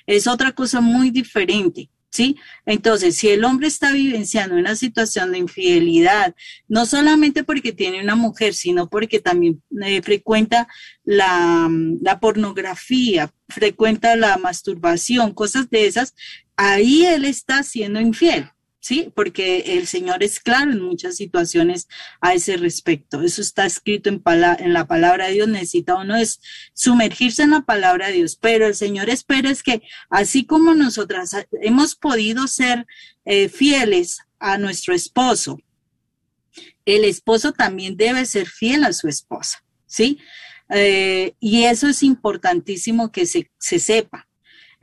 Es 0.06 0.28
otra 0.28 0.52
cosa 0.52 0.82
muy 0.82 1.10
diferente. 1.10 1.90
¿Sí? 2.16 2.38
Entonces, 2.66 3.18
si 3.18 3.28
el 3.28 3.44
hombre 3.44 3.68
está 3.68 3.92
vivenciando 3.92 4.56
una 4.56 4.76
situación 4.76 5.32
de 5.32 5.40
infidelidad, 5.40 6.34
no 6.68 6.86
solamente 6.86 7.44
porque 7.44 7.74
tiene 7.74 8.02
una 8.02 8.16
mujer, 8.16 8.54
sino 8.54 8.90
porque 8.90 9.20
también 9.20 9.62
eh, 9.84 10.02
frecuenta 10.02 10.68
la, 11.04 11.70
la 12.02 12.20
pornografía, 12.22 13.34
frecuenta 13.50 14.16
la 14.16 14.38
masturbación, 14.38 15.34
cosas 15.34 15.70
de 15.70 15.88
esas, 15.88 16.16
ahí 16.56 17.06
él 17.06 17.26
está 17.26 17.64
siendo 17.64 18.00
infiel. 18.00 18.50
¿Sí? 18.86 19.12
Porque 19.16 19.78
el 19.80 19.88
Señor 19.88 20.22
es 20.22 20.40
claro 20.40 20.72
en 20.72 20.80
muchas 20.80 21.16
situaciones 21.18 21.88
a 22.22 22.36
ese 22.36 22.56
respecto. 22.56 23.24
Eso 23.24 23.42
está 23.42 23.66
escrito 23.66 24.12
en, 24.12 24.22
la 24.74 24.86
palabra 24.86 25.26
de 25.26 25.34
Dios. 25.34 25.48
Necesita 25.48 25.96
uno 25.96 26.16
es 26.16 26.40
sumergirse 26.76 27.42
en 27.42 27.50
la 27.50 27.62
palabra 27.62 28.08
de 28.08 28.14
Dios. 28.14 28.38
Pero 28.40 28.68
el 28.68 28.76
Señor 28.76 29.10
espera 29.10 29.50
es 29.50 29.64
que 29.64 29.82
así 30.12 30.46
como 30.46 30.76
nosotras 30.76 31.36
hemos 31.64 31.96
podido 31.96 32.48
ser 32.48 32.86
eh, 33.26 33.50
fieles 33.50 34.20
a 34.38 34.60
nuestro 34.60 34.94
esposo, 34.94 35.58
el 36.86 37.06
esposo 37.06 37.54
también 37.54 37.98
debe 37.98 38.24
ser 38.28 38.46
fiel 38.46 38.84
a 38.84 38.94
su 38.94 39.08
esposa, 39.08 39.66
¿sí? 39.88 40.20
Eh, 40.70 41.34
y 41.40 41.64
eso 41.64 41.88
es 41.88 42.04
importantísimo 42.04 43.12
que 43.12 43.26
se, 43.26 43.50
se 43.58 43.80
sepa. 43.80 44.28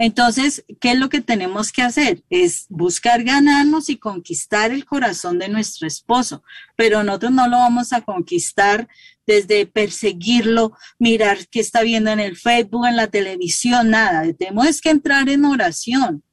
Entonces, 0.04 0.64
¿qué 0.80 0.90
es 0.90 0.98
lo 0.98 1.08
que 1.08 1.20
tenemos 1.20 1.70
que 1.70 1.80
hacer? 1.80 2.24
Es 2.28 2.66
buscar 2.68 3.22
ganarnos 3.22 3.88
y 3.88 3.98
conquistar 3.98 4.72
el 4.72 4.84
corazón 4.84 5.38
de 5.38 5.48
nuestro 5.48 5.86
esposo, 5.86 6.42
pero 6.74 7.04
nosotros 7.04 7.30
no 7.30 7.46
lo 7.46 7.58
vamos 7.58 7.92
a 7.92 8.00
conquistar 8.00 8.88
desde 9.28 9.64
perseguirlo, 9.64 10.72
mirar 10.98 11.46
qué 11.46 11.60
está 11.60 11.82
viendo 11.82 12.10
en 12.10 12.18
el 12.18 12.36
Facebook, 12.36 12.84
en 12.88 12.96
la 12.96 13.06
televisión, 13.06 13.90
nada. 13.90 14.24
Tenemos 14.32 14.80
que 14.80 14.90
entrar 14.90 15.28
en 15.28 15.44
oración 15.44 16.24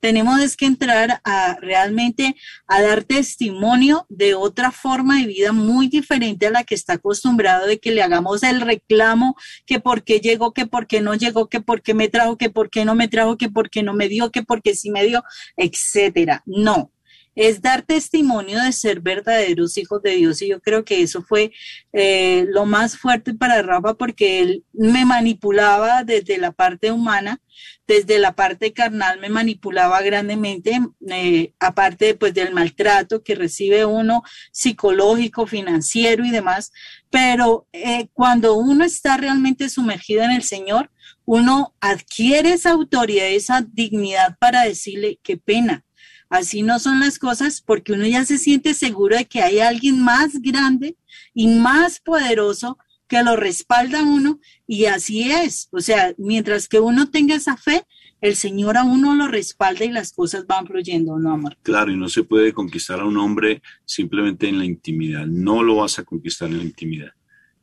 tenemos 0.00 0.40
es 0.40 0.56
que 0.56 0.66
entrar 0.66 1.20
a 1.24 1.56
realmente 1.60 2.36
a 2.66 2.82
dar 2.82 3.04
testimonio 3.04 4.06
de 4.08 4.34
otra 4.34 4.70
forma 4.70 5.18
de 5.20 5.26
vida 5.26 5.52
muy 5.52 5.88
diferente 5.88 6.46
a 6.46 6.50
la 6.50 6.64
que 6.64 6.74
está 6.74 6.94
acostumbrado 6.94 7.66
de 7.66 7.78
que 7.78 7.90
le 7.90 8.02
hagamos 8.02 8.42
el 8.42 8.60
reclamo 8.60 9.36
que 9.66 9.80
por 9.80 10.04
qué 10.04 10.20
llegó, 10.20 10.52
que 10.52 10.66
por 10.66 10.86
qué 10.86 11.00
no 11.00 11.14
llegó, 11.14 11.48
que 11.48 11.60
por 11.60 11.82
qué 11.82 11.94
me 11.94 12.08
trajo, 12.08 12.36
que 12.36 12.50
por 12.50 12.70
qué 12.70 12.84
no 12.84 12.94
me 12.94 13.08
trajo, 13.08 13.36
que 13.36 13.50
por 13.50 13.70
qué 13.70 13.82
no 13.82 13.94
me 13.94 14.08
dio, 14.08 14.30
que 14.30 14.42
por 14.42 14.62
qué 14.62 14.74
sí 14.74 14.90
me 14.90 15.04
dio, 15.04 15.22
etcétera. 15.56 16.42
No, 16.46 16.92
es 17.38 17.62
dar 17.62 17.82
testimonio 17.82 18.60
de 18.60 18.72
ser 18.72 19.00
verdaderos 19.00 19.78
hijos 19.78 20.02
de 20.02 20.16
Dios. 20.16 20.42
Y 20.42 20.48
yo 20.48 20.60
creo 20.60 20.84
que 20.84 21.02
eso 21.02 21.22
fue 21.22 21.52
eh, 21.92 22.46
lo 22.48 22.66
más 22.66 22.98
fuerte 22.98 23.32
para 23.32 23.62
Rafa 23.62 23.94
porque 23.94 24.40
él 24.40 24.64
me 24.72 25.04
manipulaba 25.04 26.02
desde 26.02 26.36
la 26.38 26.50
parte 26.50 26.90
humana, 26.90 27.40
desde 27.86 28.18
la 28.18 28.34
parte 28.34 28.72
carnal 28.72 29.20
me 29.20 29.28
manipulaba 29.28 30.02
grandemente, 30.02 30.80
eh, 31.08 31.52
aparte 31.60 32.16
pues 32.16 32.34
del 32.34 32.52
maltrato 32.52 33.22
que 33.22 33.36
recibe 33.36 33.84
uno 33.84 34.24
psicológico, 34.50 35.46
financiero 35.46 36.24
y 36.24 36.32
demás. 36.32 36.72
Pero 37.08 37.68
eh, 37.72 38.08
cuando 38.14 38.56
uno 38.56 38.84
está 38.84 39.16
realmente 39.16 39.68
sumergido 39.68 40.24
en 40.24 40.32
el 40.32 40.42
Señor, 40.42 40.90
uno 41.24 41.72
adquiere 41.80 42.54
esa 42.54 42.70
autoridad, 42.70 43.28
esa 43.28 43.62
dignidad 43.62 44.36
para 44.40 44.62
decirle 44.62 45.20
qué 45.22 45.36
pena 45.36 45.84
Así 46.28 46.62
no 46.62 46.78
son 46.78 47.00
las 47.00 47.18
cosas 47.18 47.62
porque 47.62 47.92
uno 47.92 48.06
ya 48.06 48.24
se 48.24 48.38
siente 48.38 48.74
seguro 48.74 49.16
de 49.16 49.26
que 49.26 49.40
hay 49.40 49.60
alguien 49.60 50.02
más 50.02 50.40
grande 50.42 50.96
y 51.34 51.48
más 51.48 52.00
poderoso 52.00 52.78
que 53.08 53.22
lo 53.22 53.36
respalda 53.36 54.00
a 54.00 54.04
uno 54.04 54.38
y 54.66 54.84
así 54.84 55.32
es. 55.32 55.68
O 55.72 55.80
sea, 55.80 56.14
mientras 56.18 56.68
que 56.68 56.80
uno 56.80 57.10
tenga 57.10 57.34
esa 57.34 57.56
fe, 57.56 57.84
el 58.20 58.36
Señor 58.36 58.76
a 58.76 58.84
uno 58.84 59.14
lo 59.14 59.28
respalda 59.28 59.84
y 59.84 59.90
las 59.90 60.12
cosas 60.12 60.46
van 60.46 60.66
fluyendo, 60.66 61.18
¿no, 61.18 61.32
amor? 61.32 61.56
Claro, 61.62 61.90
y 61.90 61.96
no 61.96 62.08
se 62.08 62.24
puede 62.24 62.52
conquistar 62.52 63.00
a 63.00 63.06
un 63.06 63.16
hombre 63.16 63.62
simplemente 63.86 64.48
en 64.48 64.58
la 64.58 64.66
intimidad. 64.66 65.26
No 65.26 65.62
lo 65.62 65.76
vas 65.76 65.98
a 65.98 66.04
conquistar 66.04 66.50
en 66.50 66.58
la 66.58 66.64
intimidad 66.64 67.12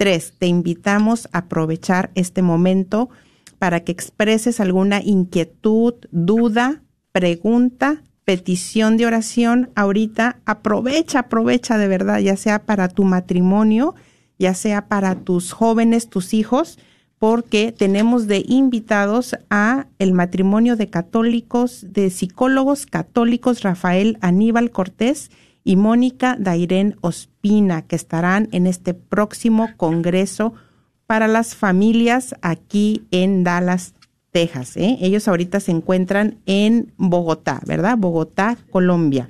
Tres, 0.00 0.32
te 0.38 0.46
invitamos 0.46 1.28
a 1.30 1.40
aprovechar 1.40 2.10
este 2.14 2.40
momento 2.40 3.10
para 3.60 3.80
que 3.80 3.92
expreses 3.92 4.58
alguna 4.58 5.02
inquietud, 5.02 5.92
duda, 6.10 6.82
pregunta, 7.12 8.02
petición 8.24 8.96
de 8.96 9.04
oración. 9.04 9.68
Ahorita 9.74 10.38
aprovecha, 10.46 11.18
aprovecha 11.18 11.76
de 11.76 11.86
verdad, 11.86 12.20
ya 12.20 12.38
sea 12.38 12.64
para 12.64 12.88
tu 12.88 13.04
matrimonio, 13.04 13.94
ya 14.38 14.54
sea 14.54 14.88
para 14.88 15.14
tus 15.14 15.52
jóvenes, 15.52 16.08
tus 16.08 16.32
hijos, 16.32 16.78
porque 17.18 17.70
tenemos 17.70 18.26
de 18.26 18.42
invitados 18.48 19.36
a 19.50 19.88
el 19.98 20.14
matrimonio 20.14 20.76
de 20.76 20.88
católicos, 20.88 21.84
de 21.86 22.08
psicólogos 22.08 22.86
católicos 22.86 23.60
Rafael 23.60 24.16
Aníbal 24.22 24.70
Cortés 24.70 25.30
y 25.64 25.76
Mónica 25.76 26.34
Dairén 26.40 26.96
Ospina, 27.02 27.82
que 27.82 27.96
estarán 27.96 28.48
en 28.52 28.66
este 28.66 28.94
próximo 28.94 29.68
Congreso 29.76 30.54
para 31.10 31.26
las 31.26 31.56
Familias 31.56 32.36
aquí 32.40 33.02
en 33.10 33.42
Dallas, 33.42 33.94
Texas. 34.30 34.76
¿eh? 34.76 34.96
Ellos 35.00 35.26
ahorita 35.26 35.58
se 35.58 35.72
encuentran 35.72 36.38
en 36.46 36.92
Bogotá, 36.98 37.60
¿verdad? 37.66 37.98
Bogotá, 37.98 38.56
Colombia. 38.70 39.28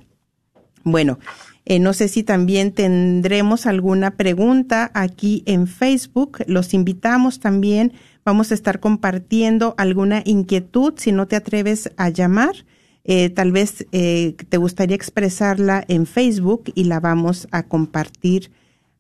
Bueno, 0.85 1.19
eh, 1.65 1.79
no 1.79 1.95
sé 1.95 2.09
si 2.09 2.23
también 2.23 2.73
tendremos 2.73 3.65
alguna 3.65 4.11
pregunta 4.11 4.91
aquí 4.93 5.43
en 5.47 5.67
Facebook. 5.67 6.45
Los 6.47 6.75
invitamos 6.75 7.41
también. 7.41 7.95
Vamos 8.27 8.51
a 8.51 8.55
estar 8.57 8.81
compartiendo 8.81 9.75
alguna 9.79 10.21
inquietud. 10.27 10.93
Si 10.99 11.13
no 11.13 11.29
te 11.29 11.37
atreves 11.37 11.91
a 11.97 12.11
llamar, 12.11 12.67
eh, 13.05 13.31
tal 13.31 13.53
vez 13.53 13.87
te 13.91 14.57
gustaría 14.59 14.97
expresarla 14.97 15.83
en 15.89 16.05
Facebook 16.05 16.65
y 16.75 16.85
la 16.85 17.01
vamos 17.01 17.49
a 17.53 17.63
compartir 17.63 18.53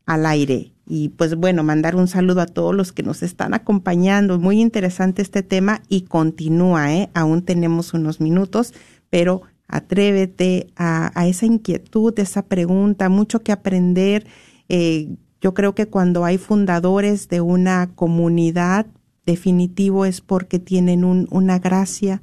al 0.07 0.25
aire. 0.25 0.73
Y 0.93 1.11
pues 1.11 1.37
bueno, 1.37 1.63
mandar 1.63 1.95
un 1.95 2.09
saludo 2.09 2.41
a 2.41 2.47
todos 2.47 2.75
los 2.75 2.91
que 2.91 3.05
nos 3.05 3.23
están 3.23 3.55
acompañando. 3.55 4.41
Muy 4.41 4.61
interesante 4.61 5.23
este 5.23 5.45
tema 5.45 5.83
y 5.89 6.01
continúa, 6.01 6.93
¿eh? 6.93 7.11
Aún 7.15 7.43
tenemos 7.43 7.95
unos 7.95 8.21
minutos, 8.21 8.75
pero 9.09 9.43
atrévete 9.69 10.67
a, 10.75 11.13
esa 11.29 11.47
inquietud, 11.47 12.19
esa 12.19 12.43
pregunta, 12.43 13.09
mucho 13.09 13.45
que 13.45 13.53
aprender. 13.53 14.27
Eh, 14.69 15.15
yo 15.41 15.55
creo 15.55 15.77
que 15.77 15.87
cuando 15.87 16.25
hay 16.25 16.39
fundadores 16.39 17.29
de 17.29 17.41
una 17.41 17.93
comunidad, 17.95 18.87
definitivo 19.25 20.07
es 20.07 20.21
porque 20.21 20.59
tienen 20.59 21.05
un, 21.05 21.29
una 21.31 21.61
gracia, 21.61 22.21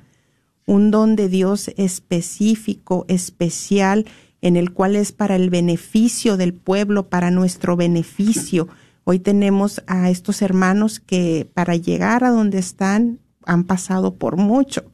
un 0.66 0.92
don 0.92 1.16
de 1.16 1.30
Dios 1.30 1.72
específico, 1.78 3.06
especial, 3.08 4.06
en 4.48 4.56
el 4.56 4.72
cual 4.72 4.96
es 4.96 5.12
para 5.12 5.36
el 5.36 5.50
beneficio 5.50 6.38
del 6.38 6.54
pueblo, 6.54 7.10
para 7.10 7.32
nuestro 7.32 7.76
beneficio. 7.76 8.70
Hoy 9.04 9.20
tenemos 9.20 9.84
a 9.88 10.10
estos 10.10 10.42
hermanos 10.42 11.02
que 11.02 11.50
para 11.54 11.76
llegar 11.76 12.24
a 12.24 12.30
donde 12.30 12.60
están 12.60 13.20
han 13.46 13.66
pasado 13.66 14.16
por 14.16 14.38
mucho, 14.38 14.86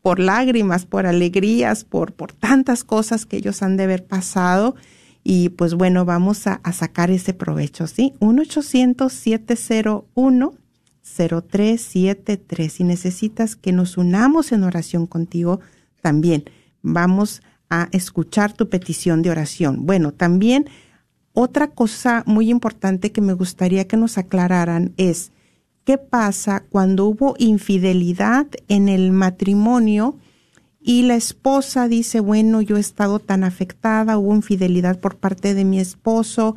por 0.00 0.20
lágrimas, 0.20 0.86
por 0.86 1.06
alegrías, 1.06 1.82
por, 1.84 2.12
por 2.12 2.32
tantas 2.32 2.84
cosas 2.84 3.26
que 3.26 3.38
ellos 3.38 3.62
han 3.62 3.76
de 3.76 3.82
haber 3.84 4.04
pasado. 4.04 4.76
Y 5.24 5.48
pues 5.50 5.74
bueno, 5.74 6.04
vamos 6.04 6.46
a, 6.46 6.60
a 6.62 6.72
sacar 6.72 7.10
ese 7.10 7.34
provecho, 7.34 7.88
¿sí? 7.88 8.14
1-800-701 8.20 10.52
0373. 11.02 12.72
Si 12.72 12.84
necesitas 12.84 13.56
que 13.56 13.72
nos 13.72 13.98
unamos 13.98 14.52
en 14.52 14.62
oración 14.62 15.06
contigo, 15.06 15.58
también 16.00 16.44
vamos 16.82 17.42
a 17.70 17.88
escuchar 17.92 18.52
tu 18.52 18.68
petición 18.68 19.22
de 19.22 19.30
oración. 19.30 19.86
Bueno, 19.86 20.12
también 20.12 20.66
otra 21.32 21.68
cosa 21.68 22.24
muy 22.26 22.50
importante 22.50 23.12
que 23.12 23.20
me 23.20 23.32
gustaría 23.32 23.86
que 23.86 23.96
nos 23.96 24.18
aclararan 24.18 24.92
es 24.96 25.30
qué 25.84 25.96
pasa 25.96 26.64
cuando 26.68 27.06
hubo 27.06 27.34
infidelidad 27.38 28.46
en 28.68 28.88
el 28.88 29.12
matrimonio 29.12 30.16
y 30.80 31.02
la 31.02 31.14
esposa 31.14 31.88
dice, 31.88 32.20
bueno, 32.20 32.62
yo 32.62 32.76
he 32.76 32.80
estado 32.80 33.18
tan 33.18 33.44
afectada, 33.44 34.18
hubo 34.18 34.34
infidelidad 34.34 34.98
por 34.98 35.16
parte 35.16 35.54
de 35.54 35.64
mi 35.64 35.78
esposo, 35.78 36.56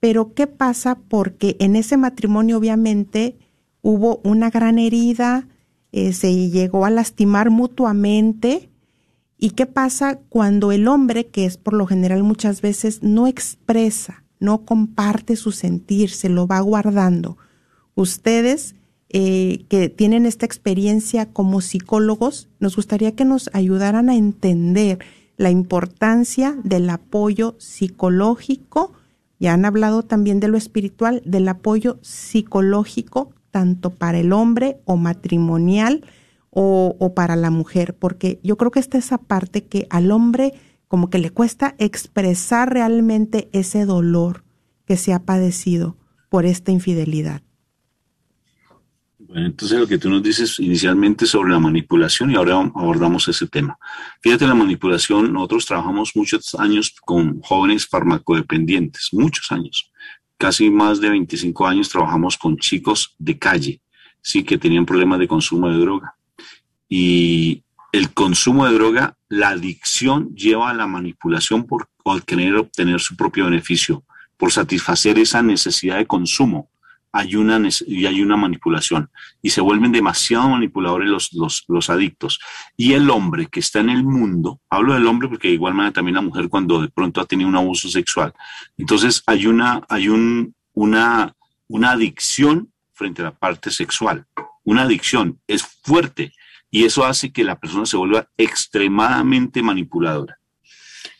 pero 0.00 0.32
¿qué 0.32 0.46
pasa? 0.46 0.98
Porque 1.08 1.56
en 1.60 1.76
ese 1.76 1.98
matrimonio 1.98 2.56
obviamente 2.56 3.36
hubo 3.82 4.20
una 4.24 4.50
gran 4.50 4.78
herida, 4.78 5.46
eh, 5.92 6.12
se 6.14 6.48
llegó 6.48 6.86
a 6.86 6.90
lastimar 6.90 7.50
mutuamente. 7.50 8.69
¿Y 9.42 9.52
qué 9.52 9.64
pasa 9.64 10.20
cuando 10.28 10.70
el 10.70 10.86
hombre, 10.86 11.28
que 11.28 11.46
es 11.46 11.56
por 11.56 11.72
lo 11.72 11.86
general 11.86 12.22
muchas 12.22 12.60
veces, 12.60 13.02
no 13.02 13.26
expresa, 13.26 14.22
no 14.38 14.66
comparte 14.66 15.34
su 15.34 15.50
sentir, 15.50 16.10
se 16.10 16.28
lo 16.28 16.46
va 16.46 16.60
guardando? 16.60 17.38
Ustedes 17.94 18.74
eh, 19.08 19.64
que 19.70 19.88
tienen 19.88 20.26
esta 20.26 20.44
experiencia 20.44 21.32
como 21.32 21.62
psicólogos, 21.62 22.50
nos 22.58 22.76
gustaría 22.76 23.16
que 23.16 23.24
nos 23.24 23.48
ayudaran 23.54 24.10
a 24.10 24.16
entender 24.16 24.98
la 25.38 25.50
importancia 25.50 26.54
del 26.62 26.90
apoyo 26.90 27.56
psicológico, 27.58 28.92
ya 29.38 29.54
han 29.54 29.64
hablado 29.64 30.02
también 30.02 30.38
de 30.40 30.48
lo 30.48 30.58
espiritual, 30.58 31.22
del 31.24 31.48
apoyo 31.48 31.98
psicológico 32.02 33.32
tanto 33.50 33.88
para 33.88 34.18
el 34.18 34.34
hombre 34.34 34.80
o 34.84 34.96
matrimonial 34.96 36.04
o, 36.50 37.12
para 37.14 37.36
la 37.36 37.50
mujer, 37.50 37.96
porque 37.96 38.40
yo 38.42 38.56
creo 38.56 38.70
que 38.70 38.80
esta 38.80 38.98
es 38.98 39.06
esa 39.06 39.18
parte 39.18 39.64
que 39.64 39.86
al 39.90 40.10
hombre 40.10 40.54
como 40.88 41.08
que 41.08 41.18
le 41.18 41.30
cuesta 41.30 41.76
expresar 41.78 42.72
realmente 42.72 43.48
ese 43.52 43.84
dolor 43.84 44.44
que 44.84 44.96
se 44.96 45.12
ha 45.12 45.24
padecido 45.24 45.96
por 46.28 46.46
esta 46.46 46.72
infidelidad. 46.72 47.42
Bueno, 49.18 49.46
entonces 49.46 49.78
lo 49.78 49.86
que 49.86 49.98
tú 49.98 50.10
nos 50.10 50.24
dices 50.24 50.58
inicialmente 50.58 51.26
sobre 51.26 51.52
la 51.52 51.60
manipulación 51.60 52.32
y 52.32 52.34
ahora 52.34 52.58
abordamos 52.74 53.28
ese 53.28 53.46
tema. 53.46 53.78
Fíjate, 54.20 54.44
la 54.48 54.54
manipulación, 54.56 55.32
nosotros 55.32 55.66
trabajamos 55.66 56.10
muchos 56.16 56.56
años 56.56 56.96
con 57.04 57.40
jóvenes 57.40 57.86
farmacodependientes, 57.86 59.10
muchos 59.12 59.52
años 59.52 59.90
casi 60.40 60.70
más 60.70 61.00
de 61.02 61.10
25 61.10 61.66
años 61.66 61.90
trabajamos 61.90 62.38
con 62.38 62.56
chicos 62.56 63.14
de 63.18 63.38
calle, 63.38 63.82
sí, 64.22 64.42
que 64.42 64.56
tenían 64.56 64.86
problemas 64.86 65.18
de 65.18 65.28
consumo 65.28 65.68
de 65.68 65.78
droga. 65.78 66.16
Y 66.90 67.62
el 67.92 68.12
consumo 68.12 68.66
de 68.66 68.74
droga, 68.74 69.16
la 69.30 69.48
adicción 69.50 70.34
lleva 70.34 70.68
a 70.68 70.74
la 70.74 70.86
manipulación 70.86 71.66
por 71.66 71.88
querer 72.26 72.56
obtener 72.56 73.00
su 73.00 73.16
propio 73.16 73.46
beneficio, 73.46 74.04
por 74.36 74.52
satisfacer 74.52 75.18
esa 75.18 75.42
necesidad 75.42 75.96
de 75.96 76.06
consumo 76.06 76.70
hay 77.12 77.36
una, 77.36 77.60
y 77.86 78.06
hay 78.06 78.22
una 78.22 78.36
manipulación 78.36 79.10
y 79.42 79.50
se 79.50 79.60
vuelven 79.60 79.92
demasiado 79.92 80.48
manipuladores 80.48 81.08
los, 81.08 81.32
los, 81.32 81.64
los, 81.68 81.90
adictos. 81.90 82.38
Y 82.76 82.92
el 82.92 83.10
hombre 83.10 83.46
que 83.46 83.60
está 83.60 83.80
en 83.80 83.90
el 83.90 84.04
mundo, 84.04 84.60
hablo 84.68 84.94
del 84.94 85.06
hombre 85.06 85.28
porque 85.28 85.48
de 85.48 85.54
igual 85.54 85.74
manera 85.74 85.92
también 85.92 86.14
la 86.14 86.22
mujer 86.22 86.48
cuando 86.48 86.80
de 86.80 86.88
pronto 86.88 87.20
ha 87.20 87.26
tenido 87.26 87.48
un 87.48 87.56
abuso 87.56 87.88
sexual, 87.88 88.32
entonces 88.76 89.22
hay 89.26 89.46
una, 89.46 89.82
hay 89.88 90.08
un, 90.08 90.54
una, 90.72 91.34
una 91.68 91.92
adicción 91.92 92.72
frente 92.92 93.22
a 93.22 93.26
la 93.26 93.34
parte 93.34 93.70
sexual. 93.70 94.26
Una 94.62 94.82
adicción 94.82 95.40
es 95.46 95.62
fuerte 95.62 96.32
y 96.70 96.84
eso 96.84 97.04
hace 97.04 97.32
que 97.32 97.44
la 97.44 97.58
persona 97.58 97.86
se 97.86 97.96
vuelva 97.96 98.28
extremadamente 98.36 99.62
manipuladora. 99.62 100.40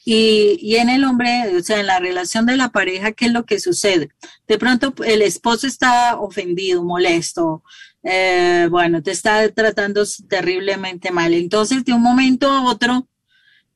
Y, 0.04 0.76
en 0.76 0.88
el 0.88 1.04
hombre, 1.04 1.56
o 1.56 1.62
sea, 1.62 1.78
en 1.78 1.86
la 1.86 2.00
relación 2.00 2.46
de 2.46 2.56
la 2.56 2.70
pareja, 2.70 3.12
¿qué 3.12 3.26
es 3.26 3.32
lo 3.32 3.44
que 3.44 3.60
sucede? 3.60 4.10
De 4.48 4.58
pronto 4.58 4.94
el 5.04 5.22
esposo 5.22 5.66
está 5.66 6.18
ofendido, 6.18 6.82
molesto, 6.82 7.62
eh, 8.02 8.66
bueno, 8.70 9.02
te 9.02 9.10
está 9.10 9.48
tratando 9.50 10.02
terriblemente 10.28 11.10
mal. 11.10 11.34
Entonces, 11.34 11.84
de 11.84 11.92
un 11.92 12.02
momento 12.02 12.50
a 12.50 12.64
otro, 12.64 13.08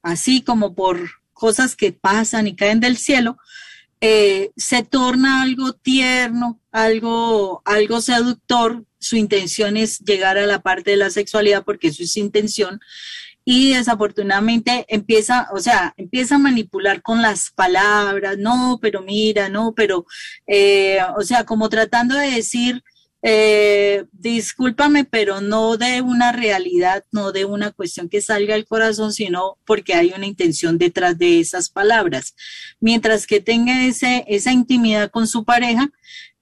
así 0.03 0.43
como 0.43 0.75
por 0.75 0.99
cosas 1.33 1.77
que 1.77 1.93
pasan 1.93 2.47
y 2.47 2.57
caen 2.57 2.81
del 2.81 2.97
cielo, 2.97 3.37
eh, 4.01 4.51
se 4.57 4.83
torna 4.83 5.43
algo 5.43 5.73
tierno, 5.75 6.61
algo, 6.73 7.63
algo 7.65 8.01
seductor. 8.01 8.85
Su 9.05 9.17
intención 9.17 9.77
es 9.77 9.99
llegar 10.01 10.39
a 10.39 10.47
la 10.47 10.63
parte 10.63 10.93
de 10.93 10.97
la 10.97 11.11
sexualidad 11.11 11.65
porque 11.65 11.89
eso 11.89 12.03
es 12.03 12.13
su 12.13 12.21
intención 12.21 12.81
y 13.45 13.75
desafortunadamente 13.75 14.87
empieza, 14.89 15.49
o 15.53 15.61
sea, 15.61 15.93
empieza 15.97 16.37
a 16.37 16.39
manipular 16.39 17.03
con 17.03 17.21
las 17.21 17.51
palabras, 17.51 18.39
no, 18.39 18.79
pero 18.81 19.03
mira, 19.03 19.49
no, 19.51 19.75
pero, 19.75 20.07
eh, 20.47 20.99
o 21.17 21.23
sea, 21.23 21.45
como 21.45 21.69
tratando 21.69 22.15
de 22.17 22.31
decir, 22.31 22.83
eh, 23.27 24.05
discúlpame, 24.13 25.05
pero 25.05 25.41
no 25.41 25.79
de 25.79 26.03
una 26.03 26.33
realidad, 26.33 27.05
no 27.11 27.33
de 27.33 27.47
una 27.47 27.71
cuestión 27.73 28.09
que 28.11 28.21
salga 28.21 28.55
del 28.55 28.67
corazón, 28.67 29.13
sino 29.15 29.59
porque 29.65 29.95
hay 29.95 30.13
una 30.15 30.27
intención 30.27 30.77
detrás 30.77 31.17
de 31.19 31.41
esas 31.41 31.71
palabras. 31.71 32.35
Mientras 32.81 33.27
que 33.27 33.41
tenga 33.41 33.87
ese, 33.87 34.25
esa 34.29 34.53
intimidad 34.53 35.11
con 35.11 35.27
su 35.27 35.45
pareja, 35.47 35.91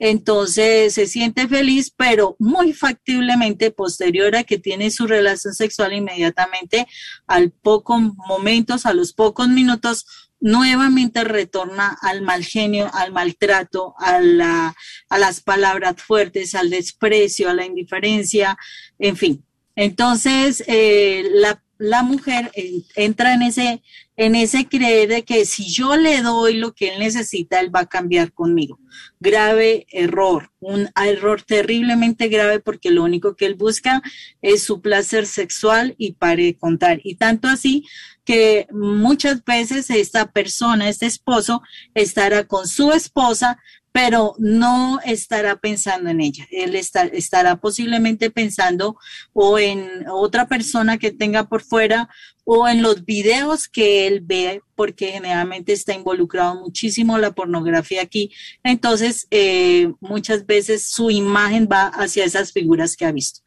entonces 0.05 0.95
se 0.95 1.07
siente 1.07 1.47
feliz, 1.47 1.95
pero 1.97 2.35
muy 2.41 2.73
factiblemente 2.73 3.71
posterior 3.71 4.35
a 4.35 4.43
que 4.43 4.59
tiene 4.59 4.91
su 4.91 5.07
relación 5.07 5.55
sexual 5.55 5.93
inmediatamente, 5.93 6.89
al 7.29 7.53
pocos 7.53 8.01
momentos, 8.27 8.85
a 8.85 8.95
los 8.95 9.13
pocos 9.13 9.49
minutos, 9.49 10.33
nuevamente 10.41 11.23
retorna 11.23 11.97
al 12.03 12.21
mal 12.21 12.45
genio, 12.45 12.91
al 12.93 13.13
maltrato, 13.13 13.95
a, 13.97 14.21
la, 14.21 14.75
a 15.09 15.19
las 15.19 15.41
palabras 15.41 16.03
fuertes, 16.03 16.57
al 16.57 16.71
desprecio, 16.71 17.49
a 17.49 17.55
la 17.55 17.65
indiferencia, 17.65 18.59
en 18.99 19.17
fin. 19.17 19.45
Entonces, 19.77 20.65
eh, 20.67 21.29
la, 21.31 21.63
la, 21.83 22.03
mujer 22.03 22.51
entra 22.95 23.35
en 23.35 23.43
ese, 23.43 23.83
en 24.17 24.35
ese 24.35 24.69
creer 24.69 25.09
de 25.09 25.25
que 25.25 25.45
si 25.45 25.71
yo 25.71 25.97
le 25.97 26.23
doy 26.23 26.55
lo 26.55 26.73
que 26.73 26.91
él 26.91 27.01
necesita, 27.01 27.61
él 27.61 27.75
va 27.75 27.81
a 27.81 27.87
cambiar 27.87 28.33
conmigo. 28.33 28.79
Grave 29.19 29.87
error, 29.91 30.51
un 30.61 30.91
error 30.95 31.43
terriblemente 31.43 32.29
grave 32.29 32.61
porque 32.61 32.91
lo 32.91 33.03
único 33.03 33.35
que 33.35 33.47
él 33.47 33.55
busca 33.55 34.03
es 34.43 34.63
su 34.63 34.81
placer 34.81 35.27
sexual 35.27 35.95
y 35.99 36.13
pare 36.13 36.57
contar. 36.57 37.01
Y 37.03 37.17
tanto 37.17 37.49
así 37.49 37.85
que 38.25 38.69
muchas 38.71 39.45
veces 39.45 39.91
esta 39.91 40.31
persona, 40.31 40.89
este 40.89 41.07
esposo, 41.07 41.63
estará 41.95 42.45
con 42.45 42.69
su 42.69 42.93
esposa, 42.93 43.59
pero 43.93 44.35
no 44.39 45.01
estará 45.05 45.57
pensando 45.57 46.09
en 46.09 46.21
ella. 46.21 46.49
Él 46.51 46.75
estará 46.75 47.57
posiblemente 47.57 48.31
pensando 48.31 48.97
o 49.35 49.59
en 49.59 50.07
otra 50.11 50.49
persona 50.49 50.99
que 50.99 51.13
tenga 51.13 51.45
por 51.45 51.63
fuera 51.63 52.09
o 52.45 52.67
en 52.67 52.83
los 52.83 53.05
videos 53.05 53.69
que 53.69 54.07
él 54.07 54.21
ve, 54.23 54.63
porque 54.75 55.13
generalmente 55.13 55.73
está 55.73 55.95
involucrado 55.95 56.57
muchísimo 56.57 57.19
la 57.19 57.33
pornografía 57.33 58.03
aquí. 58.03 58.33
Entonces, 58.65 59.29
eh, 59.31 59.93
muchas 60.01 60.47
veces 60.47 60.89
su 60.89 61.11
imagen 61.11 61.69
va 61.71 61.89
hacia 61.89 62.25
esas 62.25 62.53
figuras 62.53 62.97
que 62.97 63.05
ha 63.05 63.13
visto, 63.13 63.43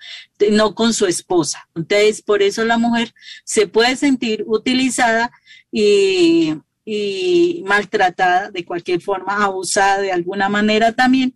no 0.52 0.76
con 0.76 0.94
su 0.94 1.08
esposa. 1.08 1.68
Entonces, 1.76 2.22
por 2.22 2.42
eso 2.42 2.64
la 2.64 2.78
mujer 2.78 3.14
se 3.44 3.68
puede 3.68 3.96
sentir 3.98 4.46
utilizada 4.48 5.32
y 5.72 6.54
y 6.86 7.64
maltratada 7.66 8.52
de 8.52 8.64
cualquier 8.64 9.02
forma, 9.02 9.44
abusada 9.44 10.00
de 10.02 10.12
alguna 10.12 10.48
manera 10.50 10.92
también. 10.94 11.36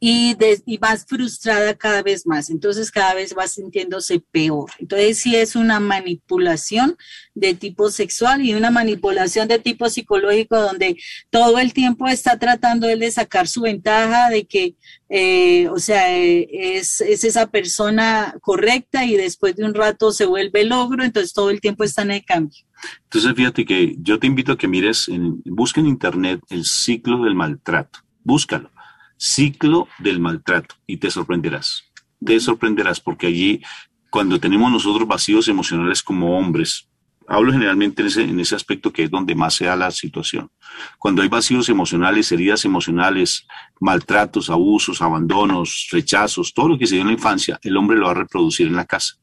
Y, 0.00 0.34
de, 0.34 0.62
frustrada 1.08 1.74
cada 1.74 2.02
vez 2.02 2.24
más, 2.24 2.50
entonces 2.50 2.92
cada 2.92 3.14
vez 3.14 3.34
vas 3.34 3.54
sintiéndose 3.54 4.20
peor. 4.20 4.70
Entonces 4.78 5.18
sí 5.18 5.34
es 5.34 5.56
una 5.56 5.80
manipulación 5.80 6.96
de 7.34 7.54
tipo 7.54 7.90
sexual 7.90 8.44
y 8.44 8.54
una 8.54 8.70
manipulación 8.70 9.48
de 9.48 9.58
tipo 9.58 9.90
psicológico 9.90 10.60
donde 10.60 10.96
todo 11.30 11.58
el 11.58 11.72
tiempo 11.72 12.06
está 12.06 12.38
tratando 12.38 12.88
él 12.88 13.00
de 13.00 13.10
sacar 13.10 13.48
su 13.48 13.62
ventaja 13.62 14.30
de 14.30 14.46
que, 14.46 14.76
eh, 15.08 15.68
o 15.68 15.80
sea, 15.80 16.16
es, 16.16 17.00
es, 17.00 17.24
esa 17.24 17.48
persona 17.48 18.36
correcta 18.40 19.04
y 19.04 19.16
después 19.16 19.56
de 19.56 19.64
un 19.64 19.74
rato 19.74 20.12
se 20.12 20.26
vuelve 20.26 20.64
logro, 20.64 21.02
entonces 21.02 21.32
todo 21.32 21.50
el 21.50 21.60
tiempo 21.60 21.82
está 21.82 22.02
en 22.02 22.12
el 22.12 22.24
cambio. 22.24 22.67
Entonces, 23.04 23.34
fíjate 23.34 23.64
que 23.64 23.96
yo 24.00 24.18
te 24.18 24.26
invito 24.26 24.52
a 24.52 24.58
que 24.58 24.68
mires, 24.68 25.08
en, 25.08 25.42
busca 25.44 25.80
en 25.80 25.86
internet 25.86 26.40
el 26.50 26.64
ciclo 26.64 27.22
del 27.22 27.34
maltrato. 27.34 28.00
Búscalo. 28.22 28.70
Ciclo 29.16 29.88
del 29.98 30.20
maltrato 30.20 30.76
y 30.86 30.98
te 30.98 31.10
sorprenderás. 31.10 31.84
Te 32.24 32.38
sorprenderás 32.40 33.00
porque 33.00 33.26
allí, 33.26 33.62
cuando 34.10 34.38
tenemos 34.38 34.70
nosotros 34.70 35.08
vacíos 35.08 35.48
emocionales 35.48 36.02
como 36.02 36.38
hombres, 36.38 36.88
hablo 37.26 37.52
generalmente 37.52 38.02
en 38.02 38.08
ese, 38.08 38.22
en 38.22 38.40
ese 38.40 38.54
aspecto 38.54 38.92
que 38.92 39.04
es 39.04 39.10
donde 39.10 39.34
más 39.34 39.54
se 39.54 39.66
da 39.66 39.76
la 39.76 39.90
situación. 39.90 40.50
Cuando 40.98 41.22
hay 41.22 41.28
vacíos 41.28 41.68
emocionales, 41.68 42.30
heridas 42.32 42.64
emocionales, 42.64 43.46
maltratos, 43.80 44.50
abusos, 44.50 45.02
abandonos, 45.02 45.88
rechazos, 45.90 46.54
todo 46.54 46.68
lo 46.68 46.78
que 46.78 46.86
se 46.86 46.94
dio 46.94 47.02
en 47.02 47.08
la 47.08 47.14
infancia, 47.14 47.58
el 47.62 47.76
hombre 47.76 47.98
lo 47.98 48.06
va 48.06 48.12
a 48.12 48.14
reproducir 48.14 48.66
en 48.66 48.76
la 48.76 48.86
casa. 48.86 49.16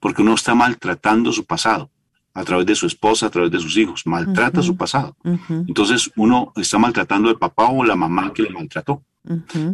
Porque 0.00 0.22
uno 0.22 0.34
está 0.34 0.54
maltratando 0.54 1.32
su 1.32 1.44
pasado 1.44 1.90
a 2.38 2.44
través 2.44 2.66
de 2.66 2.76
su 2.76 2.86
esposa, 2.86 3.26
a 3.26 3.30
través 3.30 3.50
de 3.50 3.58
sus 3.58 3.76
hijos, 3.76 4.06
maltrata 4.06 4.62
su 4.62 4.76
pasado. 4.76 5.16
Entonces 5.48 6.10
uno 6.14 6.52
está 6.54 6.78
maltratando 6.78 7.28
al 7.28 7.36
papá 7.36 7.66
o 7.66 7.84
la 7.84 7.96
mamá 7.96 8.32
que 8.32 8.44
le 8.44 8.50
maltrató. 8.50 9.02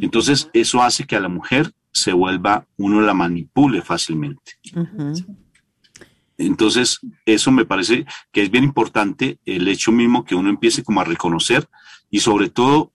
Entonces 0.01 0.49
eso 0.55 0.83
hace 0.83 1.05
que 1.05 1.15
a 1.15 1.21
la 1.21 1.29
mujer 1.29 1.73
se 1.93 2.15
vuelva, 2.15 2.67
uno 2.79 3.03
la 3.03 3.13
manipule 3.13 3.83
fácilmente. 3.83 4.53
Entonces 6.39 7.01
eso 7.27 7.53
me 7.53 7.67
parece 7.67 8.07
que 8.33 8.43
es 8.43 8.51
bien 8.51 8.65
importante 8.65 9.39
el 9.45 9.69
hecho 9.69 9.93
mismo 9.93 10.25
que 10.25 10.35
uno 10.35 10.49
empiece 10.49 10.83
como 10.83 11.03
a 11.03 11.05
reconocer 11.05 11.69
y 12.11 12.21
sobre 12.21 12.49
todo 12.49 12.93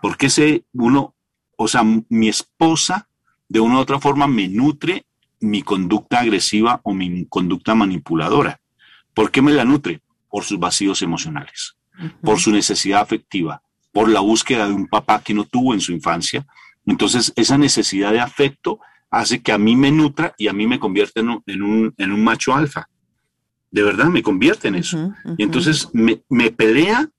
porque 0.00 0.30
se 0.30 0.64
uno, 0.72 1.14
o 1.56 1.68
sea, 1.68 1.84
mi 2.08 2.28
esposa 2.28 3.08
de 3.48 3.60
una 3.60 3.76
u 3.76 3.78
otra 3.78 4.00
forma 4.00 4.26
me 4.26 4.48
nutre 4.48 5.06
mi 5.38 5.62
conducta 5.62 6.18
agresiva 6.18 6.80
o 6.82 6.92
mi 6.92 7.26
conducta 7.26 7.76
manipuladora. 7.76 8.58
¿Por 9.14 9.30
qué 9.30 9.42
me 9.42 9.52
la 9.52 9.64
nutre? 9.64 10.00
Por 10.28 10.44
sus 10.44 10.58
vacíos 10.58 11.02
emocionales, 11.02 11.76
por 12.22 12.38
su 12.38 12.50
necesidad 12.50 13.02
afectiva, 13.02 13.62
por 13.92 14.08
la 14.08 14.20
búsqueda 14.20 14.66
de 14.66 14.72
un 14.72 14.88
papá 14.88 15.22
que 15.22 15.34
no 15.34 15.44
tuvo 15.44 15.74
en 15.74 15.80
su 15.80 15.92
infancia. 15.92 16.46
Entonces, 16.86 17.32
esa 17.36 17.58
necesidad 17.58 18.12
de 18.12 18.20
afecto 18.20 18.80
hace 19.10 19.42
que 19.42 19.52
a 19.52 19.58
mí 19.58 19.76
me 19.76 19.92
nutra 19.92 20.34
y 20.38 20.48
a 20.48 20.54
mí 20.54 20.66
me 20.66 20.78
convierte 20.78 21.20
en 21.20 21.28
un, 21.28 21.94
en 21.96 22.12
un, 22.12 22.24
macho 22.24 22.54
alfa. 22.54 22.88
De 23.70 23.82
verdad, 23.82 24.06
me 24.06 24.22
convierte 24.22 24.68
en 24.68 24.76
eso. 24.76 25.12
Y 25.36 25.42
entonces 25.42 25.90
me, 25.92 26.22
me, 26.30 26.50
pelea, 26.50 27.10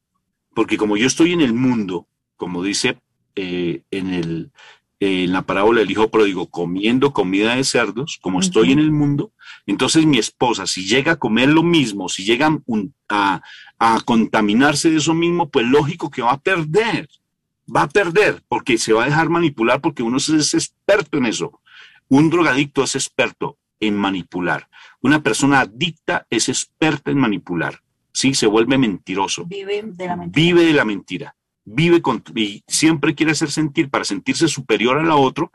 porque 0.55 0.77
como 0.77 0.97
yo 0.97 1.05
estoy 1.05 1.33
en 1.33 1.41
el 1.41 1.53
mundo, 1.53 2.07
como 2.35 2.63
dice 2.63 2.99
eh, 3.35 3.83
en 3.91 4.13
el, 4.13 4.51
en 4.99 5.33
la 5.33 5.41
parábola 5.41 5.81
del 5.81 5.91
hijo 5.91 6.09
pródigo 6.09 6.47
comiendo 6.47 7.11
comida 7.11 7.55
de 7.55 7.63
cerdos, 7.63 8.19
como 8.21 8.39
estoy 8.39 8.71
en 8.71 8.79
el 8.79 8.91
mundo, 8.91 9.31
entonces 9.65 10.05
mi 10.05 10.17
esposa, 10.17 10.67
si 10.67 10.85
llega 10.85 11.13
a 11.13 11.19
comer 11.19 11.49
lo 11.49 11.63
mismo, 11.63 12.09
si 12.09 12.23
llega 12.23 12.49
a, 13.09 13.41
a, 13.79 14.01
contaminarse 14.05 14.89
de 14.89 14.97
eso 14.97 15.13
mismo, 15.13 15.49
pues 15.49 15.65
lógico 15.65 16.09
que 16.09 16.21
va 16.21 16.31
a 16.31 16.39
perder, 16.39 17.09
va 17.73 17.83
a 17.83 17.89
perder, 17.89 18.43
porque 18.47 18.77
se 18.77 18.93
va 18.93 19.03
a 19.03 19.07
dejar 19.07 19.29
manipular, 19.29 19.81
porque 19.81 20.03
uno 20.03 20.17
es 20.17 20.53
experto 20.53 21.17
en 21.17 21.25
eso. 21.25 21.61
Un 22.07 22.29
drogadicto 22.29 22.83
es 22.83 22.95
experto 22.95 23.57
en 23.79 23.95
manipular. 23.95 24.69
Una 25.01 25.21
persona 25.21 25.61
adicta 25.61 26.27
es 26.29 26.49
experta 26.49 27.11
en 27.11 27.17
manipular. 27.17 27.81
Sí, 28.11 28.33
se 28.33 28.47
vuelve 28.47 28.77
mentiroso. 28.77 29.45
Vive 29.45 29.81
de 29.83 30.07
la 30.07 30.15
mentira. 30.15 30.41
Vive 30.41 30.65
de 30.65 30.73
la 30.73 30.85
mentira 30.85 31.35
vive 31.65 32.01
con, 32.01 32.23
y 32.35 32.63
siempre 32.67 33.15
quiere 33.15 33.31
hacer 33.31 33.51
sentir, 33.51 33.89
para 33.89 34.03
sentirse 34.03 34.47
superior 34.47 34.97
a 34.97 35.03
la 35.03 35.15
otro, 35.15 35.51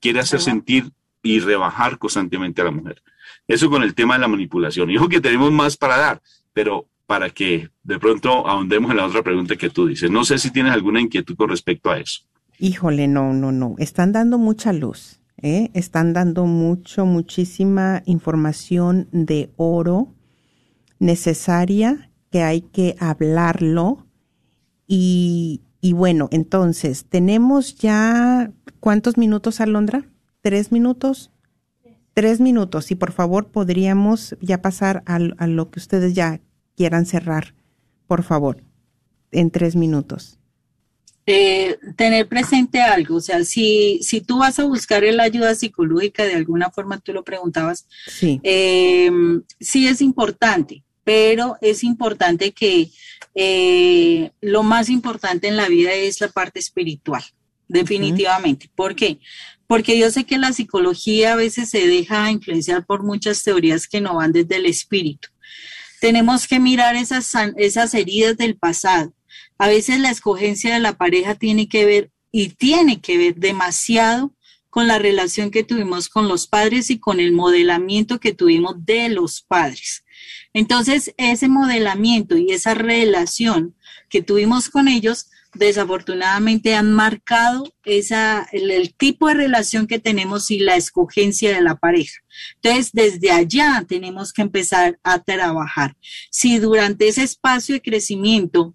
quiere 0.00 0.20
hacer 0.20 0.40
sentir 0.40 0.90
y 1.22 1.40
rebajar 1.40 1.98
constantemente 1.98 2.60
a 2.60 2.66
la 2.66 2.70
mujer. 2.70 3.02
Eso 3.48 3.70
con 3.70 3.82
el 3.82 3.94
tema 3.94 4.14
de 4.14 4.20
la 4.20 4.28
manipulación. 4.28 4.90
Y 4.90 5.08
que 5.08 5.20
tenemos 5.20 5.50
más 5.52 5.76
para 5.76 5.96
dar, 5.96 6.22
pero 6.52 6.86
para 7.06 7.30
que 7.30 7.68
de 7.82 7.98
pronto 7.98 8.46
ahondemos 8.46 8.90
en 8.90 8.96
la 8.96 9.06
otra 9.06 9.22
pregunta 9.22 9.56
que 9.56 9.70
tú 9.70 9.86
dices. 9.86 10.10
No 10.10 10.24
sé 10.24 10.38
si 10.38 10.50
tienes 10.50 10.72
alguna 10.72 11.00
inquietud 11.00 11.36
con 11.36 11.50
respecto 11.50 11.90
a 11.90 11.98
eso. 11.98 12.22
Híjole, 12.58 13.08
no, 13.08 13.32
no, 13.32 13.52
no. 13.52 13.74
Están 13.78 14.12
dando 14.12 14.38
mucha 14.38 14.72
luz. 14.72 15.20
¿eh? 15.42 15.70
Están 15.74 16.12
dando 16.12 16.46
mucho, 16.46 17.04
muchísima 17.04 18.02
información 18.06 19.08
de 19.12 19.50
oro 19.56 20.14
necesaria 20.98 22.10
que 22.30 22.42
hay 22.42 22.62
que 22.62 22.96
hablarlo 22.98 24.06
y, 24.86 25.62
y 25.80 25.92
bueno, 25.92 26.28
entonces, 26.32 27.04
tenemos 27.08 27.76
ya, 27.76 28.50
¿cuántos 28.80 29.16
minutos, 29.16 29.60
Alondra? 29.60 30.08
¿Tres 30.40 30.72
minutos? 30.72 31.30
Tres 32.12 32.40
minutos. 32.40 32.90
Y 32.90 32.94
por 32.94 33.12
favor, 33.12 33.48
podríamos 33.48 34.36
ya 34.40 34.62
pasar 34.62 35.02
a, 35.06 35.16
a 35.16 35.46
lo 35.46 35.70
que 35.70 35.80
ustedes 35.80 36.14
ya 36.14 36.40
quieran 36.76 37.06
cerrar, 37.06 37.54
por 38.06 38.22
favor, 38.22 38.62
en 39.32 39.50
tres 39.50 39.76
minutos. 39.76 40.38
Eh, 41.26 41.78
tener 41.96 42.28
presente 42.28 42.82
algo, 42.82 43.16
o 43.16 43.20
sea, 43.20 43.44
si, 43.44 43.98
si 44.02 44.20
tú 44.20 44.40
vas 44.40 44.58
a 44.58 44.64
buscar 44.64 45.02
la 45.04 45.22
ayuda 45.22 45.54
psicológica, 45.54 46.22
de 46.24 46.34
alguna 46.34 46.70
forma 46.70 47.00
tú 47.00 47.14
lo 47.14 47.24
preguntabas, 47.24 47.86
sí, 48.06 48.40
eh, 48.42 49.10
sí 49.58 49.86
es 49.86 50.02
importante, 50.02 50.84
pero 51.04 51.56
es 51.60 51.84
importante 51.84 52.52
que 52.52 52.90
eh, 53.34 54.30
lo 54.40 54.62
más 54.62 54.88
importante 54.88 55.48
en 55.48 55.56
la 55.56 55.68
vida 55.68 55.92
es 55.92 56.20
la 56.20 56.28
parte 56.28 56.58
espiritual, 56.58 57.22
definitivamente. 57.68 58.70
¿Por 58.74 58.96
qué? 58.96 59.18
Porque 59.66 59.98
yo 59.98 60.10
sé 60.10 60.24
que 60.24 60.38
la 60.38 60.52
psicología 60.52 61.34
a 61.34 61.36
veces 61.36 61.70
se 61.70 61.86
deja 61.86 62.30
influenciar 62.30 62.84
por 62.86 63.02
muchas 63.02 63.42
teorías 63.42 63.86
que 63.86 64.00
no 64.00 64.16
van 64.16 64.32
desde 64.32 64.56
el 64.56 64.66
espíritu. 64.66 65.28
Tenemos 66.00 66.46
que 66.46 66.60
mirar 66.60 66.96
esas, 66.96 67.30
esas 67.56 67.94
heridas 67.94 68.36
del 68.36 68.56
pasado. 68.56 69.14
A 69.58 69.68
veces 69.68 70.00
la 70.00 70.10
escogencia 70.10 70.74
de 70.74 70.80
la 70.80 70.96
pareja 70.96 71.34
tiene 71.34 71.68
que 71.68 71.84
ver 71.86 72.10
y 72.30 72.48
tiene 72.48 73.00
que 73.00 73.16
ver 73.16 73.36
demasiado 73.36 74.34
con 74.74 74.88
la 74.88 74.98
relación 74.98 75.52
que 75.52 75.62
tuvimos 75.62 76.08
con 76.08 76.26
los 76.26 76.48
padres 76.48 76.90
y 76.90 76.98
con 76.98 77.20
el 77.20 77.30
modelamiento 77.30 78.18
que 78.18 78.34
tuvimos 78.34 78.84
de 78.84 79.08
los 79.08 79.40
padres. 79.40 80.04
Entonces, 80.52 81.14
ese 81.16 81.46
modelamiento 81.46 82.36
y 82.36 82.50
esa 82.50 82.74
relación 82.74 83.76
que 84.08 84.20
tuvimos 84.20 84.70
con 84.70 84.88
ellos 84.88 85.28
desafortunadamente 85.54 86.74
han 86.74 86.92
marcado 86.92 87.72
esa, 87.84 88.48
el, 88.50 88.72
el, 88.72 88.92
tipo 88.94 89.28
de 89.28 89.34
relación 89.34 89.86
que 89.86 90.00
tenemos 90.00 90.50
y 90.50 90.58
la 90.58 90.74
escogencia 90.74 91.54
de 91.54 91.62
la 91.62 91.76
pareja. 91.76 92.18
Entonces, 92.56 92.90
desde 92.92 93.30
allá 93.30 93.84
tenemos 93.88 94.32
que 94.32 94.42
empezar 94.42 94.98
a 95.04 95.22
trabajar. 95.22 95.96
Si 96.30 96.58
durante 96.58 97.06
ese 97.06 97.22
espacio 97.22 97.76
de 97.76 97.82
crecimiento 97.82 98.74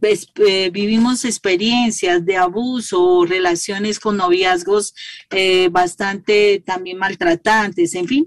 eh, 0.00 0.70
vivimos 0.70 1.24
experiencias 1.24 2.24
de 2.24 2.36
abuso, 2.36 3.24
relaciones 3.24 3.98
con 3.98 4.16
noviazgos 4.16 4.94
eh, 5.30 5.68
bastante 5.70 6.62
también 6.64 6.98
maltratantes, 6.98 7.94
en 7.94 8.06
fin, 8.06 8.26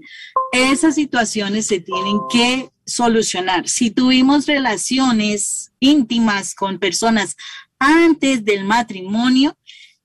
esas 0.52 0.94
situaciones 0.94 1.66
se 1.66 1.80
tienen 1.80 2.18
que 2.30 2.70
solucionar. 2.84 3.68
Si 3.68 3.90
tuvimos 3.90 4.46
relaciones 4.46 5.72
íntimas 5.80 6.54
con 6.54 6.78
personas 6.78 7.36
antes 7.78 8.44
del 8.44 8.64
matrimonio, 8.64 9.56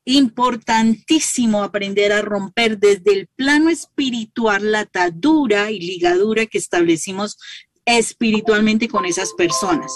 importantísimo 0.03 1.63
aprender 1.63 2.11
a 2.11 2.21
romper 2.21 2.79
desde 2.79 3.13
el 3.13 3.27
plano 3.27 3.69
espiritual 3.69 4.71
la 4.71 4.81
atadura 4.81 5.69
y 5.69 5.79
ligadura 5.79 6.47
que 6.47 6.57
establecimos 6.57 7.37
espiritualmente 7.85 8.87
con 8.87 9.05
esas 9.05 9.33
personas 9.33 9.91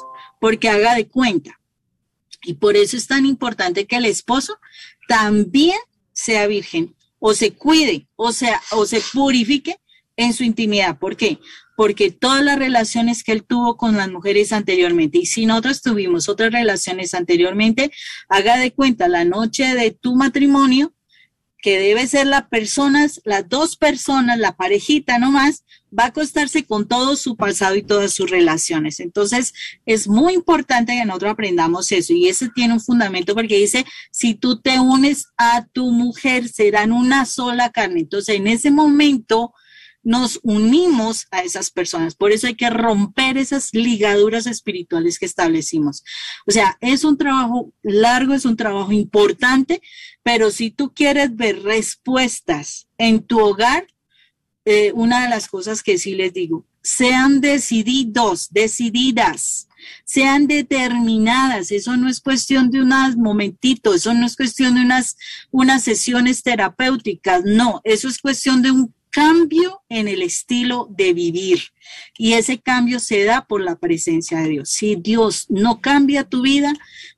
porque 0.45 0.69
haga 0.69 0.93
de 0.93 1.07
cuenta. 1.07 1.59
Y 2.43 2.53
por 2.53 2.77
eso 2.77 2.95
es 2.97 3.07
tan 3.07 3.25
importante 3.25 3.87
que 3.87 3.95
el 3.95 4.05
esposo 4.05 4.59
también 5.07 5.79
sea 6.13 6.45
virgen 6.45 6.95
o 7.17 7.33
se 7.33 7.53
cuide 7.53 8.07
o, 8.15 8.31
sea, 8.31 8.61
o 8.69 8.85
se 8.85 9.01
purifique 9.11 9.77
en 10.15 10.33
su 10.33 10.43
intimidad. 10.43 10.99
¿Por 10.99 11.17
qué? 11.17 11.39
Porque 11.75 12.11
todas 12.11 12.43
las 12.43 12.59
relaciones 12.59 13.23
que 13.23 13.31
él 13.31 13.43
tuvo 13.43 13.75
con 13.75 13.97
las 13.97 14.07
mujeres 14.11 14.51
anteriormente, 14.51 15.17
y 15.17 15.25
si 15.25 15.47
nosotros 15.47 15.81
tuvimos 15.81 16.29
otras 16.29 16.51
relaciones 16.51 17.15
anteriormente, 17.15 17.91
haga 18.29 18.57
de 18.57 18.71
cuenta 18.71 19.07
la 19.07 19.25
noche 19.25 19.73
de 19.73 19.89
tu 19.89 20.15
matrimonio, 20.15 20.93
que 21.65 21.79
debe 21.79 22.05
ser 22.05 22.27
las 22.27 22.47
personas, 22.47 23.21
las 23.23 23.49
dos 23.49 23.75
personas, 23.75 24.37
la 24.37 24.55
parejita 24.55 25.17
nomás, 25.17 25.65
va 25.97 26.03
a 26.03 26.07
acostarse 26.09 26.63
con 26.63 26.87
todo 26.87 27.15
su 27.15 27.37
pasado 27.37 27.75
y 27.75 27.81
todas 27.81 28.13
sus 28.13 28.29
relaciones. 28.29 28.99
Entonces, 28.99 29.51
es 29.83 30.07
muy 30.07 30.35
importante 30.35 30.93
que 30.93 31.05
nosotros 31.05 31.31
aprendamos 31.31 31.91
eso 31.91 32.13
y 32.13 32.27
ese 32.27 32.49
tiene 32.49 32.75
un 32.75 32.81
fundamento 32.81 33.33
porque 33.33 33.57
dice, 33.57 33.83
si 34.11 34.35
tú 34.35 34.61
te 34.61 34.79
unes 34.79 35.29
a 35.37 35.65
tu 35.65 35.89
mujer, 35.89 36.49
serán 36.49 36.91
una 36.91 37.25
sola 37.25 37.71
carne. 37.71 38.01
Entonces, 38.01 38.35
en 38.35 38.45
ese 38.45 38.69
momento, 38.69 39.51
nos 40.05 40.39
unimos 40.43 41.27
a 41.31 41.41
esas 41.41 41.71
personas. 41.71 42.15
Por 42.15 42.31
eso 42.31 42.47
hay 42.47 42.55
que 42.55 42.69
romper 42.69 43.37
esas 43.37 43.73
ligaduras 43.73 44.47
espirituales 44.47 45.19
que 45.19 45.25
establecimos. 45.25 46.03
O 46.47 46.51
sea, 46.51 46.77
es 46.79 47.03
un 47.03 47.17
trabajo 47.17 47.73
largo, 47.81 48.33
es 48.33 48.45
un 48.45 48.55
trabajo 48.55 48.91
importante, 48.91 49.81
pero 50.23 50.51
si 50.51 50.71
tú 50.71 50.93
quieres 50.93 51.35
ver 51.35 51.63
respuestas 51.63 52.87
en 52.97 53.23
tu 53.23 53.39
hogar, 53.39 53.87
eh, 54.63 54.91
una 54.93 55.23
de 55.23 55.29
las 55.29 55.47
cosas 55.47 55.83
que 55.83 55.97
sí 55.97 56.15
les 56.15 56.33
digo, 56.33 56.65
sean 56.81 57.41
decididos, 57.41 58.49
decididas, 58.51 59.67
sean 60.03 60.47
determinadas. 60.47 61.71
Eso 61.71 61.97
no 61.97 62.09
es 62.09 62.21
cuestión 62.21 62.71
de 62.71 62.81
unos 62.81 63.15
momentitos, 63.15 63.97
eso 63.97 64.13
no 64.13 64.25
es 64.25 64.35
cuestión 64.35 64.75
de 64.75 64.81
unas, 64.81 65.17
unas 65.51 65.83
sesiones 65.83 66.43
terapéuticas, 66.43 67.43
no, 67.43 67.81
eso 67.83 68.07
es 68.07 68.19
cuestión 68.19 68.61
de 68.61 68.71
un 68.71 68.94
cambio 69.15 69.81
en 69.87 70.09
el 70.09 70.21
estilo 70.21 70.89
de 70.91 71.13
vivir. 71.13 71.71
Y 72.17 72.33
ese 72.33 72.59
cambio 72.59 72.99
se 72.99 73.23
da 73.23 73.45
por 73.47 73.61
la 73.61 73.77
presencia 73.77 74.39
de 74.39 74.49
Dios. 74.49 74.69
Si 74.69 74.97
Dios 74.97 75.45
no 75.47 75.79
cambia 75.79 76.25
tu 76.25 76.41
vida, 76.41 76.73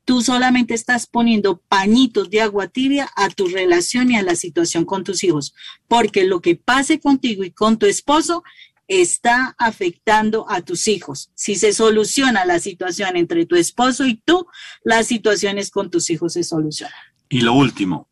tú 0.05 0.21
solamente 0.21 0.75
estás 0.75 1.07
poniendo 1.07 1.57
pañitos 1.57 2.29
de 2.29 2.41
agua 2.41 2.67
tibia 2.67 3.09
a 3.15 3.29
tu 3.29 3.47
relación 3.47 4.11
y 4.11 4.15
a 4.15 4.21
la 4.21 4.35
situación 4.35 4.85
con 4.85 5.03
tus 5.03 5.23
hijos, 5.23 5.55
porque 5.87 6.25
lo 6.25 6.39
que 6.39 6.55
pase 6.55 6.99
contigo 6.99 7.43
y 7.43 7.49
con 7.49 7.79
tu 7.79 7.87
esposo 7.87 8.43
está 8.87 9.55
afectando 9.57 10.45
a 10.49 10.61
tus 10.61 10.87
hijos. 10.87 11.31
Si 11.33 11.55
se 11.55 11.73
soluciona 11.73 12.45
la 12.45 12.59
situación 12.59 13.17
entre 13.17 13.47
tu 13.47 13.55
esposo 13.55 14.05
y 14.05 14.21
tú, 14.23 14.45
las 14.83 15.07
situaciones 15.07 15.71
con 15.71 15.89
tus 15.89 16.11
hijos 16.11 16.33
se 16.33 16.43
solucionan. 16.43 16.93
Y 17.27 17.41
lo 17.41 17.55
último, 17.55 18.07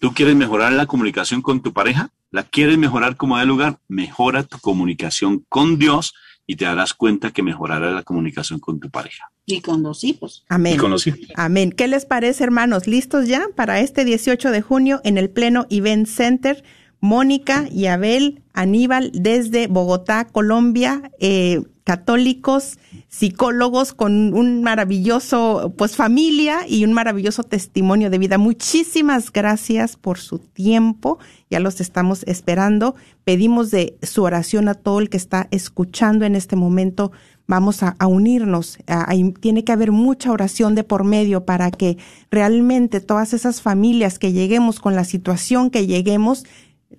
¿tú 0.00 0.12
quieres 0.12 0.34
mejorar 0.34 0.72
la 0.72 0.86
comunicación 0.86 1.42
con 1.42 1.62
tu 1.62 1.72
pareja? 1.72 2.10
¿La 2.32 2.42
quieres 2.42 2.78
mejorar 2.78 3.16
como 3.16 3.38
de 3.38 3.46
lugar? 3.46 3.78
Mejora 3.86 4.42
tu 4.42 4.58
comunicación 4.58 5.44
con 5.48 5.78
Dios 5.78 6.14
y 6.46 6.56
te 6.56 6.64
darás 6.64 6.94
cuenta 6.94 7.30
que 7.30 7.44
mejorará 7.44 7.92
la 7.92 8.02
comunicación 8.02 8.58
con 8.58 8.80
tu 8.80 8.90
pareja. 8.90 9.30
Y 9.46 9.60
con 9.60 9.84
los 9.84 10.02
hijos. 10.02 10.44
Amén. 10.48 10.74
Y 10.74 10.76
con 10.76 10.90
los 10.90 11.06
hijos. 11.06 11.20
Amén. 11.36 11.70
¿Qué 11.70 11.86
les 11.86 12.06
parece, 12.06 12.42
hermanos? 12.42 12.88
¿Listos 12.88 13.28
ya 13.28 13.46
para 13.54 13.80
este 13.80 14.04
18 14.04 14.50
de 14.50 14.60
junio 14.60 15.00
en 15.04 15.18
el 15.18 15.30
Pleno 15.30 15.66
Event 15.70 16.08
Center? 16.08 16.64
Mónica 17.00 17.66
y 17.70 17.86
Abel 17.86 18.42
Aníbal 18.52 19.10
desde 19.14 19.66
Bogotá, 19.68 20.26
Colombia, 20.26 21.10
eh, 21.18 21.62
católicos, 21.84 22.78
psicólogos 23.08 23.92
con 23.94 24.34
un 24.34 24.62
maravilloso, 24.62 25.72
pues 25.76 25.96
familia 25.96 26.66
y 26.68 26.84
un 26.84 26.92
maravilloso 26.92 27.42
testimonio 27.42 28.10
de 28.10 28.18
vida. 28.18 28.38
Muchísimas 28.38 29.32
gracias 29.32 29.96
por 29.96 30.18
su 30.18 30.38
tiempo. 30.38 31.18
Ya 31.50 31.60
los 31.60 31.80
estamos 31.80 32.22
esperando. 32.24 32.94
Pedimos 33.24 33.70
de 33.70 33.96
su 34.02 34.22
oración 34.22 34.68
a 34.68 34.74
todo 34.74 35.00
el 35.00 35.08
que 35.08 35.16
está 35.16 35.48
escuchando 35.50 36.24
en 36.24 36.36
este 36.36 36.56
momento. 36.56 37.12
Vamos 37.46 37.82
a, 37.82 37.96
a 37.98 38.06
unirnos. 38.06 38.78
Ahí 38.86 39.32
tiene 39.40 39.64
que 39.64 39.72
haber 39.72 39.90
mucha 39.90 40.30
oración 40.30 40.74
de 40.74 40.84
por 40.84 41.04
medio 41.04 41.44
para 41.44 41.70
que 41.70 41.98
realmente 42.30 43.00
todas 43.00 43.32
esas 43.32 43.62
familias 43.62 44.18
que 44.18 44.32
lleguemos 44.32 44.78
con 44.78 44.94
la 44.94 45.04
situación 45.04 45.70
que 45.70 45.86
lleguemos, 45.86 46.44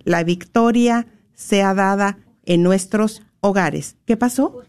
la 0.04 0.24
victoria 0.24 1.06
sea 1.34 1.72
dada 1.72 2.18
en 2.44 2.62
nuestros 2.62 3.22
hogares. 3.40 3.96
¿Qué 4.04 4.16
pasó? 4.16 4.62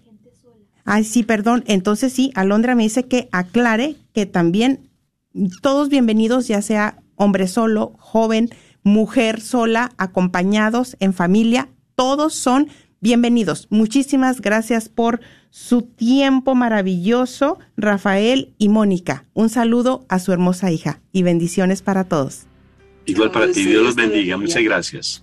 Ay, 0.85 1.03
sí, 1.03 1.23
perdón. 1.23 1.63
Entonces 1.67 2.13
sí, 2.13 2.31
Alondra 2.35 2.75
me 2.75 2.83
dice 2.83 3.05
que 3.05 3.29
aclare 3.31 3.95
que 4.13 4.25
también 4.25 4.89
todos 5.61 5.89
bienvenidos, 5.89 6.47
ya 6.47 6.61
sea 6.61 7.01
hombre 7.15 7.47
solo, 7.47 7.93
joven, 7.97 8.49
mujer 8.83 9.41
sola, 9.41 9.91
acompañados, 9.97 10.97
en 10.99 11.13
familia, 11.13 11.69
todos 11.95 12.33
son 12.33 12.69
bienvenidos. 12.99 13.67
Muchísimas 13.69 14.41
gracias 14.41 14.89
por 14.89 15.21
su 15.49 15.83
tiempo 15.83 16.55
maravilloso, 16.55 17.59
Rafael 17.77 18.53
y 18.57 18.69
Mónica. 18.69 19.25
Un 19.33 19.49
saludo 19.49 20.05
a 20.09 20.19
su 20.19 20.31
hermosa 20.31 20.71
hija 20.71 21.01
y 21.11 21.23
bendiciones 21.23 21.81
para 21.81 22.05
todos. 22.05 22.47
Igual 23.05 23.31
para 23.31 23.51
ti, 23.51 23.65
Dios 23.65 23.83
los 23.83 23.95
bendiga. 23.95 24.37
Muchas 24.37 24.63
gracias. 24.63 25.22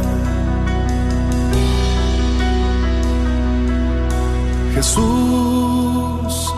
Jesús, 4.81 6.53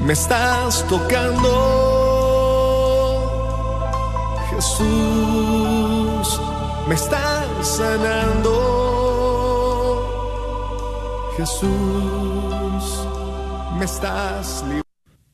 me 0.00 0.12
estás 0.12 0.84
tocando. 0.88 1.48
Jesús, 4.50 6.40
me 6.88 6.96
estás 6.96 7.68
sanando. 7.76 8.50
Jesús, 11.36 11.68
me 13.78 13.84
estás. 13.84 14.64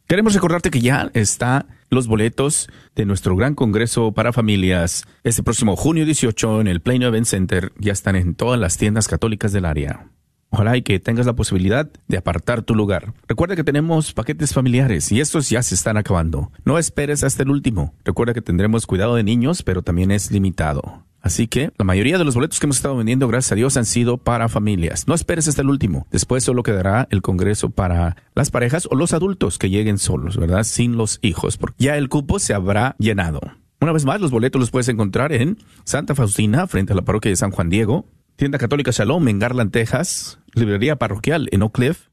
Queremos 0.06 0.34
recordarte 0.34 0.70
que 0.70 0.82
ya 0.82 1.10
está 1.14 1.64
los 1.88 2.06
boletos 2.06 2.68
de 2.94 3.06
nuestro 3.06 3.36
gran 3.36 3.54
congreso 3.54 4.12
para 4.12 4.34
familias 4.34 5.04
este 5.22 5.42
próximo 5.42 5.76
junio 5.76 6.04
18 6.04 6.60
en 6.60 6.66
el 6.66 6.82
Plano 6.82 7.06
Event 7.06 7.24
Center. 7.24 7.72
Ya 7.78 7.94
están 7.94 8.16
en 8.16 8.34
todas 8.34 8.60
las 8.60 8.76
tiendas 8.76 9.08
católicas 9.08 9.50
del 9.52 9.64
área. 9.64 10.10
Ojalá 10.54 10.76
y 10.76 10.82
que 10.82 11.00
tengas 11.00 11.26
la 11.26 11.32
posibilidad 11.32 11.90
de 12.06 12.16
apartar 12.16 12.62
tu 12.62 12.76
lugar. 12.76 13.12
Recuerda 13.26 13.56
que 13.56 13.64
tenemos 13.64 14.12
paquetes 14.12 14.54
familiares 14.54 15.10
y 15.10 15.18
estos 15.18 15.50
ya 15.50 15.60
se 15.64 15.74
están 15.74 15.96
acabando. 15.96 16.52
No 16.64 16.78
esperes 16.78 17.24
hasta 17.24 17.42
el 17.42 17.50
último. 17.50 17.92
Recuerda 18.04 18.34
que 18.34 18.40
tendremos 18.40 18.86
cuidado 18.86 19.16
de 19.16 19.24
niños, 19.24 19.64
pero 19.64 19.82
también 19.82 20.12
es 20.12 20.30
limitado. 20.30 21.02
Así 21.20 21.48
que 21.48 21.72
la 21.76 21.84
mayoría 21.84 22.18
de 22.18 22.24
los 22.24 22.36
boletos 22.36 22.60
que 22.60 22.66
hemos 22.66 22.76
estado 22.76 22.96
vendiendo, 22.96 23.26
gracias 23.26 23.50
a 23.50 23.54
Dios, 23.56 23.76
han 23.76 23.84
sido 23.84 24.16
para 24.16 24.48
familias. 24.48 25.08
No 25.08 25.14
esperes 25.14 25.48
hasta 25.48 25.62
el 25.62 25.70
último. 25.70 26.06
Después 26.12 26.44
solo 26.44 26.62
quedará 26.62 27.08
el 27.10 27.20
congreso 27.20 27.70
para 27.70 28.16
las 28.36 28.52
parejas 28.52 28.86
o 28.88 28.94
los 28.94 29.12
adultos 29.12 29.58
que 29.58 29.70
lleguen 29.70 29.98
solos, 29.98 30.36
¿verdad? 30.36 30.62
Sin 30.62 30.96
los 30.96 31.18
hijos, 31.20 31.56
porque 31.56 31.82
ya 31.82 31.96
el 31.96 32.08
cupo 32.08 32.38
se 32.38 32.54
habrá 32.54 32.94
llenado. 33.00 33.40
Una 33.80 33.90
vez 33.90 34.04
más, 34.04 34.20
los 34.20 34.30
boletos 34.30 34.60
los 34.60 34.70
puedes 34.70 34.88
encontrar 34.88 35.32
en 35.32 35.58
Santa 35.82 36.14
Faustina, 36.14 36.68
frente 36.68 36.92
a 36.92 36.96
la 36.96 37.02
parroquia 37.02 37.30
de 37.30 37.36
San 37.36 37.50
Juan 37.50 37.70
Diego, 37.70 38.06
Tienda 38.36 38.58
Católica 38.58 38.90
Shalom 38.90 39.28
en 39.28 39.38
Garland, 39.38 39.70
Texas, 39.70 40.40
Librería 40.54 40.96
Parroquial 40.96 41.48
en 41.52 41.62
Oak 41.62 41.74
Cliff, 41.74 42.08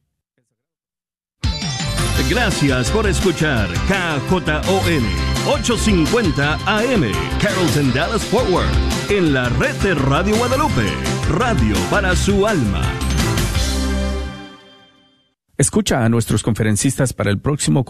Gracias 2.29 2.89
por 2.91 3.07
escuchar 3.07 3.67
KJON 3.87 5.03
850 5.47 6.53
AM 6.65 7.03
Carrollton 7.41 7.93
Dallas 7.93 8.23
Forward 8.23 8.69
en 9.09 9.33
la 9.33 9.49
red 9.49 9.75
de 9.81 9.95
Radio 9.95 10.37
Guadalupe, 10.37 10.87
radio 11.29 11.75
para 11.89 12.15
su 12.15 12.47
alma. 12.47 12.81
Escucha 15.57 16.05
a 16.05 16.09
nuestros 16.09 16.41
conferencistas 16.41 17.11
para 17.11 17.29
el 17.31 17.39
próximo 17.39 17.83
congreso 17.83 17.89